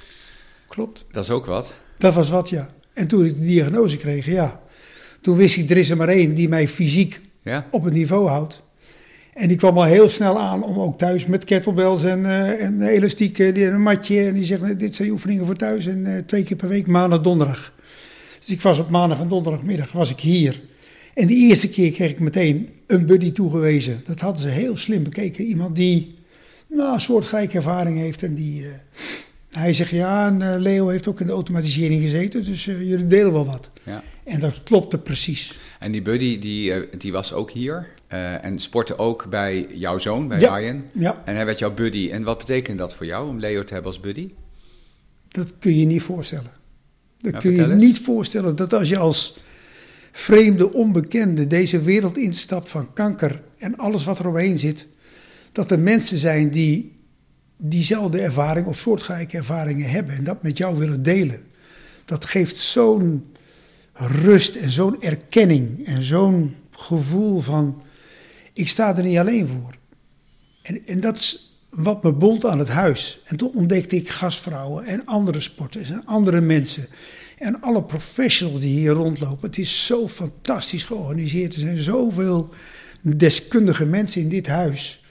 Klopt. 0.68 1.04
Dat 1.10 1.24
is 1.24 1.30
ook 1.30 1.46
wat. 1.46 1.74
Dat 1.98 2.14
was 2.14 2.30
wat, 2.30 2.48
ja. 2.48 2.68
En 2.92 3.08
toen 3.08 3.24
ik 3.24 3.34
de 3.34 3.46
diagnose 3.46 3.96
kreeg, 3.96 4.26
ja. 4.26 4.60
Toen 5.20 5.36
wist 5.36 5.56
ik, 5.56 5.70
er 5.70 5.76
is 5.76 5.90
er 5.90 5.96
maar 5.96 6.08
één 6.08 6.34
die 6.34 6.48
mij 6.48 6.68
fysiek 6.68 7.20
Ja? 7.42 7.66
op 7.70 7.84
het 7.84 7.94
niveau 7.94 8.28
houdt. 8.28 8.62
En 9.36 9.48
die 9.48 9.56
kwam 9.56 9.76
al 9.76 9.84
heel 9.84 10.08
snel 10.08 10.38
aan 10.40 10.62
om 10.64 10.78
ook 10.80 10.98
thuis 10.98 11.26
met 11.26 11.44
kettlebells 11.44 12.04
en, 12.04 12.26
eh 12.26 12.64
en 12.64 12.82
elastiek, 12.82 13.38
eh, 13.38 13.54
die- 13.54 13.64
een 13.64 13.82
matje. 13.82 14.20
En 14.26 14.34
die 14.34 14.44
zegt, 14.44 14.60
"Nou, 14.60 14.76
dit 14.76 14.94
zijn 14.94 15.10
oefeningen 15.10 15.46
voor 15.46 15.56
thuis. 15.56 15.86
En 15.86 16.06
eh, 16.06 16.18
twee 16.26 16.42
keer 16.42 16.56
per 16.56 16.68
week, 16.68 16.86
maandag, 16.86 17.20
donderdag. 17.20 17.72
Dus 18.38 18.48
ik 18.48 18.60
was 18.60 18.78
op 18.78 18.90
maandag 18.90 19.20
en 19.20 19.28
donderdagmiddag 19.28 19.92
was 19.92 20.10
ik 20.10 20.20
hier. 20.20 20.60
En 21.14 21.26
de 21.26 21.34
eerste 21.34 21.68
keer 21.68 21.90
kreeg 21.92 22.10
ik 22.10 22.20
meteen 22.20 22.68
een 22.86 23.06
buddy 23.06 23.32
toegewezen. 23.32 24.00
Dat 24.04 24.20
hadden 24.20 24.42
ze 24.42 24.48
heel 24.48 24.76
slim 24.76 25.02
bekeken. 25.02 25.44
Iemand 25.44 25.76
die 25.76 26.14
nou, 26.68 26.94
een 26.94 27.00
soortgelijke 27.00 27.56
ervaring 27.56 27.98
heeft. 27.98 28.22
En 28.22 28.34
die, 28.34 28.64
hij 29.50 29.72
zegt, 29.72 29.90
ja, 29.90 30.26
en 30.26 30.60
Leo 30.60 30.88
heeft 30.88 31.08
ook 31.08 31.20
in 31.20 31.26
de 31.26 31.32
automatisering 31.32 32.02
gezeten. 32.02 32.44
Dus 32.44 32.64
jullie 32.64 33.06
delen 33.06 33.32
wel 33.32 33.46
wat. 33.46 33.70
ja. 33.84 34.02
En 34.24 34.40
dat 34.40 34.62
klopte 34.62 34.98
precies. 34.98 35.58
En 35.78 35.92
die 35.92 36.02
buddy 36.02 36.38
die, 36.38 36.72
die 36.98 37.12
was 37.12 37.32
ook 37.32 37.50
hier. 37.50 37.86
Eh, 38.06 38.44
en 38.44 38.58
sportte 38.58 38.98
ook 38.98 39.26
bij 39.30 39.66
jouw 39.74 39.98
zoon, 39.98 40.28
bij 40.28 40.40
Ja. 40.40 40.56
Ryan. 40.56 40.84
Ja, 40.92 41.22
En 41.24 41.34
hij 41.36 41.44
werd 41.46 41.58
jouw 41.58 41.74
buddy. 41.74 42.10
En 42.10 42.22
wat 42.22 42.38
betekent 42.38 42.78
dat 42.78 42.94
voor 42.94 43.06
jou 43.06 43.28
om 43.28 43.38
Leo 43.38 43.64
te 43.64 43.72
hebben 43.72 43.92
als 43.92 44.00
buddy? 44.00 44.30
dat 45.28 45.52
kun 45.58 45.78
je 45.78 45.86
niet 45.86 46.02
voorstellen. 46.02 46.50
Dat 47.20 47.32
Nou, 47.32 47.44
kun 47.44 47.54
je 47.54 47.72
eens. 47.72 47.82
niet 47.82 47.98
voorstellen 48.00 48.56
dat 48.56 48.72
als 48.74 48.88
je 48.88 48.98
als 48.98 49.36
vreemde, 50.12 50.72
onbekende 50.72 51.46
deze 51.46 51.80
wereld 51.82 52.16
instapt 52.16 52.68
van 52.68 52.92
kanker 52.92 53.42
en 53.58 53.76
alles 53.76 54.04
wat 54.04 54.18
er 54.18 54.28
omheen 54.28 54.58
zit, 54.58 54.86
dat 55.52 55.70
er 55.70 55.78
mensen 55.78 56.18
zijn 56.18 56.50
die 56.50 56.92
diezelfde 57.56 58.20
ervaring 58.20 58.66
of 58.66 58.76
soortgelijke 58.78 59.36
ervaringen 59.36 59.90
hebben 59.90 60.14
en 60.16 60.24
dat 60.24 60.42
met 60.42 60.56
jou 60.58 60.78
willen 60.78 61.02
delen. 61.02 61.40
Dat 62.04 62.24
geeft 62.24 62.56
zo'n 62.56 63.24
rust 63.92 64.54
en 64.56 64.70
zo'n 64.70 65.02
erkenning 65.02 65.86
en 65.86 66.02
zo'n 66.02 66.54
gevoel 66.70 67.40
van 67.40 67.82
ik 68.56 68.68
sta 68.68 68.96
er 68.96 69.04
niet 69.04 69.18
alleen 69.18 69.48
voor. 69.48 69.74
En, 70.62 70.86
en 70.86 71.00
dat 71.00 71.16
is 71.16 71.60
wat 71.70 72.02
me 72.02 72.12
bond 72.12 72.44
aan 72.44 72.58
het 72.58 72.68
huis. 72.68 73.20
En 73.24 73.36
toen 73.36 73.54
ontdekte 73.54 73.96
ik 73.96 74.08
gastvrouwen 74.08 74.84
en 74.84 75.04
andere 75.04 75.40
sporters 75.40 75.90
en 75.90 76.04
andere 76.04 76.40
mensen. 76.40 76.86
En 77.38 77.60
alle 77.60 77.82
professionals 77.82 78.60
die 78.60 78.78
hier 78.78 78.90
rondlopen. 78.90 79.48
Het 79.48 79.58
is 79.58 79.86
zo 79.86 80.08
fantastisch 80.08 80.84
georganiseerd. 80.84 81.54
Er 81.54 81.60
zijn 81.60 81.76
zoveel 81.76 82.54
deskundige 83.00 83.84
mensen 83.84 84.20
in 84.20 84.28
dit 84.28 84.46
huis. 84.46 85.04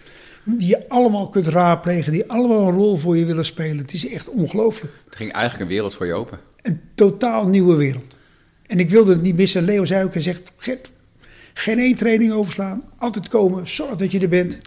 Die 0.44 0.68
je 0.68 0.90
allemaal 0.90 1.30
kunt 1.30 1.48
raadplegen, 1.48 2.12
die 2.12 2.30
allemaal 2.30 2.68
een 2.68 2.74
rol 2.74 2.96
voor 2.96 3.18
je 3.18 3.26
willen 3.26 3.46
spelen. 3.46 3.78
Het 3.78 3.94
is 3.94 4.08
echt 4.08 4.30
ongelooflijk. 4.30 4.94
Er 5.10 5.18
ging 5.18 5.32
eigenlijk 5.32 5.64
een 5.64 5.76
wereld 5.76 5.96
voor 5.96 6.06
je 6.06 6.14
open. 6.14 6.40
Een 6.62 6.82
totaal 6.96 7.48
nieuwe 7.48 7.76
wereld. 7.76 8.18
En 8.66 8.80
ik 8.80 8.90
wilde 8.90 9.12
het 9.12 9.22
niet 9.22 9.36
missen. 9.36 9.64
Leo 9.64 9.86
zei 9.86 10.04
ook, 10.04 10.14
hij 10.14 10.22
zegt, 10.22 10.42
Gert, 10.58 10.90
geen 11.58 11.80
één 11.80 11.96
training 11.96 12.32
overslaan. 12.32 12.84
Altijd 12.98 13.28
komen, 13.28 13.68
zorg 13.68 13.96
dat 13.96 14.12
je 14.12 14.20
er 14.20 14.30
bent. 14.30 14.60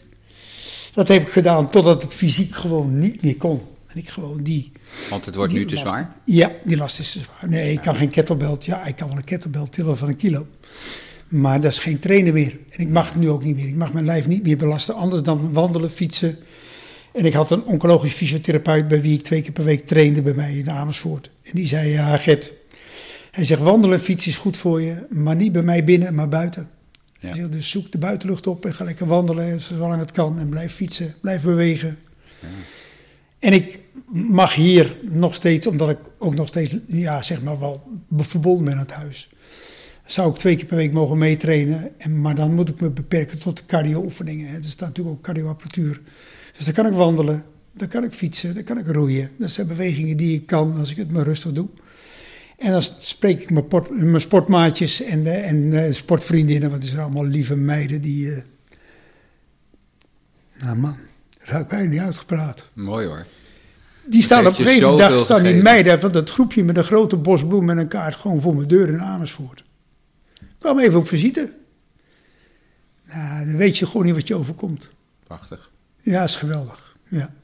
Dat 0.92 1.08
heb 1.08 1.22
ik 1.22 1.28
gedaan 1.28 1.70
totdat 1.70 2.02
het 2.02 2.14
fysiek 2.14 2.54
gewoon 2.54 2.98
niet 2.98 3.22
meer 3.22 3.36
kon. 3.36 3.60
En 3.86 3.98
ik 3.98 4.08
gewoon 4.08 4.42
die... 4.42 4.72
Want 5.10 5.24
het 5.24 5.34
wordt 5.34 5.52
nu 5.52 5.64
te 5.64 5.74
last- 5.74 5.86
zwaar. 5.86 6.16
Ja, 6.24 6.52
die 6.64 6.76
last 6.76 6.98
is 6.98 7.12
te 7.12 7.18
zwaar. 7.18 7.48
Nee, 7.50 7.72
ik 7.72 7.80
kan 7.80 7.94
geen 7.96 8.08
kettlebell. 8.10 8.56
Ja, 8.60 8.86
ik 8.86 8.96
kan 8.96 9.08
wel 9.08 9.16
een 9.16 9.24
kettlebell 9.24 9.66
tillen 9.70 9.96
van 9.96 10.08
een 10.08 10.16
kilo. 10.16 10.46
Maar 11.28 11.60
dat 11.60 11.72
is 11.72 11.78
geen 11.78 11.98
trainen 11.98 12.32
meer. 12.32 12.58
En 12.70 12.80
ik 12.80 12.88
mag 12.88 13.08
het 13.08 13.16
nu 13.20 13.28
ook 13.30 13.44
niet 13.44 13.56
meer. 13.56 13.68
Ik 13.68 13.74
mag 13.76 13.92
mijn 13.92 14.04
lijf 14.04 14.26
niet 14.26 14.42
meer 14.42 14.56
belasten. 14.56 14.94
Anders 14.94 15.22
dan 15.22 15.52
wandelen, 15.52 15.90
fietsen. 15.90 16.38
En 17.12 17.24
ik 17.24 17.32
had 17.32 17.50
een 17.50 17.64
oncologisch 17.64 18.12
fysiotherapeut 18.12 18.88
bij 18.88 19.00
wie 19.00 19.14
ik 19.18 19.22
twee 19.24 19.42
keer 19.42 19.52
per 19.52 19.64
week 19.64 19.86
trainde 19.86 20.22
bij 20.22 20.34
mij 20.34 20.54
in 20.56 20.70
Amersfoort. 20.70 21.30
En 21.42 21.50
die 21.54 21.66
zei, 21.66 21.88
ja 21.88 22.16
Gert, 22.16 22.52
hij 23.30 23.44
zegt 23.44 23.60
wandelen, 23.60 24.00
fietsen 24.00 24.30
is 24.30 24.36
goed 24.36 24.56
voor 24.56 24.82
je. 24.82 25.06
Maar 25.10 25.36
niet 25.36 25.52
bij 25.52 25.62
mij 25.62 25.84
binnen, 25.84 26.14
maar 26.14 26.28
buiten. 26.28 26.70
Ja. 27.18 27.48
Dus 27.48 27.70
zoek 27.70 27.92
de 27.92 27.98
buitenlucht 27.98 28.46
op 28.46 28.64
en 28.64 28.74
ga 28.74 28.84
lekker 28.84 29.06
wandelen 29.06 29.60
zolang 29.60 30.00
het 30.00 30.10
kan. 30.10 30.38
En 30.38 30.48
blijf 30.48 30.72
fietsen, 30.74 31.14
blijf 31.20 31.42
bewegen. 31.42 31.98
En 33.38 33.52
ik 33.52 33.80
mag 34.12 34.54
hier 34.54 34.96
nog 35.02 35.34
steeds, 35.34 35.66
omdat 35.66 35.88
ik 35.88 35.98
ook 36.18 36.34
nog 36.34 36.48
steeds, 36.48 36.76
ja, 36.86 37.22
zeg 37.22 37.42
maar 37.42 37.58
wel 37.58 38.00
verbonden 38.16 38.64
ben 38.64 38.72
aan 38.72 38.80
het 38.80 38.92
huis. 38.92 39.30
Zou 40.04 40.30
ik 40.30 40.36
twee 40.36 40.56
keer 40.56 40.66
per 40.66 40.76
week 40.76 40.92
mogen 40.92 41.18
meetrainen. 41.18 41.90
En, 41.98 42.20
maar 42.20 42.34
dan 42.34 42.54
moet 42.54 42.68
ik 42.68 42.80
me 42.80 42.90
beperken 42.90 43.38
tot 43.38 43.56
de 43.56 43.66
cardio-oefeningen. 43.66 44.54
Er 44.54 44.64
staat 44.64 44.88
natuurlijk 44.88 45.16
ook 45.16 45.22
cardioapparatuur. 45.22 46.00
Dus 46.56 46.64
dan 46.64 46.74
kan 46.74 46.86
ik 46.86 46.92
wandelen, 46.92 47.44
dan 47.72 47.88
kan 47.88 48.04
ik 48.04 48.12
fietsen, 48.12 48.54
dan 48.54 48.62
kan 48.62 48.78
ik 48.78 48.86
roeien. 48.86 49.30
Dat 49.38 49.50
zijn 49.50 49.66
bewegingen 49.66 50.16
die 50.16 50.34
ik 50.34 50.46
kan 50.46 50.76
als 50.78 50.90
ik 50.90 50.96
het 50.96 51.12
maar 51.12 51.24
rustig 51.24 51.52
doe. 51.52 51.68
En 52.58 52.72
dan 52.72 52.82
spreek 52.82 53.40
ik 53.42 53.50
mijn, 53.50 53.66
port- 53.66 53.90
mijn 53.90 54.20
sportmaatjes 54.20 55.02
en, 55.02 55.22
de, 55.22 55.30
en 55.30 55.94
sportvriendinnen, 55.94 56.70
want 56.70 56.82
het 56.82 56.90
zijn 56.92 57.04
allemaal 57.04 57.24
lieve 57.24 57.56
meiden 57.56 58.00
die... 58.00 58.32
eh, 58.32 58.42
Nou 60.64 60.76
man, 60.76 60.96
ik 61.44 61.68
bijna 61.68 61.90
niet 61.90 62.00
uitgepraat. 62.00 62.68
Mooi 62.72 63.06
hoor. 63.06 63.26
Die 64.06 64.22
staan 64.22 64.46
op 64.46 64.58
een 64.58 64.64
gegeven 64.64 64.96
dag 64.96 65.18
staan 65.20 65.42
die 65.42 65.54
meiden 65.54 66.00
van 66.00 66.12
dat 66.12 66.30
groepje 66.30 66.64
met 66.64 66.76
een 66.76 66.84
grote 66.84 67.16
bos 67.16 67.46
bloemen 67.46 67.76
en 67.76 67.82
een 67.82 67.88
kaart 67.88 68.14
gewoon 68.14 68.40
voor 68.40 68.54
mijn 68.56 68.68
deur 68.68 68.88
in 68.88 69.00
Amersfoort. 69.00 69.64
Ik 70.40 70.46
kwam 70.58 70.78
even 70.78 70.98
op 70.98 71.08
visite. 71.08 71.52
Nou, 73.12 73.46
dan 73.46 73.56
weet 73.56 73.78
je 73.78 73.86
gewoon 73.86 74.04
niet 74.06 74.14
wat 74.14 74.28
je 74.28 74.34
overkomt. 74.34 74.90
Prachtig. 75.26 75.70
Ja, 76.00 76.22
is 76.24 76.36
geweldig. 76.36 76.96
Ja. 77.08 77.34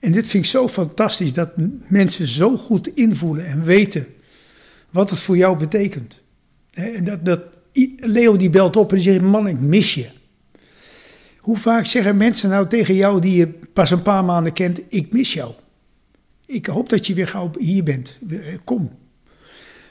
En 0.00 0.12
dit 0.12 0.28
vind 0.28 0.44
ik 0.44 0.50
zo 0.50 0.68
fantastisch 0.68 1.32
dat 1.32 1.50
mensen 1.88 2.26
zo 2.26 2.56
goed 2.56 2.86
invoelen 2.94 3.46
en 3.46 3.62
weten 3.64 4.06
wat 4.90 5.10
het 5.10 5.18
voor 5.18 5.36
jou 5.36 5.58
betekent. 5.58 6.22
En 6.70 7.04
dat, 7.04 7.24
dat, 7.24 7.40
Leo 7.96 8.36
die 8.36 8.50
belt 8.50 8.76
op 8.76 8.92
en 8.92 9.00
zegt, 9.00 9.20
man, 9.20 9.48
ik 9.48 9.60
mis 9.60 9.94
je. 9.94 10.08
Hoe 11.38 11.56
vaak 11.56 11.86
zeggen 11.86 12.16
mensen 12.16 12.50
nou 12.50 12.66
tegen 12.66 12.94
jou 12.94 13.20
die 13.20 13.36
je 13.36 13.48
pas 13.72 13.90
een 13.90 14.02
paar 14.02 14.24
maanden 14.24 14.52
kent, 14.52 14.80
ik 14.88 15.12
mis 15.12 15.32
jou. 15.32 15.52
Ik 16.46 16.66
hoop 16.66 16.88
dat 16.88 17.06
je 17.06 17.14
weer 17.14 17.28
gauw 17.28 17.50
hier 17.58 17.84
bent. 17.84 18.18
Kom. 18.64 18.90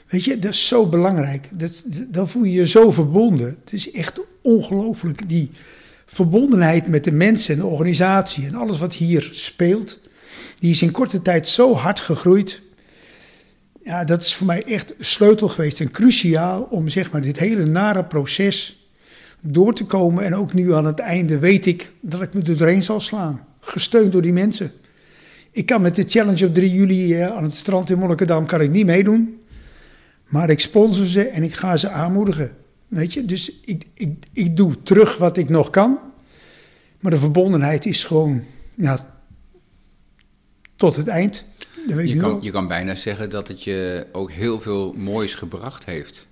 Weet 0.06 0.24
je, 0.24 0.38
dat 0.38 0.52
is 0.52 0.68
zo 0.68 0.86
belangrijk. 0.86 1.48
Dat, 1.52 1.84
dan 2.08 2.28
voel 2.28 2.44
je 2.44 2.52
je 2.52 2.66
zo 2.66 2.90
verbonden. 2.90 3.58
Het 3.64 3.72
is 3.72 3.90
echt 3.90 4.20
ongelooflijk, 4.42 5.28
die 5.28 5.50
verbondenheid 6.06 6.86
met 6.86 7.04
de 7.04 7.12
mensen 7.12 7.54
en 7.54 7.60
de 7.60 7.66
organisatie 7.66 8.46
en 8.46 8.54
alles 8.54 8.78
wat 8.78 8.94
hier 8.94 9.28
speelt. 9.32 9.98
Die 10.58 10.70
is 10.70 10.82
in 10.82 10.90
korte 10.90 11.22
tijd 11.22 11.48
zo 11.48 11.74
hard 11.74 12.00
gegroeid. 12.00 12.60
Ja, 13.88 14.04
dat 14.04 14.22
is 14.22 14.34
voor 14.34 14.46
mij 14.46 14.64
echt 14.64 14.94
sleutel 14.98 15.48
geweest 15.48 15.80
en 15.80 15.90
cruciaal 15.90 16.62
om 16.62 16.88
zeg 16.88 17.10
maar 17.10 17.20
dit 17.20 17.38
hele 17.38 17.66
nare 17.66 18.04
proces 18.04 18.88
door 19.40 19.74
te 19.74 19.84
komen. 19.84 20.24
En 20.24 20.34
ook 20.34 20.52
nu 20.52 20.74
aan 20.74 20.84
het 20.84 20.98
einde 20.98 21.38
weet 21.38 21.66
ik 21.66 21.92
dat 22.00 22.22
ik 22.22 22.34
me 22.34 22.42
er 22.42 22.56
doorheen 22.56 22.82
zal 22.82 23.00
slaan. 23.00 23.44
Gesteund 23.60 24.12
door 24.12 24.22
die 24.22 24.32
mensen. 24.32 24.72
Ik 25.50 25.66
kan 25.66 25.80
met 25.80 25.96
de 25.96 26.04
challenge 26.06 26.46
op 26.46 26.54
3 26.54 26.70
juli 26.70 27.14
eh, 27.14 27.36
aan 27.36 27.42
het 27.42 27.54
strand 27.54 27.90
in 27.90 27.98
Monnikendam 27.98 28.46
kan 28.46 28.60
ik 28.60 28.70
niet 28.70 28.86
meedoen. 28.86 29.40
Maar 30.26 30.50
ik 30.50 30.60
sponsor 30.60 31.06
ze 31.06 31.22
en 31.28 31.42
ik 31.42 31.54
ga 31.54 31.76
ze 31.76 31.88
aanmoedigen. 31.88 32.56
Weet 32.88 33.12
je, 33.12 33.24
dus 33.24 33.52
ik, 33.64 33.84
ik, 33.94 34.24
ik 34.32 34.56
doe 34.56 34.82
terug 34.82 35.16
wat 35.16 35.36
ik 35.36 35.48
nog 35.48 35.70
kan. 35.70 35.98
Maar 37.00 37.10
de 37.10 37.18
verbondenheid 37.18 37.86
is 37.86 38.04
gewoon 38.04 38.42
ja, 38.74 39.18
tot 40.76 40.96
het 40.96 41.08
eind. 41.08 41.44
Je, 41.96 42.16
kan, 42.16 42.38
je 42.42 42.50
kan 42.50 42.68
bijna 42.68 42.94
zeggen 42.94 43.30
dat 43.30 43.48
het 43.48 43.64
je 43.64 44.06
ook 44.12 44.30
heel 44.30 44.60
veel 44.60 44.92
moois 44.92 45.34
gebracht 45.34 45.84
heeft. 45.84 46.26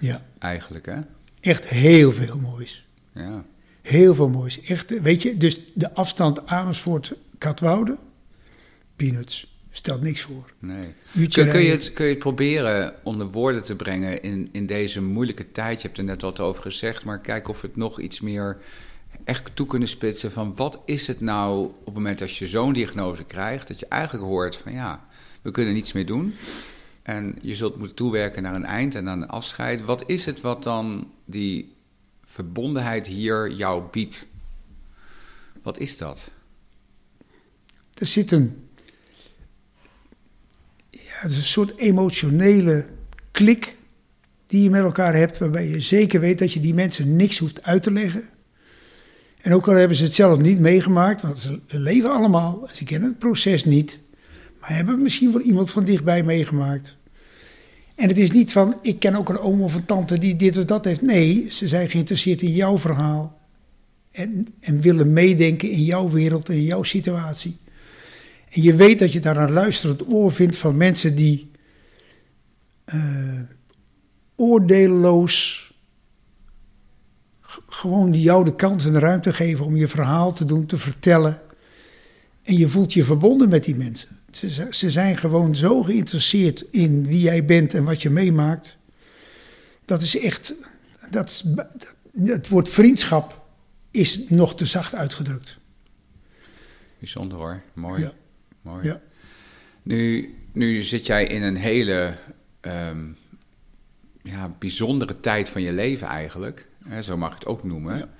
Ja. 0.00 0.24
Eigenlijk, 0.38 0.86
hè? 0.86 0.96
Echt 1.40 1.68
heel 1.68 2.12
veel 2.12 2.38
moois. 2.38 2.86
Ja. 3.12 3.44
Heel 3.82 4.14
veel 4.14 4.28
moois. 4.28 4.60
Echt, 4.60 5.00
weet 5.00 5.22
je, 5.22 5.36
dus 5.36 5.60
de 5.74 5.94
afstand 5.94 6.46
Amersfoort-Katwoude, 6.46 7.98
peanuts. 8.96 9.56
Stelt 9.70 10.02
niks 10.02 10.20
voor. 10.20 10.52
Nee. 10.58 10.94
Kun, 11.12 11.48
kun, 11.48 11.62
je 11.62 11.70
het, 11.70 11.92
kun 11.92 12.04
je 12.04 12.10
het 12.10 12.18
proberen 12.18 12.94
onder 13.02 13.30
woorden 13.30 13.64
te 13.64 13.76
brengen 13.76 14.22
in, 14.22 14.48
in 14.52 14.66
deze 14.66 15.02
moeilijke 15.02 15.52
tijd? 15.52 15.80
Je 15.80 15.86
hebt 15.86 15.98
er 15.98 16.04
net 16.04 16.22
wat 16.22 16.40
over 16.40 16.62
gezegd, 16.62 17.04
maar 17.04 17.20
kijk 17.20 17.48
of 17.48 17.62
het 17.62 17.76
nog 17.76 18.00
iets 18.00 18.20
meer 18.20 18.56
echt 19.24 19.50
toe 19.56 19.66
kunnen 19.66 19.88
spitsen 19.88 20.32
van 20.32 20.56
wat 20.56 20.80
is 20.84 21.06
het 21.06 21.20
nou 21.20 21.64
op 21.64 21.84
het 21.84 21.94
moment 21.94 22.22
als 22.22 22.38
je 22.38 22.46
zo'n 22.46 22.72
diagnose 22.72 23.24
krijgt, 23.24 23.68
dat 23.68 23.78
je 23.78 23.86
eigenlijk 23.86 24.24
hoort 24.24 24.56
van 24.56 24.72
ja, 24.72 25.06
we 25.42 25.50
kunnen 25.50 25.74
niets 25.74 25.92
meer 25.92 26.06
doen. 26.06 26.34
En 27.02 27.36
je 27.40 27.54
zult 27.54 27.76
moeten 27.76 27.96
toewerken 27.96 28.42
naar 28.42 28.56
een 28.56 28.64
eind 28.64 28.94
en 28.94 29.04
naar 29.04 29.16
een 29.16 29.28
afscheid. 29.28 29.84
Wat 29.84 30.04
is 30.06 30.26
het 30.26 30.40
wat 30.40 30.62
dan 30.62 31.10
die 31.24 31.74
verbondenheid 32.24 33.06
hier 33.06 33.52
jou 33.52 33.82
biedt? 33.90 34.26
Wat 35.62 35.78
is 35.78 35.96
dat? 35.96 36.30
Er 37.94 38.06
zit 38.06 38.30
een 38.30 38.68
het 41.20 41.30
is 41.30 41.36
een 41.36 41.42
soort 41.42 41.76
emotionele 41.76 42.86
klik 43.30 43.76
die 44.46 44.62
je 44.62 44.70
met 44.70 44.82
elkaar 44.82 45.14
hebt, 45.14 45.38
waarbij 45.38 45.68
je 45.68 45.80
zeker 45.80 46.20
weet 46.20 46.38
dat 46.38 46.52
je 46.52 46.60
die 46.60 46.74
mensen 46.74 47.16
niks 47.16 47.38
hoeft 47.38 47.62
uit 47.62 47.82
te 47.82 47.92
leggen. 47.92 48.28
En 49.40 49.54
ook 49.54 49.68
al 49.68 49.74
hebben 49.74 49.96
ze 49.96 50.04
het 50.04 50.14
zelf 50.14 50.38
niet 50.38 50.60
meegemaakt, 50.60 51.22
want 51.22 51.38
ze 51.38 51.60
leven 51.66 52.10
allemaal, 52.10 52.68
ze 52.72 52.84
kennen 52.84 53.08
het 53.08 53.18
proces 53.18 53.64
niet, 53.64 53.98
maar 54.60 54.74
hebben 54.74 55.02
misschien 55.02 55.32
wel 55.32 55.40
iemand 55.40 55.70
van 55.70 55.84
dichtbij 55.84 56.22
meegemaakt. 56.22 56.96
En 57.94 58.08
het 58.08 58.18
is 58.18 58.30
niet 58.30 58.52
van, 58.52 58.76
ik 58.82 58.98
ken 58.98 59.14
ook 59.14 59.28
een 59.28 59.38
oom 59.38 59.62
of 59.62 59.74
een 59.74 59.84
tante 59.84 60.18
die 60.18 60.36
dit 60.36 60.56
of 60.56 60.64
dat 60.64 60.84
heeft. 60.84 61.02
Nee, 61.02 61.46
ze 61.50 61.68
zijn 61.68 61.88
geïnteresseerd 61.88 62.42
in 62.42 62.52
jouw 62.52 62.78
verhaal. 62.78 63.38
En, 64.10 64.46
en 64.60 64.80
willen 64.80 65.12
meedenken 65.12 65.70
in 65.70 65.82
jouw 65.82 66.10
wereld 66.10 66.48
en 66.48 66.54
in 66.54 66.62
jouw 66.62 66.82
situatie. 66.82 67.56
En 68.48 68.62
je 68.62 68.74
weet 68.74 68.98
dat 68.98 69.12
je 69.12 69.20
daar 69.20 69.36
een 69.36 69.52
luisterend 69.52 70.08
oor 70.08 70.32
vindt 70.32 70.56
van 70.56 70.76
mensen 70.76 71.14
die 71.14 71.50
uh, 72.94 73.40
oordeelloos 74.36 75.67
gewoon 77.66 78.12
jou 78.12 78.44
de 78.44 78.54
kans 78.54 78.84
en 78.84 78.92
de 78.92 78.98
ruimte 78.98 79.32
geven 79.32 79.64
om 79.64 79.76
je 79.76 79.88
verhaal 79.88 80.32
te 80.32 80.44
doen, 80.44 80.66
te 80.66 80.78
vertellen. 80.78 81.42
En 82.42 82.56
je 82.56 82.68
voelt 82.68 82.92
je 82.92 83.04
verbonden 83.04 83.48
met 83.48 83.64
die 83.64 83.76
mensen. 83.76 84.08
Ze, 84.30 84.66
ze 84.70 84.90
zijn 84.90 85.16
gewoon 85.16 85.54
zo 85.54 85.82
geïnteresseerd 85.82 86.64
in 86.70 87.06
wie 87.06 87.20
jij 87.20 87.44
bent 87.44 87.74
en 87.74 87.84
wat 87.84 88.02
je 88.02 88.10
meemaakt. 88.10 88.76
Dat 89.84 90.02
is 90.02 90.18
echt. 90.18 90.54
Dat 91.10 91.28
is, 91.28 91.44
het 92.24 92.48
woord 92.48 92.68
vriendschap 92.68 93.46
is 93.90 94.28
nog 94.28 94.54
te 94.54 94.66
zacht 94.66 94.94
uitgedrukt. 94.94 95.58
Bijzonder 96.98 97.38
hoor, 97.38 97.62
mooi. 97.72 98.00
Ja. 98.00 98.12
Ja. 98.82 99.00
Nu, 99.82 100.34
nu 100.52 100.82
zit 100.82 101.06
jij 101.06 101.24
in 101.24 101.42
een 101.42 101.56
hele 101.56 102.14
ehm, 102.60 103.06
ja, 104.22 104.54
bijzondere 104.58 105.20
tijd 105.20 105.48
van 105.48 105.62
je 105.62 105.72
leven 105.72 106.06
eigenlijk. 106.06 106.67
Hè, 106.88 107.02
zo 107.02 107.16
mag 107.16 107.32
ik 107.32 107.38
het 107.38 107.48
ook 107.48 107.64
noemen. 107.64 108.10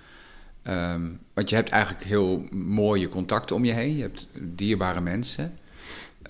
Ehm, 0.62 1.02
want 1.34 1.48
je 1.50 1.54
hebt 1.54 1.68
eigenlijk 1.68 2.04
heel 2.04 2.46
mooie 2.50 3.08
contacten 3.08 3.56
om 3.56 3.64
je 3.64 3.72
heen. 3.72 3.96
Je 3.96 4.02
hebt 4.02 4.28
dierbare 4.40 5.00
mensen. 5.00 5.58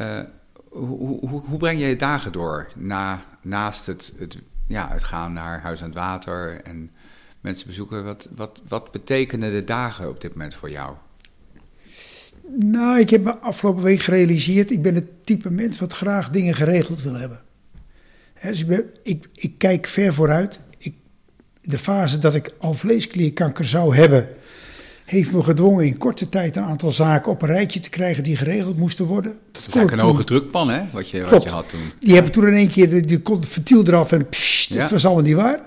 Uh, 0.01 0.21
hoe, 0.69 1.19
hoe, 1.29 1.41
hoe, 1.41 1.59
breng 1.59 1.81
je 1.81 1.87
je 1.87 1.97
dagen 1.97 2.33
door 2.33 2.69
na, 2.75 3.25
naast 3.43 3.87
het, 3.87 4.13
het, 4.19 4.39
ja, 4.67 4.89
het 4.89 5.05
gaan 5.05 5.33
naar 5.33 5.61
Huis 5.61 5.81
aan 5.81 5.89
het 5.89 5.99
Water 5.99 6.61
en 6.63 6.91
mensen 7.41 7.67
bezoeken? 7.67 8.05
Wat, 8.05 8.29
wat, 8.37 8.61
wat 8.69 8.93
betekenen 8.93 9.53
de 9.53 9.65
dagen 9.65 10.09
op 10.09 10.21
dit 10.21 10.31
moment 10.33 10.55
voor 10.55 10.71
jou? 10.71 10.95
Nou, 12.57 12.99
ik 12.99 13.11
heb 13.11 13.25
me 13.25 13.39
afgelopen 13.39 13.83
week 13.83 14.01
gerealiseerd, 14.01 14.71
ik 14.71 14.83
ben 14.83 14.95
het 14.95 15.27
type 15.27 15.51
mens 15.51 15.79
wat 15.79 15.93
graag 15.93 16.31
dingen 16.31 16.55
geregeld 16.55 17.03
wil 17.03 17.15
hebben. 17.15 17.41
dus 18.43 18.65
ik, 18.65 18.87
ik, 19.03 19.29
ik, 19.35 19.59
kijk 19.59 19.87
ver 19.87 20.15
vooruit. 20.15 20.61
De 21.69 21.79
fase 21.79 22.19
dat 22.19 22.35
ik 22.35 22.55
al 22.59 22.75
vleesklierkanker 22.75 23.65
zou 23.65 23.97
hebben, 23.97 24.29
heeft 25.05 25.33
me 25.33 25.43
gedwongen 25.43 25.87
in 25.87 25.99
korte 25.99 26.29
tijd 26.29 26.57
een 26.57 26.63
aantal 26.63 26.91
zaken 26.91 27.33
op 27.33 27.43
een 27.43 27.49
rijtje 27.49 27.81
te 27.81 27.91
krijgen 27.91 28.23
die 28.23 28.37
geregeld 28.37 28.77
moesten 28.77 29.05
worden. 29.05 29.39
Dat, 29.53 29.63
is 29.67 29.75
eigenlijk 29.75 30.03
een 30.03 30.09
hoge 30.09 30.25
drukpan, 30.25 30.71
hè, 30.71 30.83
wat 30.93 31.11
je, 31.11 31.23
wat 31.23 31.43
je 31.43 31.49
had 31.49 31.69
toen. 31.71 31.81
Die 32.01 32.15
hebben 32.15 32.33
toen 32.33 32.47
in 32.47 32.55
één 32.55 32.71
keer 32.71 32.91
de, 32.91 33.01
de, 33.01 33.21
ventiel 33.41 33.87
eraf 33.87 34.13
en 34.13 34.29
pssst, 34.29 34.75
dat 34.75 34.91
was 34.91 35.05
allemaal 35.05 35.23
niet 35.25 35.35
waar. 35.35 35.61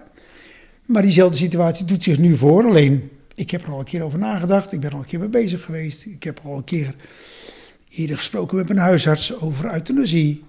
Maar 0.85 1.01
diezelfde 1.01 1.37
situatie 1.37 1.85
doet 1.85 2.03
zich 2.03 2.17
nu 2.17 2.35
voor, 2.35 2.65
alleen 2.65 3.09
ik 3.35 3.51
heb 3.51 3.63
er 3.63 3.71
al 3.71 3.79
een 3.79 3.85
keer 3.85 4.03
over 4.03 4.19
nagedacht. 4.19 4.71
Ik 4.71 4.79
ben 4.79 4.89
er 4.89 4.95
al 4.95 5.01
een 5.01 5.07
keer 5.07 5.19
mee 5.19 5.29
bezig 5.29 5.63
geweest. 5.63 6.05
Ik 6.05 6.23
heb 6.23 6.39
al 6.43 6.57
een 6.57 6.63
keer 6.63 6.95
eerder 7.89 8.17
gesproken 8.17 8.57
met 8.57 8.67
mijn 8.67 8.79
huisarts 8.79 9.39
over 9.39 9.73
euthanasie. 9.73 10.43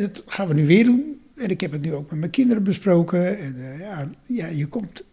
dat 0.00 0.22
gaan 0.26 0.48
we 0.48 0.54
nu 0.54 0.66
weer 0.66 0.84
doen. 0.84 1.20
En 1.36 1.48
ik 1.48 1.60
heb 1.60 1.72
het 1.72 1.82
nu 1.82 1.94
ook 1.94 2.10
met 2.10 2.18
mijn 2.18 2.30
kinderen 2.30 2.62
besproken. 2.62 3.38
En 3.38 3.54
uh, 3.58 3.80
ja, 3.80 4.10
ja, 4.26 4.46
je 4.46 4.66
komt 4.66 5.04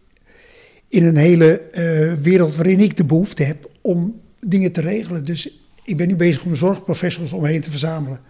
in 0.88 1.04
een 1.04 1.16
hele 1.16 1.62
uh, 1.74 2.22
wereld 2.22 2.56
waarin 2.56 2.80
ik 2.80 2.96
de 2.96 3.04
behoefte 3.04 3.42
heb 3.42 3.70
om 3.80 4.20
dingen 4.40 4.72
te 4.72 4.80
regelen. 4.80 5.24
Dus 5.24 5.50
ik 5.84 5.96
ben 5.96 6.08
nu 6.08 6.16
bezig 6.16 6.44
om 6.44 6.56
zorgprofessionals 6.56 7.32
omheen 7.32 7.60
te 7.60 7.70
verzamelen 7.70 8.20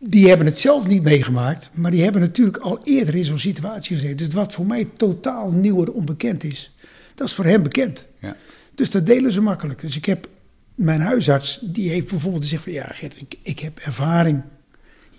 die 0.00 0.28
hebben 0.28 0.46
het 0.46 0.58
zelf 0.58 0.86
niet 0.86 1.02
meegemaakt, 1.02 1.70
maar 1.74 1.90
die 1.90 2.02
hebben 2.02 2.20
natuurlijk 2.20 2.56
al 2.56 2.80
eerder 2.84 3.14
in 3.14 3.24
zo'n 3.24 3.38
situatie 3.38 3.96
gezeten. 3.96 4.16
Dus 4.16 4.34
wat 4.34 4.52
voor 4.52 4.66
mij 4.66 4.84
totaal 4.96 5.50
nieuw 5.50 5.84
en 5.84 5.92
onbekend 5.92 6.44
is, 6.44 6.74
dat 7.14 7.28
is 7.28 7.34
voor 7.34 7.44
hem 7.44 7.62
bekend. 7.62 8.06
Ja. 8.18 8.36
Dus 8.74 8.90
dat 8.90 9.06
delen 9.06 9.32
ze 9.32 9.40
makkelijk. 9.40 9.80
Dus 9.80 9.96
ik 9.96 10.04
heb 10.04 10.28
mijn 10.74 11.00
huisarts, 11.00 11.58
die 11.62 11.90
heeft 11.90 12.08
bijvoorbeeld 12.08 12.42
gezegd 12.42 12.62
van 12.62 12.72
ja 12.72 12.86
Gert, 12.86 13.20
ik, 13.20 13.34
ik 13.42 13.58
heb 13.58 13.78
ervaring. 13.78 14.42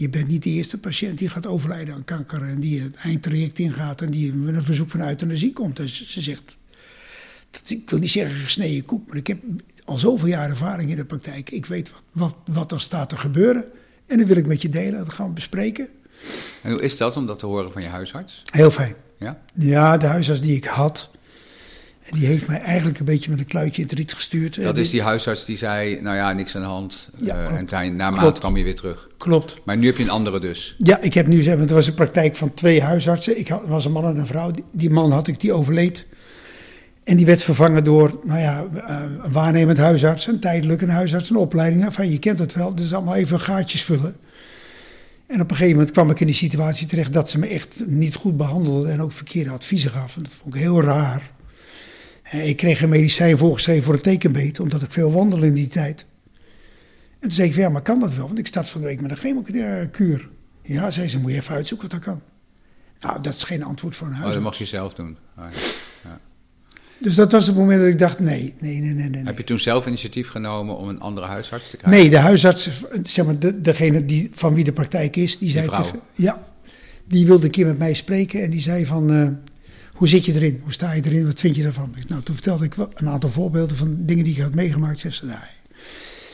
Je 0.02 0.10
bent 0.10 0.28
niet 0.28 0.44
de 0.44 0.50
eerste 0.50 0.80
patiënt 0.80 1.18
die 1.18 1.30
gaat 1.30 1.48
overlijden 1.48 1.94
aan 1.94 2.04
kanker 2.04 2.44
en 2.44 2.60
die 2.60 2.82
het 2.82 2.96
eindtraject 2.96 3.60
ingaat 3.60 4.02
en 4.02 4.12
die 4.12 4.34
met 4.34 4.56
een 4.56 4.64
verzoek 4.64 4.90
van 4.90 5.08
euthanasie 5.08 5.54
komt. 5.54 5.76
Dus 5.76 6.08
ze 6.08 6.22
zegt, 6.22 6.60
dat, 7.52 7.70
ik 7.70 7.90
wil 7.90 8.00
niet 8.00 8.12
zeggen 8.12 8.36
gesneden 8.36 8.86
koek, 8.86 9.08
maar 9.08 9.18
ik 9.18 9.28
heb 9.28 9.38
al 9.86 9.98
zoveel 9.98 10.28
jaar 10.28 10.50
ervaring 10.50 10.90
in 10.90 10.96
de 10.96 11.06
praktijk. 11.06 11.52
Ik 11.52 11.66
weet 11.66 11.92
wat, 11.92 12.02
wat, 12.12 12.36
wat 12.46 12.72
er 12.72 12.80
staat 12.80 13.10
te 13.10 13.16
gebeuren. 13.16 13.66
En 14.06 14.18
dat 14.18 14.28
wil 14.28 14.38
ik 14.38 14.48
met 14.48 14.62
je 14.62 14.70
delen, 14.70 15.00
dat 15.00 15.14
gaan 15.14 15.28
we 15.28 15.34
bespreken. 15.34 15.88
En 16.64 16.72
hoe 16.72 16.82
is 16.82 16.98
dat 16.98 17.18
om 17.18 17.26
dat 17.26 17.40
te 17.40 17.46
horen 17.46 17.72
van 17.72 17.82
je 17.82 17.88
huisarts? 17.88 18.42
Heel 18.46 18.72
fijn. 18.72 18.96
Ja? 19.18 19.42
Ja, 19.54 19.98
de 19.98 20.06
huisarts 20.06 20.42
die 20.42 20.56
ik 20.56 20.66
had, 20.66 21.12
die 22.12 22.26
heeft 22.26 22.48
mij 22.48 22.62
eigenlijk 22.62 23.00
een 23.00 23.06
beetje 23.06 23.30
met 23.30 23.40
een 23.40 23.46
kluitje 23.46 23.82
in 23.82 23.88
het 23.88 23.98
riet 23.98 24.14
gestuurd. 24.14 24.64
Dat 24.64 24.78
is 24.78 24.90
die 24.90 25.02
huisarts 25.02 25.46
die 25.46 25.58
zei, 25.58 26.02
nou 26.02 26.16
ja, 26.16 26.34
niks 26.34 26.56
aan 26.56 26.62
de 26.62 26.68
hand. 26.68 27.10
Ja, 27.18 27.52
uh, 27.52 27.80
en 27.80 27.96
na 27.96 28.10
maand 28.10 28.40
kwam 28.40 28.58
je 28.58 28.64
weer 28.64 28.76
terug. 28.76 29.10
Klopt. 29.18 29.62
Maar 29.64 29.78
nu 29.78 29.86
heb 29.86 29.98
je 29.98 30.04
een 30.04 30.10
andere 30.10 30.40
dus. 30.40 30.76
Ja, 30.78 31.00
ik 31.02 31.14
heb 31.14 31.28
nu, 31.28 31.44
het 31.44 31.70
was 31.70 31.88
een 31.88 31.94
praktijk 31.94 32.36
van 32.36 32.54
twee 32.54 32.82
huisartsen. 32.82 33.40
Ik 33.40 33.48
had, 33.48 33.62
was 33.66 33.86
een 33.86 33.92
man 33.92 34.06
en 34.06 34.18
een 34.18 34.26
vrouw. 34.26 34.52
Die 34.72 34.90
man 34.90 35.12
had 35.12 35.28
ik, 35.28 35.40
die 35.40 35.54
overleed. 35.54 36.06
En 37.04 37.18
die 37.18 37.26
werd 37.26 37.44
vervangen 37.44 37.84
door, 37.84 38.20
nou 38.24 38.40
ja, 38.40 38.66
eh, 38.88 38.96
een 39.24 39.32
waarnemend 39.32 39.78
huisarts, 39.78 40.28
een 40.28 40.40
tijdelijk 40.40 40.82
een 40.82 40.90
huisarts, 40.90 41.30
een 41.30 41.36
opleiding. 41.36 41.84
Enfin, 41.84 42.12
je 42.12 42.20
kent 42.20 42.40
het 42.40 42.54
wel, 42.54 42.76
dus 42.76 42.94
allemaal 42.94 43.16
even 43.16 43.40
gaatjes 43.40 43.84
vullen. 43.84 44.16
En 45.28 45.42
op 45.42 45.50
een 45.50 45.56
gegeven 45.56 45.76
moment 45.76 45.92
kwam 45.92 46.10
ik 46.10 46.20
in 46.20 46.26
die 46.26 46.36
situatie 46.36 46.88
terecht 46.88 47.14
dat 47.14 47.30
ze 47.30 47.40
me 47.40 47.48
echt 47.48 47.84
niet 47.86 48.16
goed 48.16 48.38
behandelde 48.38 48.90
en 48.90 49.02
ook 49.02 49.12
verkeerde 49.12 49.50
adviezen 49.50 49.92
gaf. 49.92 50.16
En 50.16 50.24
dat 50.24 50.34
vond 50.34 50.56
ik 50.56 50.62
heel 50.62 50.82
raar. 50.82 51.32
En 52.32 52.48
ik 52.48 52.58
kreeg 52.58 52.82
een 52.82 52.90
medicijn 52.90 53.38
voorgeschreven 53.38 53.84
voor 53.84 53.94
een 53.94 54.02
tekenbeet, 54.02 54.60
omdat 54.60 54.82
ik 54.82 54.92
veel 54.92 55.12
wandelde 55.12 55.46
in 55.46 55.54
die 55.54 55.68
tijd. 55.68 56.06
En 57.20 57.28
toen 57.28 57.32
zei 57.32 57.50
ik, 57.50 57.56
ja, 57.56 57.70
maar 57.70 57.82
kan 57.82 58.00
dat 58.00 58.16
wel? 58.16 58.28
Want 58.28 58.40
ik 58.40 58.48
start 58.48 58.70
van 58.70 58.82
de 58.82 58.88
week 58.88 59.02
met 59.02 59.12
een 59.12 59.18
chemokuur. 59.18 60.30
Ja, 60.64 60.92
zei 60.92 61.08
ze, 61.08 61.20
moet 61.20 61.32
je 61.32 61.38
even 61.38 61.56
uitzoeken 61.56 61.90
wat 61.90 62.04
dat 62.04 62.14
kan. 62.14 62.22
Nou, 63.00 63.22
dat 63.22 63.34
is 63.34 63.44
geen 63.44 63.64
antwoord 63.64 63.96
voor 63.96 64.08
een 64.08 64.14
huis. 64.14 64.28
Oh, 64.28 64.34
dat 64.34 64.44
mag 64.44 64.58
je 64.58 64.66
zelf 64.66 64.94
doen. 64.94 65.18
Oh, 65.38 65.46
ja. 65.52 65.60
Ja. 66.04 66.20
Dus 66.98 67.16
dat 67.16 67.32
was 67.32 67.48
het 67.48 67.56
moment 67.56 67.80
dat 67.80 67.90
ik 67.90 68.00
dacht, 68.00 68.20
nee, 68.20 68.54
nee, 68.60 68.80
nee, 68.80 68.94
nee. 68.94 69.10
nee. 69.10 69.24
Heb 69.24 69.38
je 69.38 69.44
toen 69.44 69.60
zelf 69.60 69.88
initiatief 69.88 70.30
genomen 70.30 70.78
om 70.78 70.90
een 70.90 71.00
andere 71.00 71.28
huisarts 71.28 71.70
te 71.70 71.78
krijgen? 71.78 72.00
Nee, 72.02 72.10
de 72.10 72.18
huisarts, 72.18 72.70
zeg 73.04 73.26
maar, 73.26 73.40
de, 73.40 73.62
degene 73.62 74.06
die, 74.06 74.30
van 74.34 74.54
wie 74.54 74.64
de 74.64 74.74
praktijk 74.74 75.16
is, 75.16 75.38
die 75.38 75.50
zei 75.50 75.66
vrouw? 75.66 75.84
tegen- 75.84 76.00
ja, 76.16 76.48
die 77.08 77.26
wilde 77.26 77.46
een 77.46 77.52
keer 77.52 77.66
met 77.66 77.78
mij 77.78 77.94
spreken 77.94 78.44
en 78.44 78.50
die 78.50 78.62
zei 78.62 78.86
van, 78.86 79.12
eh, 79.12 79.28
hoe 80.02 80.10
zit 80.10 80.26
je 80.26 80.34
erin? 80.34 80.60
Hoe 80.64 80.72
sta 80.72 80.92
je 80.92 81.06
erin? 81.06 81.26
Wat 81.26 81.40
vind 81.40 81.56
je? 81.56 81.68
Ik- 81.68 82.10
Nou, 82.10 82.24
toen 82.24 82.36
vertelde 82.36 82.66
ik 82.66 82.76
een 82.94 83.10
aantal 83.10 83.30
voorbeelden 83.30 83.78
van 83.78 83.98
dingen 84.00 84.24
die 84.24 84.34
ik 84.36 84.42
had 84.42 84.54
meegemaakt. 84.56 85.00
Ze 85.00 85.12
zei, 85.12 85.30
nee. 85.32 85.40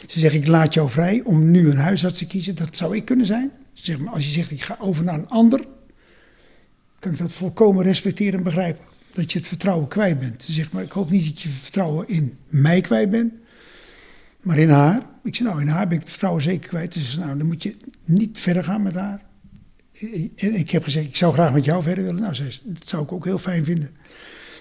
Ze 0.08 0.20
zegt, 0.20 0.36
ik 0.36 0.48
laat 0.48 0.74
jou 0.74 0.90
vrij 0.90 1.22
om 1.26 1.52
nu 1.52 1.70
een 1.72 1.78
huisarts 1.78 2.18
te 2.18 2.28
kiezen. 2.28 2.56
Dat 2.56 2.76
zou 2.78 2.96
ik 2.96 3.06
kunnen 3.06 3.26
zijn. 3.26 3.52
Ze 3.74 3.86
zegt, 3.86 4.00
maar 4.00 4.14
als 4.14 4.26
je 4.26 4.32
zegt, 4.32 4.52
ik 4.52 4.62
ga 4.64 4.78
over 4.80 5.04
naar 5.04 5.14
een 5.20 5.28
ander, 5.30 5.66
kan 7.00 7.12
ik 7.12 7.18
dat 7.18 7.34
volkomen 7.34 7.84
respecteren 7.84 8.38
en 8.38 8.44
begrijpen. 8.44 8.86
Dat 9.14 9.32
je 9.32 9.38
het 9.38 9.48
vertrouwen 9.48 9.88
kwijt 9.88 10.18
bent. 10.18 10.44
Ze 10.44 10.52
zegt, 10.52 10.72
maar 10.72 10.84
ik 10.84 10.92
hoop 10.92 11.10
niet 11.10 11.26
dat 11.26 11.42
je 11.42 11.50
vertrouwen 11.50 12.08
in 12.08 12.38
mij 12.48 12.82
kwijt 12.82 13.10
bent, 13.10 13.34
maar 14.42 14.58
in 14.58 14.70
haar. 14.70 15.02
Ik 15.24 15.36
zei, 15.36 15.50
nou, 15.50 15.62
in 15.62 15.68
haar 15.68 15.86
ben 15.88 15.94
ik 15.96 16.00
het 16.02 16.10
vertrouwen 16.10 16.44
zeker 16.44 16.70
kwijt. 16.70 16.94
Ze 16.94 17.00
zei, 17.00 17.26
nou, 17.26 17.38
dan 17.38 17.48
moet 17.48 17.64
je 17.64 17.76
niet 18.06 18.40
verder 18.40 18.64
gaan 18.64 18.82
met 18.84 18.94
haar. 18.94 19.26
En 20.36 20.56
ik 20.56 20.70
heb 20.72 20.84
gezegd, 20.84 21.06
ik 21.08 21.16
zou 21.16 21.34
graag 21.34 21.54
met 21.54 21.66
jou 21.66 21.84
verder 21.84 22.04
willen. 22.04 22.22
Nou, 22.22 22.36
zei 22.36 22.52
ze, 22.52 22.60
dat 22.64 22.88
zou 22.88 23.04
ik 23.04 23.12
ook 23.12 23.26
heel 23.26 23.38
fijn 23.38 23.64
vinden. 23.64 23.96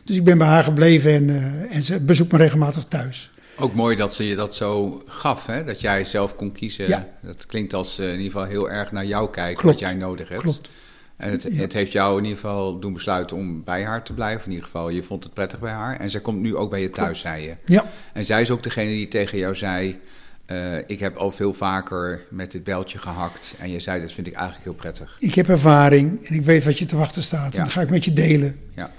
Dus 0.04 0.16
ik 0.16 0.24
ben 0.24 0.38
bij 0.38 0.46
haar 0.46 0.64
gebleven 0.64 1.12
en, 1.12 1.30
eh, 1.30 1.76
en 1.76 1.82
ze 1.82 2.00
bezoekt 2.00 2.32
me 2.32 2.38
regelmatig 2.38 2.84
thuis. 2.88 3.30
Ook 3.58 3.74
mooi 3.74 3.96
dat 3.96 4.14
ze 4.14 4.26
je 4.26 4.34
dat 4.36 4.54
zo 4.54 5.02
gaf, 5.06 5.46
hè? 5.46 5.64
dat 5.64 5.80
jij 5.80 6.04
zelf 6.04 6.36
kon 6.36 6.52
kiezen. 6.52 6.88
Ja. 6.88 7.08
Dat 7.22 7.46
klinkt 7.46 7.74
als 7.74 7.98
eh, 7.98 8.06
in 8.06 8.12
ieder 8.12 8.32
geval 8.32 8.46
heel 8.46 8.70
erg 8.70 8.92
naar 8.92 9.06
jou 9.06 9.30
kijken, 9.30 9.56
Klopt. 9.62 9.80
wat 9.80 9.88
jij 9.88 9.98
nodig 9.98 10.28
hebt. 10.28 10.40
Klopt. 10.40 10.70
En 11.16 11.30
het, 11.30 11.42
Ja. 11.42 11.50
het 11.60 11.72
heeft 11.72 11.92
jou 11.92 12.18
in 12.18 12.22
ieder 12.24 12.38
geval 12.40 12.78
doen 12.78 12.92
besluiten 12.92 13.36
om 13.36 13.64
bij 13.64 13.84
haar 13.84 14.02
te 14.02 14.12
blijven. 14.12 14.44
In 14.44 14.50
ieder 14.50 14.64
geval, 14.64 14.88
je 14.88 15.02
vond 15.02 15.24
het 15.24 15.34
prettig 15.34 15.58
bij 15.60 15.72
haar. 15.72 16.00
En 16.00 16.10
zij 16.10 16.20
komt 16.20 16.40
nu 16.40 16.56
ook 16.56 16.70
bij 16.70 16.80
je 16.80 16.90
thuis, 16.90 17.20
zei 17.20 17.42
je. 17.42 17.56
Ja, 17.64 17.84
En 18.12 18.24
zij 18.24 18.40
is 18.40 18.50
ook 18.50 18.62
degene 18.62 18.90
die 18.90 19.08
tegen 19.08 19.38
jou 19.38 19.54
zei... 19.54 19.98
eh, 20.46 20.78
ik 20.86 20.98
heb 20.98 21.16
al 21.16 21.30
veel 21.30 21.52
vaker 21.52 22.20
met 22.30 22.50
dit 22.50 22.64
beltje 22.64 22.98
gehakt. 22.98 23.54
En 23.58 23.70
je 23.70 23.80
zei, 23.80 24.00
dat 24.00 24.12
vind 24.12 24.26
ik 24.26 24.32
eigenlijk 24.32 24.64
heel 24.64 24.74
prettig. 24.74 25.16
ik 25.20 25.34
heb 25.34 25.48
ervaring 25.48 26.26
en 26.28 26.34
ik 26.34 26.42
weet 26.42 26.64
wat 26.64 26.78
je 26.78 26.84
te 26.84 26.96
wachten 26.96 27.22
staat. 27.22 27.52
Ja. 27.52 27.58
En 27.58 27.64
dat 27.64 27.72
ga 27.72 27.80
ik 27.80 27.90
met 27.90 28.04
je 28.04 28.12
delen. 28.12 28.56
Ja. 28.74 28.90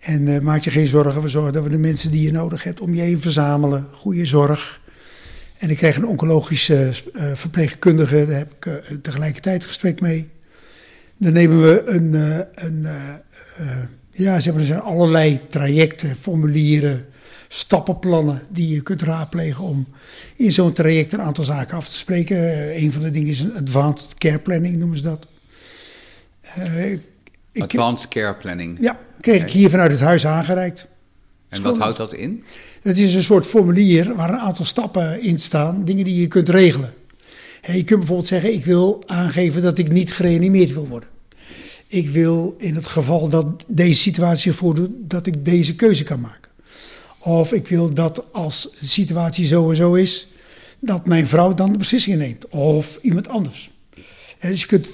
En 0.00 0.34
eh, 0.34 0.40
maak 0.40 0.62
je 0.62 0.70
geen 0.70 0.86
zorgen. 0.86 1.22
We 1.22 1.28
zorgen 1.28 1.52
dat 1.52 1.62
we 1.62 1.68
de 1.68 1.78
mensen 1.78 2.10
die 2.10 2.22
je 2.22 2.32
nodig 2.32 2.62
hebt 2.62 2.80
om 2.80 2.94
je 2.94 3.02
heen 3.02 3.20
verzamelen. 3.20 3.86
Goede 3.92 4.26
zorg. 4.26 4.80
En 5.58 5.70
ik 5.70 5.76
kreeg 5.76 5.96
een 5.96 6.06
oncologische 6.06 6.92
eh, 7.14 7.30
verpleegkundige. 7.34 8.26
Daar 8.26 8.38
heb 8.38 8.52
ik 8.52 9.02
tegelijkertijd 9.02 9.64
gesprek 9.64 10.00
mee. 10.00 10.28
Dan 11.16 11.32
nemen 11.32 11.62
we 11.62 11.82
een. 11.86 12.14
een 12.54 12.86
ja, 14.10 14.40
zeg 14.40 14.52
maar, 14.52 14.62
er 14.62 14.68
zijn 14.68 14.80
allerlei 14.80 15.40
trajecten, 15.48 16.16
formulieren, 16.16 17.06
stappenplannen 17.48 18.42
die 18.50 18.74
je 18.74 18.82
kunt 18.82 19.02
raadplegen 19.02 19.64
om 19.64 19.86
in 20.36 20.52
zo'n 20.52 20.72
traject 20.72 21.12
een 21.12 21.20
aantal 21.20 21.44
zaken 21.44 21.76
af 21.76 21.88
te 21.88 21.96
spreken. 21.96 22.36
Eh, 22.36 22.82
een 22.82 22.92
van 22.92 23.02
de 23.02 23.10
dingen 23.10 23.28
is 23.28 23.40
een 23.40 23.56
advanced 23.56 24.14
care 24.14 24.38
planning, 24.38 24.76
noemen 24.76 24.96
ze 24.96 25.02
dat. 25.02 25.26
Eh, 26.40 26.92
ik, 26.92 27.62
Advanced 27.62 28.08
care 28.08 28.34
planning. 28.34 28.78
ja, 28.80 28.98
kreeg 29.20 29.42
ik 29.42 29.50
hier 29.50 29.70
vanuit 29.70 29.90
het 29.90 30.00
huis 30.00 30.26
aangereikt. 30.26 30.86
En 31.48 31.62
wat 31.62 31.78
houdt 31.78 31.96
dat 31.96 32.14
in? 32.14 32.44
Het 32.82 32.98
is 32.98 33.14
een 33.14 33.22
soort 33.22 33.46
formulier 33.46 34.14
waar 34.14 34.30
een 34.30 34.38
aantal 34.38 34.64
stappen 34.64 35.22
in 35.22 35.38
staan, 35.38 35.84
dingen 35.84 36.04
die 36.04 36.20
je 36.20 36.26
kunt 36.26 36.48
regelen. 36.48 36.94
Je 37.62 37.84
kunt 37.84 37.98
bijvoorbeeld 37.98 38.26
zeggen, 38.26 38.52
ik 38.52 38.64
wil 38.64 39.02
aangeven 39.06 39.62
dat 39.62 39.78
ik 39.78 39.92
niet 39.92 40.12
gereanimeerd 40.12 40.72
wil 40.72 40.86
worden. 40.88 41.08
Ik 41.86 42.08
wil 42.08 42.54
in 42.58 42.74
het 42.74 42.86
geval 42.86 43.28
dat 43.28 43.64
deze 43.66 44.00
situatie 44.00 44.52
voordoet, 44.52 44.90
dat 44.98 45.26
ik 45.26 45.44
deze 45.44 45.74
keuze 45.74 46.04
kan 46.04 46.20
maken. 46.20 46.47
Of 47.18 47.52
ik 47.52 47.68
wil 47.68 47.94
dat 47.94 48.24
als 48.32 48.68
de 48.80 48.86
situatie 48.86 49.46
zo 49.46 49.70
en 49.70 49.76
zo 49.76 49.94
is, 49.94 50.26
dat 50.80 51.06
mijn 51.06 51.26
vrouw 51.26 51.54
dan 51.54 51.72
de 51.72 51.78
beslissingen 51.78 52.18
neemt. 52.18 52.48
Of 52.48 52.98
iemand 53.02 53.28
anders. 53.28 53.70
Hè, 54.38 54.48
Dus 54.50 54.60
je 54.60 54.66
kunt 54.66 54.88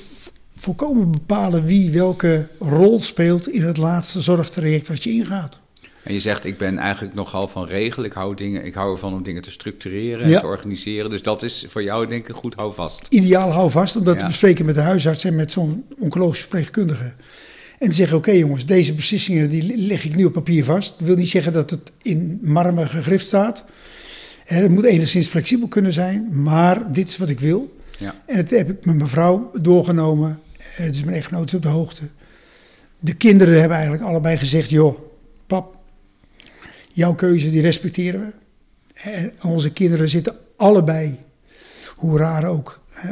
volkomen 0.56 1.10
bepalen 1.10 1.64
wie 1.64 1.90
welke 1.90 2.46
rol 2.58 3.00
speelt 3.00 3.48
in 3.48 3.62
het 3.62 3.76
laatste 3.76 4.20
zorgtraject 4.20 4.88
wat 4.88 5.02
je 5.02 5.10
ingaat. 5.10 5.58
En 6.02 6.12
je 6.12 6.20
zegt, 6.20 6.44
ik 6.44 6.58
ben 6.58 6.78
eigenlijk 6.78 7.14
nogal 7.14 7.48
van 7.48 7.66
regelen. 7.66 8.06
Ik 8.06 8.12
hou, 8.12 8.34
dingen, 8.34 8.64
ik 8.64 8.74
hou 8.74 8.92
ervan 8.92 9.12
om 9.12 9.22
dingen 9.22 9.42
te 9.42 9.50
structureren 9.50 10.28
Ja. 10.28 10.34
en 10.34 10.40
te 10.40 10.46
organiseren. 10.46 11.10
Dus 11.10 11.22
dat 11.22 11.42
is 11.42 11.64
voor 11.68 11.82
jou 11.82 12.06
denk 12.06 12.28
ik 12.28 12.34
goed 12.34 12.54
houvast. 12.54 13.06
ideaal 13.08 13.50
hou 13.50 13.70
vast 13.70 13.96
om 13.96 14.04
dat 14.04 14.14
Ja. 14.14 14.20
te 14.20 14.26
bespreken 14.26 14.66
met 14.66 14.74
de 14.74 14.80
huisarts 14.80 15.24
en 15.24 15.34
met 15.34 15.50
zo'n 15.52 15.84
oncologisch 15.98 16.38
verpleegkundige. 16.40 17.14
En 17.78 17.88
te 17.88 17.94
zeggen, 17.94 18.16
oké 18.16 18.30
jongens, 18.30 18.66
deze 18.66 18.94
beslissingen 18.94 19.48
die 19.50 19.76
leg 19.76 20.04
ik 20.04 20.14
nu 20.14 20.24
op 20.24 20.32
papier 20.32 20.64
vast. 20.64 20.98
Dat 20.98 21.06
wil 21.06 21.16
niet 21.16 21.30
zeggen 21.30 21.52
dat 21.52 21.70
het 21.70 21.92
in 22.02 22.38
marmer 22.42 22.88
gegrift 22.88 23.26
staat. 23.26 23.64
Hè, 24.44 24.56
Het 24.56 24.70
moet 24.70 24.84
enigszins 24.84 25.26
flexibel 25.26 25.68
kunnen 25.68 25.92
zijn, 25.92 26.42
maar 26.42 26.92
dit 26.92 27.08
is 27.08 27.16
wat 27.16 27.28
ik 27.28 27.40
wil. 27.40 27.76
Ja. 27.98 28.14
En 28.26 28.36
dat 28.36 28.50
heb 28.50 28.70
ik 28.70 28.84
met 28.84 28.96
mijn 28.96 29.08
vrouw 29.08 29.50
doorgenomen. 29.60 30.40
Eh, 30.76 30.86
Dus 30.86 31.04
mijn 31.04 31.16
echtgenoot 31.16 31.46
is 31.48 31.54
op 31.54 31.62
de 31.62 31.68
hoogte. 31.68 32.02
De 32.98 33.14
kinderen 33.14 33.58
hebben 33.58 33.76
eigenlijk 33.76 34.06
allebei 34.06 34.36
gezegd, 34.36 34.70
joh, 34.70 34.98
pap, 35.46 35.76
jouw 36.92 37.14
keuze 37.14 37.50
die 37.50 37.60
respecteren 37.60 38.20
we. 38.20 38.32
En 38.94 39.32
onze 39.42 39.72
kinderen 39.72 40.08
zitten 40.08 40.36
allebei, 40.56 41.18
hoe 41.96 42.18
raar 42.18 42.44
ook, 42.48 42.80
eh, 42.94 43.10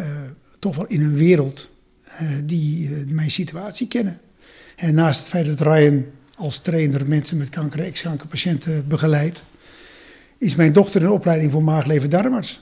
toch 0.59 0.77
wel 0.77 0.87
in 0.87 1.01
een 1.01 1.15
wereld 1.15 1.71
eh, 2.05 2.29
die 2.45 2.89
eh, 2.89 2.93
mijn 3.07 3.31
situatie 3.31 3.89
kennen. 3.89 4.21
En 4.83 4.95
naast 4.95 5.19
het 5.21 5.29
feit 5.29 5.47
dat 5.47 5.61
Ryan 5.61 6.05
als 6.37 6.59
trainer 6.59 7.09
mensen 7.09 7.37
met 7.37 7.49
kanker, 7.49 7.81
ex-kankerpatiënten 7.85 8.89
begeleidt, 8.89 9.43
is 10.39 10.55
mijn 10.55 10.73
dochter 10.73 11.03
in 11.03 11.11
opleiding 11.11 11.53
voor 11.53 11.63
maag-lever-darmarts. 11.63 12.61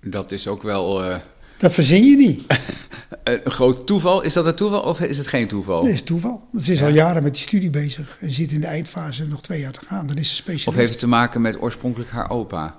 Dat 0.00 0.32
is 0.32 0.46
ook 0.46 0.62
wel 0.62 1.04
eh, 1.04 1.18
Dat 1.58 1.72
verzin 1.72 2.04
je 2.04 2.16
niet. 2.16 2.42
een 3.44 3.50
groot 3.50 3.86
toeval. 3.86 4.22
Is 4.22 4.32
dat 4.32 4.46
een 4.46 4.54
toeval 4.54 4.80
of 4.80 5.00
is 5.00 5.18
het 5.18 5.26
geen 5.26 5.48
toeval? 5.48 5.82
Dat 5.82 5.92
is 5.92 6.02
toeval. 6.02 6.48
Want 6.52 6.64
ze 6.64 6.72
is 6.72 6.78
Ja. 6.78 6.86
al 6.86 6.92
jaren 6.92 7.22
met 7.22 7.34
die 7.34 7.42
studie 7.42 7.70
bezig 7.70 8.16
en 8.20 8.30
zit 8.30 8.52
in 8.52 8.60
de 8.60 8.66
eindfase 8.66 9.26
nog 9.26 9.42
twee 9.42 9.60
jaar 9.60 9.72
te 9.72 9.86
gaan. 9.86 10.06
Dan 10.06 10.16
is 10.16 10.28
ze 10.28 10.34
specialist. 10.34 10.68
Of 10.68 10.74
heeft 10.74 10.90
het 10.90 11.00
te 11.00 11.08
maken 11.08 11.40
met 11.40 11.62
oorspronkelijk 11.62 12.10
haar 12.10 12.30
opa? 12.30 12.76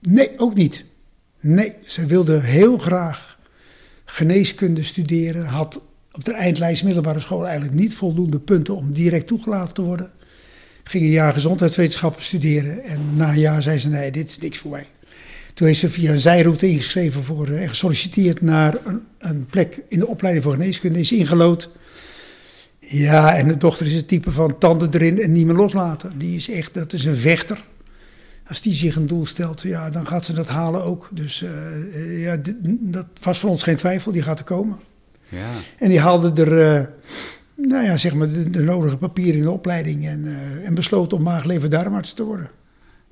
Nee, 0.00 0.38
ook 0.38 0.54
niet. 0.54 0.84
Nee, 1.40 1.72
ze 1.84 2.06
wilde 2.06 2.40
heel 2.40 2.78
graag 2.78 3.38
geneeskunde 4.04 4.82
studeren. 4.82 5.46
Had 5.46 5.80
op 6.16 6.24
de 6.24 6.32
eindlijst 6.32 6.84
middelbare 6.84 7.20
school 7.20 7.46
eigenlijk 7.46 7.78
niet 7.78 7.94
voldoende 7.94 8.38
punten 8.38 8.76
om 8.76 8.92
direct 8.92 9.26
toegelaten 9.26 9.74
te 9.74 9.82
worden. 9.82 10.10
Ging 10.84 11.04
een 11.04 11.10
jaar 11.10 11.32
gezondheidswetenschappen 11.32 12.22
studeren. 12.22 12.84
En 12.84 13.00
na 13.16 13.28
een 13.28 13.38
jaar 13.38 13.62
zei 13.62 13.78
ze: 13.78 13.88
Nee, 13.88 14.10
dit 14.10 14.28
is 14.28 14.38
niks 14.38 14.58
voor 14.58 14.70
mij. 14.70 14.86
Toen 15.54 15.66
heeft 15.66 15.80
ze 15.80 15.90
via 15.90 16.12
een 16.12 16.20
zijroute 16.20 16.68
ingeschreven 16.68 17.22
voor, 17.22 17.48
eh, 17.48 17.62
en 17.62 17.68
gesolliciteerd 17.68 18.40
naar 18.40 18.74
een, 19.18 19.46
plek 19.46 19.82
in 19.88 19.98
de 19.98 20.06
opleiding 20.06 20.44
voor 20.44 20.54
geneeskunde. 20.54 20.98
Is 20.98 21.12
ingelood. 21.12 21.70
Ja, 22.78 23.36
en 23.36 23.48
de 23.48 23.56
dochter 23.56 23.86
is 23.86 23.92
het 23.92 24.08
type 24.08 24.30
van 24.30 24.58
tanden 24.58 24.88
erin 24.94 25.22
en 25.22 25.32
niet 25.32 25.46
meer 25.46 25.54
loslaten. 25.54 26.18
Die 26.18 26.36
is 26.36 26.50
echt, 26.50 26.74
dat 26.74 26.92
is 26.92 27.04
een 27.04 27.16
vechter. 27.16 27.64
Als 28.46 28.62
die 28.62 28.74
zich 28.74 28.96
een 28.96 29.06
doel 29.06 29.26
stelt, 29.26 29.62
ja, 29.62 29.90
dan 29.90 30.06
gaat 30.06 30.24
ze 30.24 30.32
dat 30.32 30.48
halen 30.48 30.84
ook. 30.84 31.08
Dus 31.12 31.42
eh, 31.42 31.50
eh, 31.94 32.22
ja, 32.22 32.36
dat 32.80 33.06
was 33.22 33.38
voor 33.38 33.50
ons 33.50 33.62
geen 33.62 33.76
twijfel, 33.76 34.12
die 34.12 34.22
gaat 34.22 34.38
er 34.38 34.44
komen. 34.44 34.78
Ja. 35.28 35.50
En 35.78 35.88
die 35.88 36.00
haalde 36.00 36.42
er, 36.42 36.74
eh, 36.76 36.86
nou 37.54 37.84
ja, 37.84 37.96
zeg 37.96 38.14
maar, 38.14 38.28
de, 38.28 38.50
de 38.50 38.62
nodige 38.62 38.96
papieren 38.96 39.34
in 39.34 39.42
de 39.42 39.50
opleiding 39.50 40.06
en, 40.06 40.24
eh, 40.26 40.66
en 40.66 40.74
besloot 40.74 41.12
om 41.12 41.22
maag-lever-darmarts 41.22 42.12
te 42.12 42.24
worden. 42.24 42.50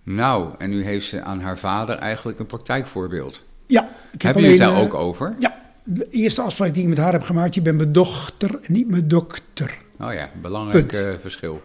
Nou, 0.03 0.55
en 0.59 0.71
nu 0.71 0.85
heeft 0.85 1.07
ze 1.07 1.23
aan 1.23 1.41
haar 1.41 1.59
vader 1.59 1.97
eigenlijk 1.97 2.39
een 2.39 2.47
praktijkvoorbeeld. 2.47 3.45
Ja, 3.67 3.83
ik 3.83 3.89
heb 4.13 4.23
Hebben 4.23 4.43
jullie 4.43 4.59
het 4.59 4.67
daar 4.69 4.77
alleen, 4.77 4.89
ook 4.91 4.95
eh, 4.95 5.01
over? 5.07 5.35
Ja, 5.39 5.63
de 5.85 6.07
eerste 6.11 6.41
afspraak 6.43 6.75
die 6.75 6.83
ik 6.83 6.89
met 6.89 6.99
haar 6.99 7.13
heb 7.13 7.23
gemaakt, 7.23 7.55
je 7.55 7.63
bent 7.63 7.77
mijn 7.77 7.93
dochter 7.93 8.51
en 8.63 8.73
niet 8.73 8.89
mijn 8.91 9.09
dokter. 9.09 9.79
Oh 10.01 10.13
ja, 10.13 10.29
belangrijk 10.43 10.87
Punt. 10.87 11.03
eh, 11.05 11.13
verschil. 11.21 11.63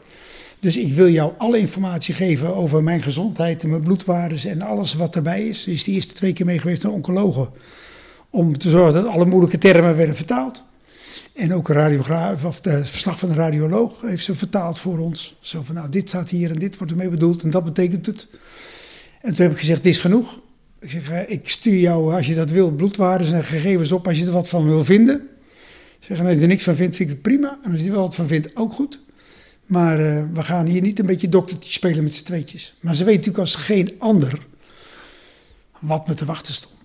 Dus 0.60 0.78
ik 0.78 0.94
wil 0.94 1.08
jou 1.10 1.32
alle 1.38 1.58
informatie 1.60 2.14
geven 2.14 2.56
over 2.56 2.84
mijn 2.84 3.02
gezondheid 3.02 3.64
en 3.64 3.70
mijn 3.70 3.82
bloedwaardes 3.82 4.46
en 4.46 4.62
alles 4.62 4.94
wat 4.94 5.16
erbij 5.16 5.48
is. 5.48 5.64
Ze 5.64 5.72
is 5.72 5.84
de 5.84 5.92
eerste 5.92 6.14
twee 6.14 6.34
keer 6.34 6.46
mee 6.46 6.60
geweest 6.60 6.84
naar 6.84 6.92
oncologen. 6.92 7.50
Om 8.30 8.58
te 8.58 8.70
zorgen 8.70 8.94
dat 8.94 9.06
alle 9.14 9.26
moeilijke 9.26 9.58
termen 9.58 9.96
werden 9.96 10.16
vertaald. 10.16 10.64
En 11.34 11.54
ook 11.54 11.68
radiograaf, 11.68 12.46
of 12.46 12.62
de 12.62 12.86
verslag 12.86 13.20
van 13.20 13.30
de 13.30 13.36
radioloog 13.36 14.02
heeft 14.02 14.24
ze 14.24 14.36
vertaald 14.36 14.80
voor 14.80 15.00
ons. 15.00 15.38
Zo 15.40 15.62
van, 15.64 15.76
nou, 15.76 15.90
dit 15.90 16.08
staat 16.08 16.30
hier 16.30 16.52
en 16.52 16.60
dit 16.60 16.78
wordt 16.78 16.92
ermee 16.92 17.10
bedoeld 17.10 17.44
en 17.44 17.50
dat 17.50 17.64
betekent 17.64 18.06
het. 18.06 18.28
En 19.22 19.36
toen 19.36 19.46
heb 19.46 19.52
ik 19.52 19.60
gezegd, 19.60 19.84
dit 19.84 19.94
is 19.94 20.00
genoeg. 20.00 20.42
Ik 20.80 20.90
zeg, 20.90 21.10
eh, 21.10 21.30
ik 21.30 21.50
stuur 21.50 21.80
jou, 21.80 22.14
als 22.14 22.28
je 22.28 22.36
dat 22.36 22.52
wil, 22.52 22.72
bloedwaardes 22.72 23.32
en 23.32 23.44
gegevens 23.44 23.92
op 23.92 24.08
als 24.08 24.18
je 24.18 24.26
er 24.26 24.32
wat 24.32 24.50
van 24.50 24.66
wil 24.66 24.86
vinden. 24.86 25.28
Ik 26.00 26.06
zeg, 26.06 26.20
en 26.20 26.26
als 26.26 26.36
je 26.36 26.42
er 26.42 26.48
niks 26.48 26.64
van 26.64 26.76
vindt, 26.76 26.96
vind 26.96 27.10
ik 27.10 27.16
het 27.16 27.24
prima. 27.24 27.60
En 27.64 27.72
als 27.72 27.80
je 27.80 27.88
er 27.88 27.94
wel 27.94 28.02
wat 28.02 28.16
van 28.16 28.28
vindt, 28.28 28.56
ook 28.56 28.74
goed. 28.74 29.00
Maar 29.66 30.00
uh, 30.00 30.24
we 30.34 30.44
gaan 30.44 30.66
hier 30.66 30.82
niet 30.82 31.00
een 31.00 31.06
beetje 31.06 31.30
doktertje 31.30 31.72
spelen 31.72 32.04
met 32.04 32.14
z'n 32.14 32.24
tweetjes. 32.24 32.76
Maar 32.80 32.96
ze 32.96 33.04
weet 33.04 33.16
natuurlijk 33.16 33.44
als 33.44 33.56
geen 33.56 33.92
ander 33.98 34.48
wat 35.80 36.08
me 36.08 36.14
te 36.14 36.26
wachten 36.26 36.54
stond. 36.54 36.79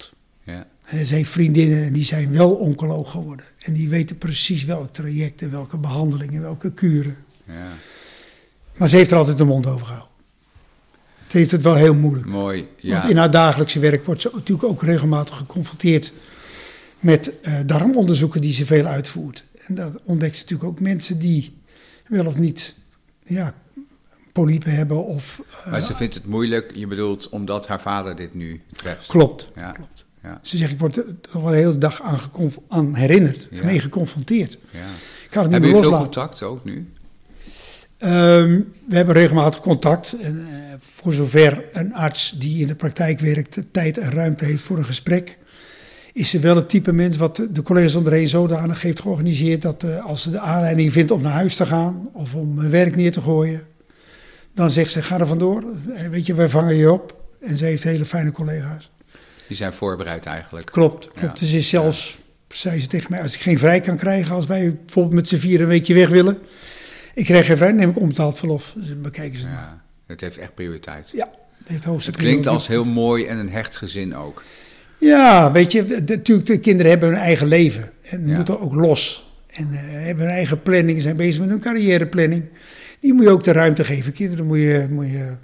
Ze 0.90 1.14
heeft 1.14 1.30
vriendinnen 1.30 1.84
en 1.84 1.92
die 1.92 2.04
zijn 2.04 2.32
wel 2.32 2.50
oncoloog 2.50 3.10
geworden. 3.10 3.46
En 3.58 3.72
die 3.72 3.88
weten 3.88 4.18
precies 4.18 4.64
welk 4.64 4.92
traject 4.92 5.42
en 5.42 5.50
welke 5.50 5.76
behandelingen, 5.76 6.42
welke 6.42 6.72
kuren. 6.72 7.16
Ja. 7.46 7.72
Maar 8.76 8.88
ze 8.88 8.96
heeft 8.96 9.10
er 9.10 9.16
altijd 9.16 9.38
de 9.38 9.44
mond 9.44 9.66
over 9.66 9.86
gehouden. 9.86 10.12
Ze 11.26 11.38
heeft 11.38 11.50
het 11.50 11.62
wel 11.62 11.74
heel 11.74 11.94
moeilijk. 11.94 12.26
Mooi, 12.26 12.68
ja. 12.76 12.98
Want 12.98 13.10
in 13.10 13.16
haar 13.16 13.30
dagelijkse 13.30 13.78
werk 13.78 14.04
wordt 14.04 14.20
ze 14.20 14.30
natuurlijk 14.32 14.68
ook 14.68 14.82
regelmatig 14.82 15.36
geconfronteerd 15.36 16.12
met 17.00 17.32
uh, 17.42 17.54
darmonderzoeken 17.66 18.40
die 18.40 18.52
ze 18.52 18.66
veel 18.66 18.86
uitvoert. 18.86 19.44
En 19.66 19.74
dat 19.74 19.92
ontdekt 20.04 20.36
ze 20.36 20.42
natuurlijk 20.42 20.70
ook 20.70 20.80
mensen 20.80 21.18
die 21.18 21.58
wel 22.06 22.26
of 22.26 22.38
niet 22.38 22.74
ja, 23.26 23.54
polypen 24.32 24.74
hebben. 24.74 25.04
Of, 25.04 25.42
uh, 25.66 25.70
maar 25.70 25.80
ze 25.80 25.94
vindt 25.94 26.14
het 26.14 26.26
moeilijk, 26.26 26.74
je 26.74 26.86
bedoelt, 26.86 27.28
omdat 27.28 27.66
haar 27.66 27.80
vader 27.80 28.16
dit 28.16 28.34
nu 28.34 28.62
treft. 28.72 29.06
Klopt, 29.06 29.50
ja. 29.54 29.72
klopt. 29.72 30.03
Ja. 30.24 30.38
Ze 30.42 30.56
zegt, 30.56 30.72
ik 30.72 30.78
word 30.78 30.96
er 30.96 31.04
wel 31.32 31.42
de 31.42 31.56
hele 31.56 31.78
dag 31.78 32.02
aan, 32.02 32.18
aan 32.68 32.94
herinnerd, 32.94 33.48
ja. 33.50 33.64
mee 33.64 33.80
geconfronteerd. 33.80 34.58
Ja. 34.70 34.78
Ik 35.24 35.30
kan 35.30 35.42
het 35.42 35.52
niet 35.52 35.60
meer 35.60 35.70
loslaten. 35.70 35.98
veel 35.98 36.04
contact 36.04 36.42
ook 36.42 36.64
nu? 36.64 36.88
Um, 37.98 38.72
we 38.88 38.96
hebben 38.96 39.14
regelmatig 39.14 39.60
contact. 39.60 40.16
En, 40.22 40.46
uh, 40.50 40.56
voor 40.78 41.12
zover 41.12 41.64
een 41.72 41.94
arts 41.94 42.34
die 42.38 42.60
in 42.60 42.66
de 42.66 42.74
praktijk 42.74 43.20
werkt 43.20 43.58
tijd 43.70 43.98
en 43.98 44.10
ruimte 44.10 44.44
heeft 44.44 44.62
voor 44.62 44.78
een 44.78 44.84
gesprek, 44.84 45.38
is 46.12 46.30
ze 46.30 46.38
wel 46.38 46.56
het 46.56 46.68
type 46.68 46.92
mens 46.92 47.16
wat 47.16 47.42
de 47.50 47.62
collega's 47.62 47.94
onderheen 47.94 48.28
zodanig 48.28 48.82
heeft 48.82 49.00
georganiseerd 49.00 49.62
dat 49.62 49.82
uh, 49.82 50.04
als 50.04 50.22
ze 50.22 50.30
de 50.30 50.38
aanleiding 50.38 50.92
vindt 50.92 51.10
om 51.10 51.22
naar 51.22 51.32
huis 51.32 51.56
te 51.56 51.66
gaan 51.66 52.08
of 52.12 52.34
om 52.34 52.70
werk 52.70 52.96
neer 52.96 53.12
te 53.12 53.20
gooien, 53.20 53.62
dan 54.54 54.70
zegt 54.70 54.90
ze: 54.90 55.02
ga 55.02 55.20
er 55.20 55.26
vandoor. 55.26 55.64
Eh, 55.94 56.08
weet 56.08 56.26
je, 56.26 56.34
wij 56.34 56.48
vangen 56.48 56.76
je 56.76 56.92
op. 56.92 57.22
En 57.40 57.56
ze 57.56 57.64
heeft 57.64 57.82
hele 57.82 58.04
fijne 58.04 58.30
collega's. 58.30 58.90
Die 59.46 59.56
zijn 59.56 59.72
voorbereid 59.72 60.26
eigenlijk. 60.26 60.66
Klopt, 60.66 61.08
klopt. 61.08 61.38
Ja. 61.38 61.44
Dus 61.44 61.52
is 61.52 61.68
zelfs, 61.68 62.18
zei 62.48 62.80
ze 62.80 62.86
tegen 62.86 63.10
mij, 63.10 63.22
als 63.22 63.34
ik 63.34 63.40
geen 63.40 63.58
vrij 63.58 63.80
kan 63.80 63.96
krijgen, 63.96 64.34
als 64.34 64.46
wij 64.46 64.76
bijvoorbeeld 64.84 65.14
met 65.14 65.28
z'n 65.28 65.36
vier 65.36 65.60
een 65.60 65.66
weekje 65.66 65.94
weg 65.94 66.08
willen, 66.08 66.38
ik 67.14 67.24
krijg 67.24 67.46
geen 67.46 67.56
vrij, 67.56 67.72
neem 67.72 67.90
ik 67.90 68.00
onbetaald 68.00 68.38
verlof. 68.38 68.72
Dus 68.76 69.00
bekijken 69.00 69.38
ze 69.38 69.46
het 69.46 69.56
ja, 69.56 69.82
Het 70.06 70.20
heeft 70.20 70.38
echt 70.38 70.54
prioriteit. 70.54 71.10
Ja, 71.14 71.28
het 71.58 71.68
heeft 71.68 71.84
hoogste 71.84 72.10
Het 72.10 72.20
klinkt 72.20 72.46
als 72.46 72.66
heel 72.66 72.84
mooi 72.84 73.26
en 73.26 73.38
een 73.38 73.50
hecht 73.50 73.76
gezin 73.76 74.16
ook. 74.16 74.42
Ja, 74.98 75.52
weet 75.52 75.72
je, 75.72 76.02
natuurlijk, 76.06 76.46
de 76.46 76.58
kinderen 76.58 76.90
hebben 76.90 77.08
hun 77.08 77.18
eigen 77.18 77.46
leven 77.46 77.90
en 78.02 78.24
moeten 78.24 78.60
ook 78.60 78.74
los. 78.74 79.28
En 79.46 79.68
uh, 79.72 79.78
hebben 79.80 80.24
hun 80.24 80.34
eigen 80.34 80.62
planning, 80.62 81.02
zijn 81.02 81.16
bezig 81.16 81.40
met 81.40 81.48
hun 81.48 81.60
carrièreplanning. 81.60 82.44
Die 83.00 83.14
moet 83.14 83.24
je 83.24 83.30
ook 83.30 83.44
de 83.44 83.52
ruimte 83.52 83.84
geven. 83.84 84.12
Kinderen 84.12 84.46
moet 84.46 84.58
je, 84.58 84.86
moet 84.90 85.10
je 85.10 85.36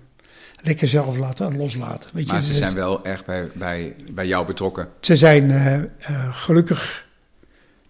lekker 0.62 0.88
zelf 0.88 1.18
laten 1.18 1.56
loslaten. 1.56 2.10
Weet 2.12 2.26
maar 2.26 2.36
je, 2.36 2.46
ze 2.46 2.54
zijn 2.54 2.74
wel 2.74 3.04
erg 3.04 3.24
bij, 3.24 3.50
bij, 3.54 3.94
bij 4.10 4.26
jou 4.26 4.46
betrokken. 4.46 4.88
Ze 5.00 5.16
zijn 5.16 5.50
uh, 5.50 5.76
uh, 5.76 5.84
gelukkig 6.34 7.06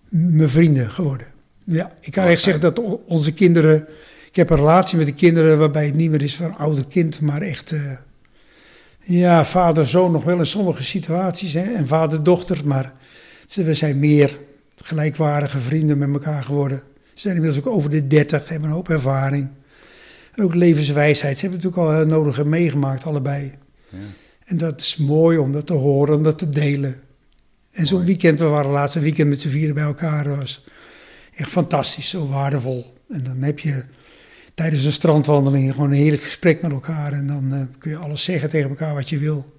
mijn 0.09 0.49
vrienden 0.49 0.91
geworden. 0.91 1.27
Ja, 1.65 1.93
ik 2.01 2.13
kan 2.13 2.25
echt 2.25 2.43
zeggen 2.43 2.63
dat 2.63 2.81
onze 3.07 3.33
kinderen. 3.33 3.87
Ik 4.29 4.37
heb 4.37 4.51
een 4.51 4.57
relatie 4.57 4.99
met 4.99 5.07
de 5.07 5.15
kinderen 5.15 5.59
waarbij 5.59 5.87
het 5.87 5.95
niet 5.95 6.11
meer 6.11 6.23
is 6.23 6.37
van 6.37 6.57
ouder 6.57 6.87
kind, 6.87 7.21
maar 7.21 7.43
echt. 7.43 7.71
Uh, 7.71 7.93
ja, 9.03 9.45
vader-zoon 9.45 10.13
nog 10.13 10.25
wel 10.25 10.39
in 10.39 10.47
sommige 10.47 10.83
situaties. 10.83 11.55
Hè, 11.55 11.73
en 11.75 11.87
vader-dochter, 11.87 12.61
maar 12.65 12.93
we 13.55 13.75
zijn 13.75 13.99
meer 13.99 14.39
gelijkwaardige 14.77 15.59
vrienden 15.59 15.99
met 15.99 16.13
elkaar 16.13 16.43
geworden. 16.43 16.83
Ze 17.15 17.21
zijn 17.21 17.35
inmiddels 17.35 17.65
ook 17.65 17.73
over 17.75 17.91
de 17.91 18.07
dertig, 18.07 18.49
hebben 18.49 18.69
een 18.69 18.75
hoop 18.75 18.89
ervaring. 18.89 19.49
Ook 20.37 20.55
levenswijsheid. 20.55 21.39
Ze 21.39 21.41
hebben 21.41 21.61
natuurlijk 21.61 21.93
al 21.93 21.99
het 21.99 22.09
nodige 22.09 22.45
meegemaakt, 22.45 23.05
allebei. 23.05 23.53
Ja. 23.89 23.99
En 24.45 24.57
dat 24.57 24.81
is 24.81 24.97
mooi 24.97 25.39
om 25.39 25.53
dat 25.53 25.67
te 25.67 25.73
horen, 25.73 26.15
om 26.15 26.23
dat 26.23 26.39
te 26.39 26.49
delen. 26.49 27.01
En 27.71 27.87
zo'n 27.87 28.05
weekend, 28.05 28.39
we 28.39 28.45
waren 28.45 28.71
laatste 28.71 29.01
weekend 29.01 29.29
met 29.29 29.41
z'n 29.41 29.49
vieren 29.49 29.75
bij 29.75 29.85
elkaar, 29.85 30.37
was 30.37 30.65
echt 31.35 31.49
fantastisch, 31.49 32.09
zo 32.09 32.29
waardevol. 32.29 32.95
En 33.09 33.25
dan 33.25 33.43
heb 33.43 33.59
je 33.59 33.85
tijdens 34.55 34.85
een 34.85 34.93
strandwandeling 34.93 35.73
gewoon 35.73 35.91
een 35.91 35.97
heerlijk 35.97 36.23
gesprek 36.23 36.63
met 36.63 36.71
elkaar. 36.71 37.13
En 37.13 37.27
dan 37.27 37.55
uh, 37.55 37.61
kun 37.79 37.91
je 37.91 37.97
alles 37.97 38.25
zeggen 38.25 38.51
tegen 38.51 38.69
elkaar 38.69 38.95
wat 38.95 39.09
je 39.09 39.19
wil. 39.19 39.59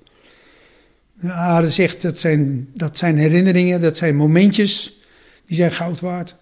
Ja, 1.21 1.59
dat, 1.59 1.69
is 1.69 1.79
echt, 1.79 2.01
dat, 2.01 2.19
zijn, 2.19 2.67
dat 2.73 2.97
zijn 2.97 3.17
herinneringen, 3.17 3.81
dat 3.81 3.97
zijn 3.97 4.15
momentjes, 4.15 5.01
die 5.45 5.57
zijn 5.57 5.71
goud 5.71 5.99
waard. 5.99 6.35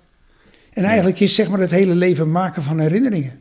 En 0.74 0.84
eigenlijk 0.84 1.20
is 1.20 1.36
zeg 1.36 1.50
maar 1.50 1.60
het 1.60 1.72
hele 1.72 1.96
leven 1.96 2.32
maken 2.32 2.64
van 2.64 2.80
herinneringen. 2.80 3.40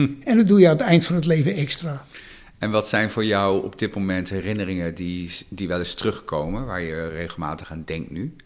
Hm. 0.00 0.08
En 0.30 0.36
dat 0.36 0.48
doe 0.48 0.60
je 0.60 0.68
aan 0.68 0.76
het 0.76 0.86
eind 0.86 1.04
van 1.04 1.14
het 1.14 1.26
leven 1.26 1.54
extra. 1.54 2.06
En 2.58 2.70
wat 2.70 2.88
zijn 2.88 3.10
voor 3.10 3.24
jou 3.24 3.64
op 3.64 3.78
dit 3.78 3.94
moment 3.94 4.30
herinneringen 4.30 4.94
die, 4.94 5.30
die 5.48 5.68
wel 5.68 5.78
eens 5.78 5.94
terugkomen, 5.94 6.66
waar 6.66 6.80
je 6.80 7.08
regelmatig 7.08 7.72
aan 7.72 7.82
denkt 7.84 8.10
nu, 8.10 8.36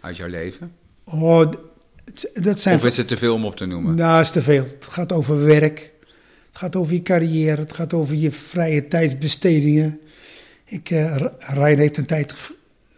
uit 0.00 0.16
jouw 0.16 0.28
leven? 0.28 0.72
Oh, 1.04 1.52
dat 2.34 2.60
zijn 2.60 2.76
of 2.76 2.84
is 2.84 2.96
het 2.96 3.08
te 3.08 3.16
veel 3.16 3.34
om 3.34 3.44
op 3.44 3.56
te 3.56 3.66
noemen? 3.66 3.94
Nou, 3.94 4.20
is 4.20 4.30
te 4.30 4.42
veel. 4.42 4.64
Het 4.64 4.84
gaat 4.84 5.12
over 5.12 5.44
werk, 5.44 5.92
het 6.48 6.58
gaat 6.58 6.76
over 6.76 6.94
je 6.94 7.02
carrière, 7.02 7.60
het 7.60 7.72
gaat 7.72 7.94
over 7.94 8.14
je 8.14 8.30
vrije 8.30 8.88
tijdsbestedingen. 8.88 10.00
Ik, 10.64 10.90
uh, 10.90 11.26
Rijn 11.38 11.78
heeft 11.78 11.96
een 11.96 12.06
tijd 12.06 12.34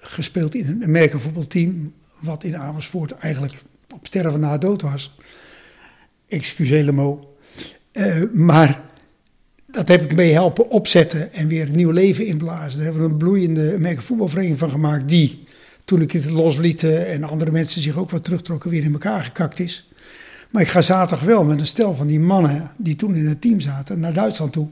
gespeeld 0.00 0.54
in 0.54 0.78
een 0.82 0.90
merkenvoetbalteam, 0.90 1.92
wat 2.18 2.44
in 2.44 2.56
Amersfoort 2.56 3.12
eigenlijk 3.12 3.62
op 3.94 4.06
sterven 4.06 4.40
na 4.40 4.58
dood 4.58 4.82
was. 4.82 5.16
Excuseer 6.28 6.94
mo. 6.94 7.29
Uh, 7.92 8.22
maar 8.32 8.80
dat 9.66 9.88
heb 9.88 10.02
ik 10.02 10.14
mee 10.14 10.32
helpen 10.32 10.70
opzetten 10.70 11.32
en 11.32 11.48
weer 11.48 11.68
een 11.68 11.76
nieuw 11.76 11.90
leven 11.90 12.26
inblazen. 12.26 12.76
Daar 12.76 12.86
hebben 12.86 13.04
we 13.04 13.10
een 13.10 13.18
bloeiende 13.18 13.76
merkenvoetbalvereniging 13.78 14.58
van 14.58 14.70
gemaakt 14.70 15.08
die 15.08 15.44
toen 15.84 16.00
ik 16.00 16.12
het 16.12 16.30
losliet 16.30 16.84
en 16.84 17.24
andere 17.24 17.50
mensen 17.50 17.82
zich 17.82 17.96
ook 17.96 18.10
wat 18.10 18.24
terugtrokken, 18.24 18.70
weer 18.70 18.82
in 18.82 18.92
elkaar 18.92 19.22
gekakt 19.22 19.58
is. 19.58 19.90
Maar 20.50 20.62
ik 20.62 20.68
ga 20.68 20.82
zaterdag 20.82 21.26
wel 21.26 21.44
met 21.44 21.60
een 21.60 21.66
stel 21.66 21.94
van 21.94 22.06
die 22.06 22.20
mannen 22.20 22.70
die 22.76 22.96
toen 22.96 23.14
in 23.14 23.26
het 23.26 23.40
team 23.40 23.60
zaten 23.60 24.00
naar 24.00 24.12
Duitsland 24.12 24.52
toe. 24.52 24.68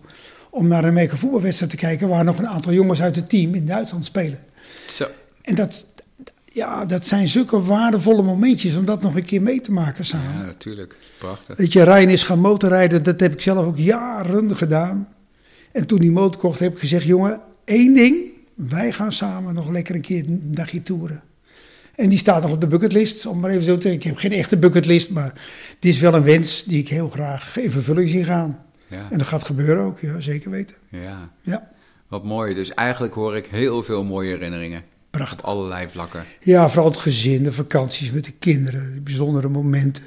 Om 0.50 0.68
naar 0.68 0.84
een 0.84 0.92
meke 0.92 1.16
voetbalwedstrijd 1.16 1.70
te 1.70 1.76
kijken 1.76 2.08
waar 2.08 2.24
nog 2.24 2.38
een 2.38 2.48
aantal 2.48 2.72
jongens 2.72 3.02
uit 3.02 3.16
het 3.16 3.28
team 3.28 3.54
in 3.54 3.66
Duitsland 3.66 4.04
spelen. 4.04 4.38
Zo. 4.88 5.06
En 5.42 5.54
dat, 5.54 5.86
ja, 6.58 6.84
dat 6.84 7.06
zijn 7.06 7.28
zulke 7.28 7.62
waardevolle 7.62 8.22
momentjes 8.22 8.76
om 8.76 8.84
dat 8.84 9.02
nog 9.02 9.16
een 9.16 9.24
keer 9.24 9.42
mee 9.42 9.60
te 9.60 9.72
maken 9.72 10.04
samen. 10.04 10.38
Ja, 10.38 10.44
natuurlijk. 10.44 10.96
Prachtig. 11.18 11.56
Weet 11.56 11.72
je, 11.72 11.82
Rijn 11.82 12.08
is 12.08 12.22
gaan 12.22 12.40
motorrijden, 12.40 13.02
dat 13.02 13.20
heb 13.20 13.32
ik 13.32 13.40
zelf 13.40 13.66
ook 13.66 13.78
jaren 13.78 14.56
gedaan. 14.56 15.08
En 15.72 15.86
toen 15.86 15.98
die 15.98 16.10
motor 16.10 16.40
kocht, 16.40 16.60
heb 16.60 16.72
ik 16.72 16.78
gezegd: 16.78 17.04
jongen, 17.04 17.40
één 17.64 17.94
ding, 17.94 18.16
wij 18.54 18.92
gaan 18.92 19.12
samen 19.12 19.54
nog 19.54 19.70
lekker 19.70 19.94
een 19.94 20.00
keer 20.00 20.24
een 20.26 20.40
dagje 20.44 20.82
toeren. 20.82 21.22
En 21.94 22.08
die 22.08 22.18
staat 22.18 22.42
nog 22.42 22.52
op 22.52 22.60
de 22.60 22.66
bucketlist, 22.66 23.26
om 23.26 23.40
maar 23.40 23.50
even 23.50 23.64
zo 23.64 23.74
te 23.74 23.82
zeggen. 23.82 24.00
Ik 24.00 24.06
heb 24.06 24.16
geen 24.16 24.32
echte 24.32 24.56
bucketlist, 24.56 25.10
maar 25.10 25.32
dit 25.78 25.92
is 25.92 26.00
wel 26.00 26.14
een 26.14 26.22
wens 26.22 26.64
die 26.64 26.80
ik 26.80 26.88
heel 26.88 27.08
graag 27.08 27.58
in 27.58 27.70
vervulling 27.70 28.08
zie 28.08 28.24
gaan. 28.24 28.62
Ja. 28.86 29.10
En 29.10 29.18
dat 29.18 29.26
gaat 29.26 29.44
gebeuren 29.44 29.84
ook, 29.84 30.00
ja, 30.00 30.20
zeker 30.20 30.50
weten. 30.50 30.76
Ja. 30.88 31.30
ja. 31.42 31.70
Wat 32.08 32.24
mooi. 32.24 32.54
Dus 32.54 32.74
eigenlijk 32.74 33.14
hoor 33.14 33.36
ik 33.36 33.46
heel 33.46 33.82
veel 33.82 34.04
mooie 34.04 34.30
herinneringen. 34.30 34.82
Prachtig. 35.10 35.38
Op 35.38 35.44
allerlei 35.44 35.88
vlakken. 35.88 36.24
Ja, 36.40 36.68
vooral 36.68 36.90
het 36.90 36.98
gezin, 36.98 37.42
de 37.42 37.52
vakanties 37.52 38.10
met 38.10 38.24
de 38.24 38.32
kinderen, 38.32 39.02
bijzondere 39.02 39.48
momenten. 39.48 40.04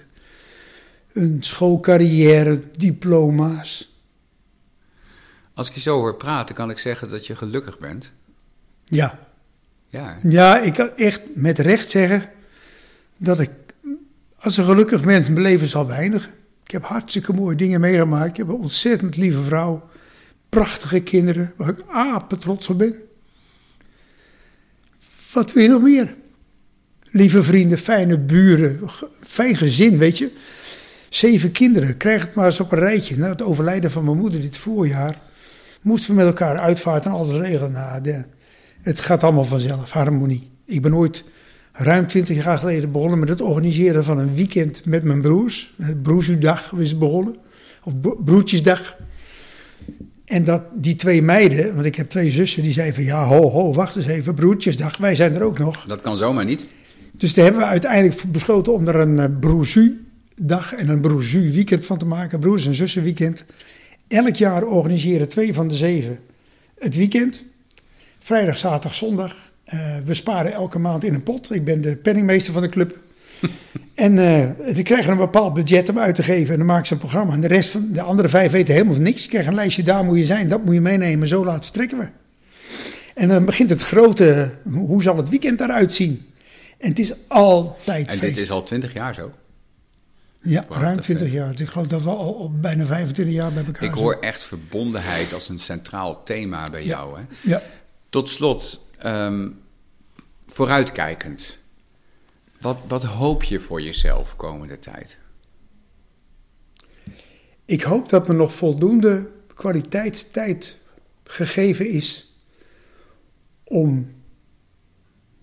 Een 1.13 1.37
schoolcarrière, 1.39 2.61
diploma's. 2.77 3.99
Als 5.53 5.69
ik 5.69 5.73
je 5.75 5.81
zo 5.81 5.97
hoor 5.97 6.15
praten, 6.15 6.55
kan 6.55 6.69
ik 6.69 6.77
zeggen 6.77 7.09
dat 7.09 7.27
je 7.27 7.35
gelukkig 7.35 7.79
bent. 7.79 8.11
Ja. 8.85 9.19
Ja, 9.87 10.17
ja 10.23 10.59
ik 10.59 10.73
kan 10.73 10.89
echt 10.97 11.21
met 11.33 11.59
recht 11.59 11.89
zeggen 11.89 12.29
dat 13.17 13.39
ik 13.39 13.49
als 14.37 14.57
een 14.57 14.65
gelukkig 14.65 15.03
mens 15.03 15.29
mijn 15.29 15.41
leven 15.41 15.67
zal 15.67 15.85
beëindigen. 15.85 16.31
Ik 16.63 16.71
heb 16.71 16.83
hartstikke 16.83 17.33
mooie 17.33 17.55
dingen 17.55 17.79
meegemaakt. 17.79 18.29
Ik 18.29 18.37
heb 18.37 18.47
een 18.47 18.53
ontzettend 18.53 19.17
lieve 19.17 19.41
vrouw. 19.41 19.89
Prachtige 20.49 20.99
kinderen, 20.99 21.53
waar 21.57 21.69
ik 21.69 21.83
apen 21.87 22.39
trots 22.39 22.69
op 22.69 22.77
ben. 22.77 22.95
Wat 25.33 25.53
wil 25.53 25.63
je 25.63 25.69
nog 25.69 25.81
meer? 25.81 26.13
Lieve 27.03 27.43
vrienden, 27.43 27.77
fijne 27.77 28.17
buren, 28.17 28.79
fijn 29.19 29.55
gezin, 29.55 29.97
weet 29.97 30.17
je. 30.17 30.31
Zeven 31.09 31.51
kinderen, 31.51 31.97
krijg 31.97 32.21
het 32.21 32.35
maar 32.35 32.45
eens 32.45 32.59
op 32.59 32.71
een 32.71 32.79
rijtje. 32.79 33.17
Na 33.17 33.29
het 33.29 33.41
overlijden 33.41 33.91
van 33.91 34.03
mijn 34.03 34.17
moeder 34.17 34.41
dit 34.41 34.57
voorjaar 34.57 35.21
moesten 35.81 36.09
we 36.09 36.15
met 36.15 36.25
elkaar 36.25 36.57
uitvaarten 36.57 37.11
en 37.11 37.17
alles 37.17 37.31
regelen. 37.31 37.71
Nou, 37.71 38.23
het 38.81 38.99
gaat 38.99 39.23
allemaal 39.23 39.43
vanzelf, 39.43 39.91
harmonie. 39.91 40.49
Ik 40.65 40.81
ben 40.81 40.95
ooit 40.95 41.23
ruim 41.71 42.07
twintig 42.07 42.43
jaar 42.43 42.57
geleden 42.57 42.91
begonnen 42.91 43.19
met 43.19 43.29
het 43.29 43.41
organiseren 43.41 44.03
van 44.03 44.17
een 44.17 44.35
weekend 44.35 44.85
met 44.85 45.03
mijn 45.03 45.21
broers. 45.21 45.75
Broersdag 46.01 46.71
is 46.77 46.97
begonnen, 46.97 47.35
of 47.83 47.93
broertjesdag. 48.23 48.95
En 50.31 50.43
dat 50.43 50.61
die 50.73 50.95
twee 50.95 51.21
meiden, 51.21 51.73
want 51.73 51.85
ik 51.85 51.95
heb 51.95 52.09
twee 52.09 52.29
zussen, 52.29 52.63
die 52.63 52.71
zeiden 52.71 52.95
van 52.95 53.03
ja, 53.03 53.25
ho, 53.25 53.49
ho, 53.49 53.73
wacht 53.73 53.95
eens 53.95 54.07
even, 54.07 54.33
broertjesdag, 54.33 54.97
wij 54.97 55.15
zijn 55.15 55.35
er 55.35 55.41
ook 55.41 55.59
nog. 55.59 55.85
Dat 55.87 56.01
kan 56.01 56.17
zomaar 56.17 56.45
niet. 56.45 56.65
Dus 57.11 57.33
daar 57.33 57.43
hebben 57.43 57.61
we 57.61 57.67
uiteindelijk 57.67 58.23
besloten 58.31 58.73
om 58.73 58.87
er 58.87 58.95
een 58.95 59.17
uh, 59.17 59.39
broerzu-dag 59.39 60.73
en 60.73 60.89
een 60.89 61.01
broerzu-weekend 61.01 61.85
van 61.85 61.97
te 61.97 62.05
maken, 62.05 62.39
broers- 62.39 62.65
en 62.65 62.75
zussenweekend. 62.75 63.45
Elk 64.07 64.35
jaar 64.35 64.63
organiseren 64.63 65.27
twee 65.27 65.53
van 65.53 65.67
de 65.67 65.75
zeven 65.75 66.19
het 66.77 66.95
weekend. 66.95 67.43
Vrijdag, 68.19 68.57
zaterdag, 68.57 68.95
zondag. 68.95 69.35
Uh, 69.73 69.97
we 70.05 70.13
sparen 70.13 70.53
elke 70.53 70.79
maand 70.79 71.03
in 71.03 71.13
een 71.13 71.23
pot. 71.23 71.53
Ik 71.53 71.63
ben 71.65 71.81
de 71.81 71.95
penningmeester 71.95 72.53
van 72.53 72.61
de 72.61 72.69
club. 72.69 72.99
en 73.95 74.17
uh, 74.17 74.73
die 74.73 74.83
krijgen 74.83 75.11
een 75.11 75.17
bepaald 75.17 75.53
budget 75.53 75.89
om 75.89 75.99
uit 75.99 76.15
te 76.15 76.23
geven. 76.23 76.51
En 76.51 76.57
dan 76.57 76.67
maken 76.67 76.87
ze 76.87 76.93
een 76.93 76.99
programma. 76.99 77.33
En 77.33 77.41
de 77.41 77.47
rest 77.47 77.69
van 77.69 77.87
de 77.91 78.01
andere 78.01 78.29
vijf 78.29 78.51
weten 78.51 78.73
helemaal 78.73 78.97
niks. 78.97 79.23
Je 79.23 79.29
krijgt 79.29 79.47
een 79.47 79.55
lijstje, 79.55 79.83
daar 79.83 80.03
moet 80.03 80.17
je 80.17 80.25
zijn, 80.25 80.49
dat 80.49 80.65
moet 80.65 80.73
je 80.73 80.81
meenemen. 80.81 81.27
Zo 81.27 81.45
laat 81.45 81.63
vertrekken 81.63 81.97
we. 81.97 82.07
En 83.13 83.27
dan 83.27 83.45
begint 83.45 83.69
het 83.69 83.83
grote, 83.83 84.51
hoe 84.71 85.03
zal 85.03 85.17
het 85.17 85.29
weekend 85.29 85.61
eruit 85.61 85.93
zien? 85.93 86.25
En 86.77 86.89
het 86.89 86.99
is 86.99 87.13
altijd 87.27 88.07
En 88.07 88.17
feest. 88.17 88.33
dit 88.33 88.43
is 88.43 88.51
al 88.51 88.63
twintig 88.63 88.93
jaar 88.93 89.13
zo? 89.13 89.31
Ja, 90.43 90.65
ruim 90.69 91.01
20 91.01 91.31
jaar. 91.31 91.59
Ik 91.59 91.67
geloof 91.67 91.87
dat 91.87 92.03
we 92.03 92.09
al, 92.09 92.37
al 92.37 92.51
bijna 92.51 92.85
25 92.85 93.35
jaar 93.35 93.51
bij 93.51 93.65
elkaar 93.65 93.83
Ik 93.83 93.93
hoor 93.93 94.17
echt 94.19 94.43
verbondenheid 94.43 95.33
als 95.33 95.49
een 95.49 95.59
centraal 95.59 96.23
thema 96.23 96.69
bij 96.69 96.81
ja. 96.81 96.87
jou. 96.87 97.19
Hè? 97.19 97.25
Ja. 97.41 97.61
Tot 98.09 98.29
slot, 98.29 98.87
um, 99.05 99.59
vooruitkijkend. 100.47 101.57
Wat, 102.61 102.79
wat 102.87 103.03
hoop 103.03 103.43
je 103.43 103.59
voor 103.59 103.81
jezelf 103.81 104.35
komende 104.35 104.79
tijd? 104.79 105.17
Ik 107.65 107.81
hoop 107.81 108.09
dat 108.09 108.27
me 108.27 108.33
nog 108.33 108.53
voldoende 108.53 109.29
kwaliteitstijd 109.53 110.77
gegeven 111.23 111.89
is 111.89 112.35
om 113.63 114.13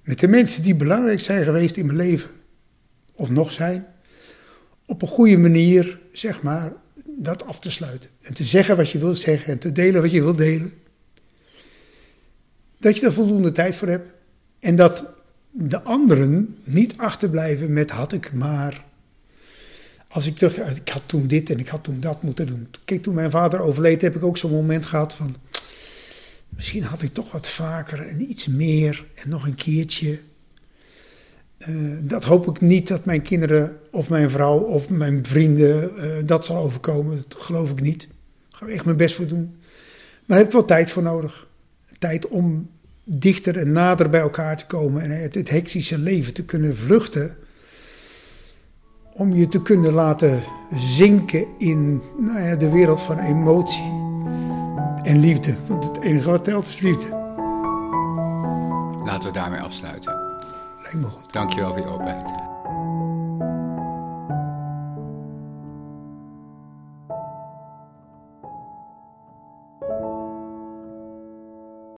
met 0.02 0.20
de 0.20 0.28
mensen 0.28 0.62
die 0.62 0.74
belangrijk 0.74 1.20
zijn 1.20 1.44
geweest 1.44 1.76
in 1.76 1.86
mijn 1.86 1.98
leven, 1.98 2.30
of 3.12 3.30
nog 3.30 3.52
zijn, 3.52 3.86
op 4.86 5.02
een 5.02 5.08
goede 5.08 5.38
manier, 5.38 6.00
zeg 6.12 6.42
maar, 6.42 6.72
dat 7.04 7.44
af 7.44 7.60
te 7.60 7.70
sluiten. 7.70 8.10
En 8.20 8.34
te 8.34 8.44
zeggen 8.44 8.76
wat 8.76 8.90
je 8.90 8.98
wilt 8.98 9.18
zeggen 9.18 9.52
en 9.52 9.58
te 9.58 9.72
delen 9.72 10.02
wat 10.02 10.10
je 10.10 10.22
wilt 10.22 10.38
delen. 10.38 10.72
Dat 12.78 12.98
je 12.98 13.06
er 13.06 13.12
voldoende 13.12 13.52
tijd 13.52 13.76
voor 13.76 13.88
hebt. 13.88 14.10
En 14.58 14.76
dat 14.76 15.17
de 15.50 15.82
anderen 15.82 16.56
niet 16.64 16.96
achterblijven 16.96 17.72
met 17.72 17.90
had 17.90 18.12
ik 18.12 18.32
maar. 18.32 18.84
Als 20.08 20.26
ik 20.26 20.36
terug, 20.36 20.76
ik 20.76 20.88
had 20.88 21.02
toen 21.06 21.26
dit 21.26 21.50
en 21.50 21.58
ik 21.58 21.68
had 21.68 21.84
toen 21.84 22.00
dat 22.00 22.22
moeten 22.22 22.46
doen. 22.46 22.68
Kijk, 22.84 23.02
toen 23.02 23.14
mijn 23.14 23.30
vader 23.30 23.60
overleed, 23.60 24.02
heb 24.02 24.16
ik 24.16 24.22
ook 24.22 24.36
zo'n 24.36 24.50
moment 24.50 24.86
gehad 24.86 25.14
van. 25.14 25.36
Misschien 26.48 26.82
had 26.82 27.02
ik 27.02 27.14
toch 27.14 27.32
wat 27.32 27.48
vaker 27.48 28.08
en 28.08 28.30
iets 28.30 28.46
meer 28.46 29.06
en 29.14 29.28
nog 29.28 29.46
een 29.46 29.54
keertje. 29.54 30.20
Uh, 31.68 31.96
dat 32.00 32.24
hoop 32.24 32.48
ik 32.48 32.60
niet 32.60 32.88
dat 32.88 33.04
mijn 33.04 33.22
kinderen 33.22 33.76
of 33.90 34.08
mijn 34.08 34.30
vrouw 34.30 34.58
of 34.58 34.88
mijn 34.88 35.26
vrienden 35.26 35.92
uh, 35.96 36.26
dat 36.26 36.44
zal 36.44 36.56
overkomen. 36.56 37.22
Dat 37.28 37.40
geloof 37.40 37.70
ik 37.70 37.80
niet. 37.80 38.08
Daar 38.48 38.60
ga 38.60 38.66
echt 38.66 38.84
mijn 38.84 38.96
best 38.96 39.14
voor 39.14 39.26
doen. 39.26 39.44
Maar 39.44 40.26
daar 40.26 40.38
heb 40.38 40.46
ik 40.46 40.52
wel 40.52 40.64
tijd 40.64 40.90
voor 40.90 41.02
nodig. 41.02 41.48
Tijd 41.98 42.28
om 42.28 42.70
dichter 43.10 43.58
en 43.58 43.72
nader 43.72 44.10
bij 44.10 44.20
elkaar 44.20 44.56
te 44.56 44.66
komen 44.66 45.02
en 45.02 45.20
uit 45.20 45.34
het 45.34 45.50
hectische 45.50 45.98
leven 45.98 46.34
te 46.34 46.44
kunnen 46.44 46.76
vluchten. 46.76 47.36
Om 49.12 49.32
je 49.32 49.48
te 49.48 49.62
kunnen 49.62 49.92
laten 49.92 50.42
zinken 50.74 51.46
in 51.58 52.02
nou 52.18 52.40
ja, 52.40 52.56
de 52.56 52.70
wereld 52.70 53.00
van 53.00 53.18
emotie 53.18 53.92
en 55.02 55.20
liefde. 55.20 55.56
Want 55.66 55.84
het 55.84 56.00
enige 56.00 56.30
wat 56.30 56.44
telt 56.44 56.66
is 56.66 56.80
liefde. 56.80 57.08
Laten 59.04 59.28
we 59.28 59.38
daarmee 59.38 59.60
afsluiten. 59.60 60.12
Lijkt 60.78 60.98
me 60.98 61.06
goed. 61.06 61.32
Dankjewel 61.32 61.72
voor 61.72 61.82
je 61.82 61.88
openheid. 61.88 62.47